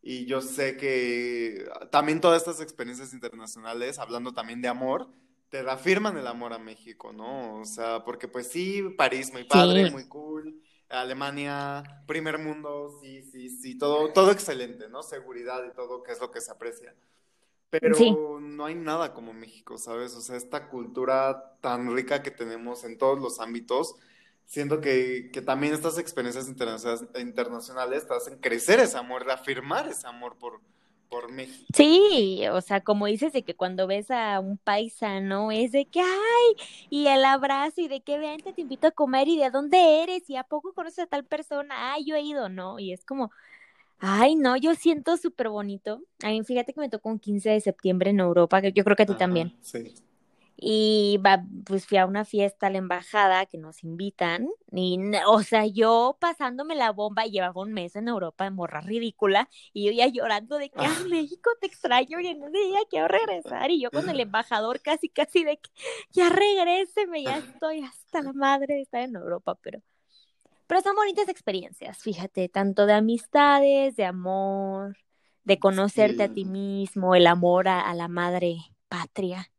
y 0.02 0.26
yo 0.26 0.40
sé 0.42 0.76
que 0.76 1.64
también 1.90 2.20
todas 2.20 2.42
estas 2.42 2.60
experiencias 2.60 3.14
internacionales, 3.14 3.98
hablando 3.98 4.32
también 4.34 4.60
de 4.60 4.68
amor, 4.68 5.08
te 5.48 5.62
reafirman 5.62 6.16
el 6.18 6.26
amor 6.26 6.52
a 6.52 6.58
México, 6.58 7.12
¿no? 7.14 7.60
O 7.60 7.64
sea, 7.64 8.04
porque 8.04 8.28
pues 8.28 8.48
sí, 8.50 8.82
París 8.98 9.32
muy 9.32 9.44
padre, 9.44 9.86
Sí, 9.86 9.88
muy 9.88 10.06
cool, 10.08 10.60
Alemania, 10.88 11.82
primer 12.06 12.38
mundo, 12.38 12.98
sí, 13.00 13.22
sí, 13.22 13.50
sí, 13.50 13.76
todo, 13.76 14.12
todo 14.12 14.30
excelente, 14.30 14.88
¿no? 14.88 15.02
Seguridad 15.02 15.64
y 15.64 15.74
todo, 15.74 16.02
que 16.02 16.12
es 16.12 16.20
lo 16.20 16.30
que 16.30 16.40
se 16.40 16.52
aprecia. 16.52 16.94
sí, 17.92 18.10
Pero 18.10 18.38
no 18.40 18.64
hay 18.66 18.74
nada 18.76 19.14
como 19.14 19.32
México, 19.32 19.78
¿sabes? 19.78 20.14
O 20.14 20.20
sea, 20.20 20.36
esta 20.36 20.68
cultura 20.68 21.56
tan 21.60 21.94
rica 21.94 22.22
que 22.22 22.30
tenemos 22.30 22.84
en 22.84 22.98
todos 22.98 23.20
los 23.20 23.40
ámbitos, 23.40 23.96
siento 24.46 24.80
que, 24.80 25.30
que 25.32 25.42
también 25.42 25.74
estas 25.74 25.98
experiencias 25.98 26.48
internacionales, 26.48 27.08
internacionales 27.16 28.06
te 28.06 28.14
hacen 28.14 28.38
crecer 28.38 28.80
ese 28.80 28.98
amor, 28.98 29.24
reafirmar 29.24 29.88
ese 29.88 30.06
amor 30.06 30.38
por, 30.38 30.60
por 31.14 31.30
México. 31.30 31.64
sí, 31.72 32.42
o 32.50 32.60
sea, 32.60 32.80
como 32.82 33.06
dices 33.06 33.32
de 33.32 33.44
que 33.44 33.54
cuando 33.54 33.86
ves 33.86 34.10
a 34.10 34.40
un 34.40 34.58
paisano 34.58 35.52
es 35.52 35.70
de 35.70 35.86
que, 35.86 36.00
ay, 36.00 36.56
y 36.90 37.06
el 37.06 37.24
abrazo 37.24 37.80
y 37.82 37.88
de 37.88 38.00
que 38.02 38.18
vente, 38.18 38.52
te 38.52 38.62
invito 38.62 38.88
a 38.88 38.90
comer 38.90 39.28
y 39.28 39.38
de 39.38 39.50
dónde 39.50 40.02
eres 40.02 40.28
y 40.28 40.34
a 40.36 40.42
poco 40.42 40.72
conoces 40.72 40.98
a 41.00 41.06
tal 41.06 41.24
persona, 41.24 41.92
ay, 41.92 42.04
yo 42.04 42.16
he 42.16 42.22
ido, 42.22 42.48
¿no? 42.48 42.80
Y 42.80 42.92
es 42.92 43.04
como, 43.04 43.30
ay, 43.98 44.34
no, 44.34 44.56
yo 44.56 44.74
siento 44.74 45.16
súper 45.16 45.50
bonito. 45.50 46.00
A 46.24 46.30
mí, 46.30 46.42
fíjate 46.42 46.72
que 46.72 46.80
me 46.80 46.88
tocó 46.88 47.10
un 47.10 47.20
15 47.20 47.50
de 47.50 47.60
septiembre 47.60 48.10
en 48.10 48.18
Europa, 48.18 48.60
que 48.60 48.72
yo 48.72 48.82
creo 48.82 48.96
que 48.96 49.04
a 49.04 49.06
ti 49.06 49.12
Ajá, 49.12 49.18
también. 49.20 49.56
sí. 49.62 49.94
Y 50.66 51.18
va, 51.24 51.44
pues 51.66 51.86
fui 51.86 51.98
a 51.98 52.06
una 52.06 52.24
fiesta 52.24 52.68
a 52.68 52.70
la 52.70 52.78
embajada 52.78 53.44
que 53.46 53.58
nos 53.58 53.84
invitan. 53.84 54.48
Y, 54.72 54.98
o 55.28 55.42
sea, 55.42 55.66
yo 55.66 56.16
pasándome 56.20 56.74
la 56.74 56.90
bomba, 56.92 57.26
llevaba 57.26 57.60
un 57.60 57.72
mes 57.74 57.96
en 57.96 58.08
Europa, 58.08 58.50
morra 58.50 58.80
ridícula, 58.80 59.48
y 59.74 59.86
yo 59.86 59.92
ya 59.92 60.06
llorando 60.08 60.56
de 60.58 60.70
que, 60.70 60.86
ay, 60.86 61.04
Ah, 61.04 61.06
México, 61.06 61.50
te 61.60 61.66
extraño, 61.66 62.18
y 62.20 62.28
en 62.28 62.42
ese 62.44 62.58
día 62.58 62.78
quiero 62.88 63.08
regresar. 63.08 63.70
Y 63.70 63.80
yo 63.82 63.92
con 63.92 64.08
el 64.08 64.20
embajador 64.20 64.80
casi, 64.80 65.08
casi 65.10 65.44
de 65.44 65.58
que, 65.58 65.70
ya 66.12 66.30
regréseme, 66.30 67.24
ya 67.24 67.36
estoy 67.38 67.80
hasta 67.82 68.22
la 68.22 68.32
madre 68.32 68.74
de 68.76 68.82
estar 68.82 69.02
en 69.02 69.16
Europa, 69.16 69.56
pero, 69.62 69.82
pero 70.66 70.80
son 70.82 70.96
bonitas 70.96 71.28
experiencias, 71.28 71.98
fíjate, 72.02 72.48
tanto 72.48 72.86
de 72.86 72.94
amistades, 72.94 73.96
de 73.96 74.04
amor, 74.06 74.96
de 75.44 75.58
conocerte 75.60 76.24
a 76.24 76.28
ti 76.30 76.44
mismo, 76.46 77.14
el 77.14 77.26
amor 77.26 77.68
a, 77.68 77.80
a 77.82 77.94
la 77.94 78.08
madre 78.08 78.58
patria. 78.88 79.50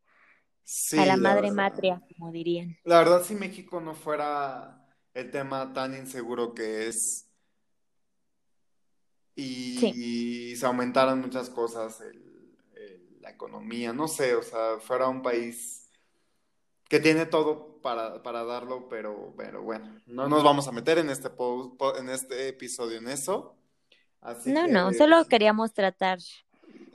A 0.91 1.05
la 1.05 1.05
la 1.05 1.18
madre 1.18 1.51
verdad. 1.51 1.55
matria, 1.55 2.01
como 2.18 2.32
dirían. 2.32 2.76
La 2.84 2.99
verdad, 2.99 3.24
si 3.24 3.36
México 3.36 3.82
no 3.82 3.95
fuera 3.95 4.88
el 5.13 5.32
tema 5.32 5.74
tan 5.74 5.95
inseguro 5.95 6.53
que 6.53 6.88
es 6.88 7.30
Sí, 9.36 9.93
y 9.95 10.55
se 10.55 10.66
aumentaran 10.66 11.20
muchas 11.20 11.49
cosas, 11.49 11.99
el- 12.01 12.55
el- 12.76 13.22
la 13.22 13.32
economía, 13.32 13.91
no 13.91 14.07
sé, 14.07 14.36
o 14.36 14.41
sea, 14.43 14.80
fuera 14.80 15.07
un 15.09 15.22
país 15.22 15.89
que 16.88 16.99
tiene 16.99 17.26
todo 17.26 17.82
para, 17.82 18.22
para 18.24 18.43
darlo, 18.43 18.88
pero, 18.89 19.34
pero 19.38 19.61
bueno, 19.63 19.99
no 20.07 20.28
nos 20.28 20.43
vamos 20.43 20.68
a 20.68 20.72
meter 20.72 20.97
en 20.99 21.09
este, 21.09 21.30
po- 21.30 21.76
po- 21.78 21.97
en 21.97 22.09
este 22.09 22.47
episodio 22.47 22.97
en 22.99 23.09
eso, 23.09 23.57
así 24.22 24.53
no, 24.53 24.66
que 24.66 24.72
no, 24.72 24.93
solo 24.93 25.26
queríamos 25.26 25.74
tratar 25.74 26.20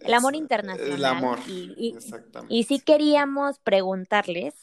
el 0.05 0.15
amor 0.15 0.35
es- 0.35 0.39
el 0.39 0.43
internacional 0.43 1.05
amor, 1.05 1.39
y, 1.47 1.75
y, 1.77 1.89
y 1.89 1.97
exactamente. 1.97 2.63
sí 2.65 2.81
queríamos 2.81 3.59
preguntarles 3.61 4.55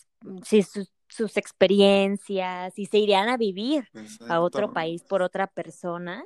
si 0.44 0.64
sus, 0.64 0.92
sus 1.08 1.38
experiencias, 1.38 2.74
si 2.74 2.86
se 2.86 2.98
irían 2.98 3.30
a 3.30 3.38
vivir 3.38 3.88
a 4.28 4.40
otro 4.40 4.74
país 4.74 5.04
por 5.04 5.22
otra 5.22 5.48
persona. 5.48 6.26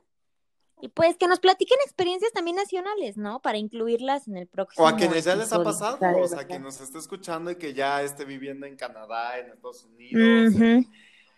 Y 0.84 0.88
pues 0.88 1.16
que 1.16 1.28
nos 1.28 1.40
platiquen 1.40 1.78
experiencias 1.86 2.32
también 2.34 2.56
nacionales, 2.56 3.16
¿no? 3.16 3.40
Para 3.40 3.60
incluirlas 3.60 4.28
en 4.28 4.38
el 4.38 4.46
O 4.46 4.48
a 4.48 4.52
próximo 4.52 4.96
quienes 4.98 5.26
ya 5.26 5.36
les 5.36 5.54
ha 5.54 5.62
pasado, 5.64 6.00
o 6.20 6.28
sea, 6.28 6.48
quien 6.48 6.64
nos 6.64 6.82
esté 6.82 6.98
escuchando 6.98 7.52
y 7.52 7.56
que 7.58 7.76
ya 7.76 8.02
esté 8.02 8.26
viviendo 8.26 8.66
en 8.66 8.76
Canadá, 8.76 9.38
en 9.38 9.52
Estados 9.52 9.84
Unidos, 9.86 10.56
en, 10.56 10.88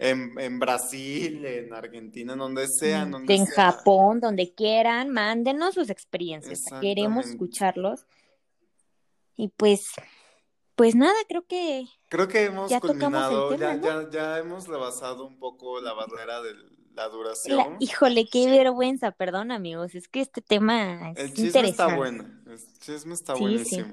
en, 0.10 0.40
en 0.40 0.60
Brasil, 0.60 1.46
en 1.46 1.74
Argentina, 1.74 2.34
en 2.34 2.40
donde 2.40 2.68
sea, 2.68 3.04
en 3.04 3.12
donde 3.12 3.36
En 3.36 3.46
sea. 3.48 3.72
Japón, 3.72 4.20
donde 4.20 4.54
quieran, 4.54 5.10
mándenos 5.10 5.74
sus 5.76 5.90
experiencias. 5.90 6.64
Queremos 6.82 7.28
escucharlos. 7.28 8.06
Y 9.36 9.48
pues, 9.50 9.88
pues 10.76 10.96
nada, 10.96 11.16
creo 11.28 11.46
que 11.48 11.86
Creo 12.10 12.28
que 12.28 12.44
hemos 12.46 12.70
ya 12.70 12.80
culminado, 12.80 13.50
tema, 13.50 13.76
ya, 13.76 13.78
¿no? 13.78 14.02
ya, 14.04 14.10
ya 14.12 14.38
hemos 14.40 14.68
rebasado 14.68 15.26
un 15.26 15.40
poco 15.40 15.82
la 15.82 15.94
barrera 15.94 16.42
de 16.42 16.54
la 16.54 17.04
La, 17.06 17.10
duración. 17.10 17.78
híjole, 17.80 18.28
qué 18.32 18.48
vergüenza, 18.52 19.10
perdón 19.12 19.52
amigos, 19.52 19.96
es 19.96 20.08
que 20.08 20.22
este 20.22 20.42
tema 20.42 21.12
El 21.16 21.26
es 21.26 21.34
chisme 21.34 21.48
está 21.48 21.60
interesante. 21.60 21.96
bueno, 21.98 22.26
el 22.46 22.60
chisme 22.80 23.14
está 23.16 23.36
Sí, 23.36 23.66
sí. 23.66 23.84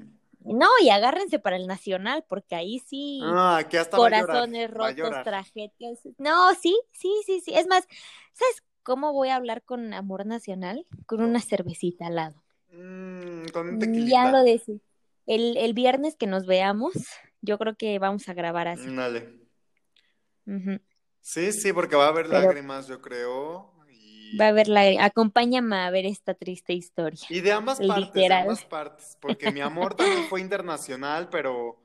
No, 0.43 0.67
y 0.81 0.89
agárrense 0.89 1.39
para 1.39 1.55
el 1.55 1.67
nacional, 1.67 2.25
porque 2.27 2.55
ahí 2.55 2.79
sí, 2.79 3.21
Ah, 3.23 3.57
aquí 3.57 3.77
hasta 3.77 3.97
va 3.97 4.07
a 4.07 4.09
llorar, 4.09 4.25
corazones 4.27 4.69
va 4.71 4.87
a 4.87 4.91
rotos, 4.91 5.23
tragedias. 5.23 5.99
No, 6.17 6.53
sí, 6.55 6.79
sí, 6.91 7.09
sí, 7.25 7.41
sí. 7.41 7.53
Es 7.53 7.67
más, 7.67 7.87
¿sabes 8.33 8.63
cómo 8.83 9.13
voy 9.13 9.29
a 9.29 9.35
hablar 9.35 9.63
con 9.63 9.93
amor 9.93 10.25
nacional? 10.25 10.85
Con 11.05 11.21
una 11.21 11.39
cervecita 11.41 12.07
al 12.07 12.15
lado. 12.15 12.43
Mm, 12.71 13.45
con 13.53 13.67
un 13.67 13.75
Mm, 13.77 14.07
Ya 14.07 14.31
lo 14.31 14.43
decía. 14.43 14.77
El, 15.27 15.57
el 15.57 15.73
viernes 15.73 16.15
que 16.15 16.27
nos 16.27 16.45
veamos, 16.45 16.93
yo 17.41 17.57
creo 17.57 17.75
que 17.75 17.99
vamos 17.99 18.27
a 18.27 18.33
grabar 18.33 18.67
así. 18.67 18.87
Mm, 18.87 18.95
Dale. 18.97 19.41
Sí, 21.21 21.51
sí, 21.51 21.71
porque 21.71 21.95
va 21.95 22.05
a 22.05 22.09
haber 22.09 22.27
Pero 22.27 22.41
lágrimas, 22.41 22.87
yo 22.87 22.99
creo. 22.99 23.71
Va 24.39 24.45
a 24.45 24.49
haber 24.49 24.67
la... 24.67 25.03
Acompáñame 25.03 25.75
a 25.75 25.89
ver 25.89 26.05
esta 26.05 26.33
triste 26.33 26.73
historia. 26.73 27.19
y 27.29 27.41
de 27.41 27.51
ambas 27.51 27.79
partes, 27.79 28.13
de 28.13 28.21
Literal. 28.21 28.41
ambas 28.43 28.63
partes, 28.65 29.17
porque 29.19 29.49
mi 29.49 29.61
amor 29.61 29.95
también 29.95 30.25
fue 30.25 30.41
internacional, 30.41 31.29
pero 31.29 31.77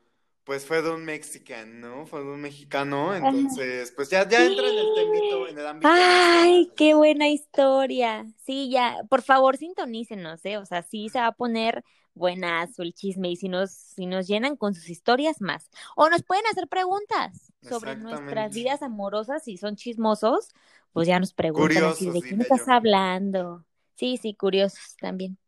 pues 0.44 0.64
fue 0.64 0.80
de 0.80 0.90
un 0.90 1.04
mexican, 1.04 1.80
¿no? 1.80 2.06
Fue 2.06 2.20
de 2.20 2.26
un 2.26 2.40
mexicano, 2.40 3.14
entonces 3.16 3.92
pues 3.96 4.10
ya, 4.10 4.28
ya 4.28 4.46
entra 4.46 4.68
en 4.68 4.78
el 4.78 4.94
tembito, 4.94 5.48
en 5.48 5.58
el 5.58 5.66
ámbito 5.66 5.88
Ay, 5.92 6.70
qué 6.76 6.94
buena 6.94 7.28
historia. 7.28 8.24
Sí, 8.44 8.70
ya, 8.70 8.96
por 9.10 9.22
favor, 9.22 9.56
sintonícenos, 9.56 10.44
¿eh? 10.44 10.58
O 10.58 10.64
sea, 10.64 10.82
sí 10.82 11.08
se 11.08 11.18
va 11.18 11.26
a 11.26 11.32
poner 11.32 11.82
buenazo 12.16 12.82
el 12.82 12.94
chisme 12.94 13.30
y 13.30 13.36
si 13.36 13.48
nos, 13.48 13.72
si 13.72 14.06
nos 14.06 14.26
llenan 14.28 14.56
con 14.56 14.74
sus 14.74 14.88
historias 14.90 15.40
más. 15.40 15.70
O 15.96 16.08
nos 16.10 16.24
pueden 16.24 16.46
hacer 16.50 16.68
preguntas 16.68 17.52
sobre 17.62 17.96
nuestras 17.96 18.52
vidas 18.54 18.82
amorosas, 18.82 19.44
si 19.44 19.58
son 19.58 19.76
chismosos, 19.76 20.48
pues 20.92 21.08
ya 21.08 21.20
nos 21.20 21.34
preguntan 21.34 21.86
así 21.86 22.10
de 22.10 22.22
Curiosos, 22.22 22.22
quién 22.22 22.40
diré 22.40 22.42
estás 22.42 22.66
yo. 22.66 22.72
hablando. 22.72 23.64
Sí, 23.96 24.18
sí, 24.18 24.34
curiosos 24.34 24.96
también. 25.00 25.38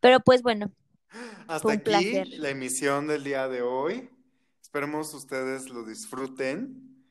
Pero 0.00 0.20
pues 0.20 0.42
bueno, 0.42 0.72
Hasta 1.46 1.60
fue 1.60 1.72
un 1.74 1.78
aquí 1.78 1.82
placer. 1.82 2.28
la 2.36 2.50
emisión 2.50 3.06
del 3.06 3.24
día 3.24 3.48
de 3.48 3.62
hoy. 3.62 4.10
Esperemos 4.62 5.14
ustedes 5.14 5.68
lo 5.70 5.84
disfruten. 5.84 7.04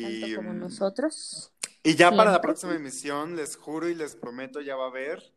Tanto 0.00 0.26
Y, 0.26 0.34
como 0.34 0.52
mm, 0.52 0.58
nosotros, 0.58 1.52
y 1.82 1.94
ya 1.96 2.14
para 2.16 2.32
la 2.32 2.40
próxima 2.40 2.74
emisión, 2.74 3.36
les 3.36 3.56
juro 3.56 3.88
y 3.88 3.94
les 3.94 4.16
prometo, 4.16 4.60
ya 4.60 4.76
va 4.76 4.86
a 4.86 4.88
haber 4.88 5.34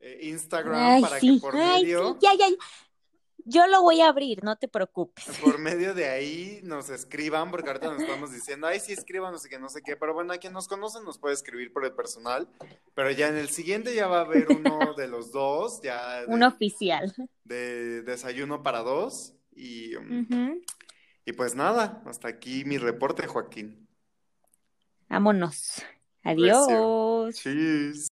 eh, 0.00 0.18
Instagram 0.22 0.74
Ay, 0.76 1.02
para 1.02 1.20
que 1.20 1.38
por 1.40 1.56
ay, 1.56 1.82
medio, 1.82 2.18
ya, 2.20 2.34
ya, 2.34 2.48
ya. 2.48 2.56
Yo 3.46 3.66
lo 3.66 3.82
voy 3.82 4.00
a 4.00 4.08
abrir, 4.08 4.44
no 4.44 4.56
te 4.56 4.68
preocupes. 4.68 5.24
por 5.42 5.58
medio 5.58 5.94
de 5.94 6.08
ahí 6.08 6.60
nos 6.62 6.90
escriban, 6.90 7.50
porque 7.50 7.68
ahorita 7.70 7.90
nos 7.92 8.02
estamos 8.02 8.32
diciendo, 8.32 8.66
ay, 8.66 8.80
sí, 8.80 8.92
escríbanos 8.92 9.44
y 9.46 9.48
que 9.48 9.58
no 9.58 9.68
sé 9.68 9.82
qué, 9.82 9.96
pero 9.96 10.14
bueno, 10.14 10.32
a 10.32 10.38
quien 10.38 10.52
nos 10.52 10.68
conoce 10.68 11.00
nos 11.02 11.18
puede 11.18 11.34
escribir 11.34 11.72
por 11.72 11.84
el 11.84 11.92
personal, 11.92 12.48
pero 12.94 13.10
ya 13.10 13.28
en 13.28 13.36
el 13.36 13.48
siguiente 13.48 13.94
ya 13.94 14.06
va 14.06 14.18
a 14.18 14.24
haber 14.24 14.48
uno 14.50 14.94
de 14.94 15.08
los 15.08 15.32
dos, 15.32 15.80
ya 15.82 16.22
Un 16.28 16.42
oficial. 16.42 17.14
de 17.44 18.02
desayuno 18.02 18.62
para 18.62 18.80
dos, 18.80 19.34
y, 19.52 19.96
um, 19.96 20.60
y 21.24 21.32
pues 21.32 21.54
nada, 21.54 22.02
hasta 22.06 22.28
aquí 22.28 22.64
mi 22.64 22.78
reporte, 22.78 23.26
Joaquín. 23.26 23.88
Vámonos. 25.08 25.82
Adiós. 26.22 27.34
Cheers. 27.34 28.09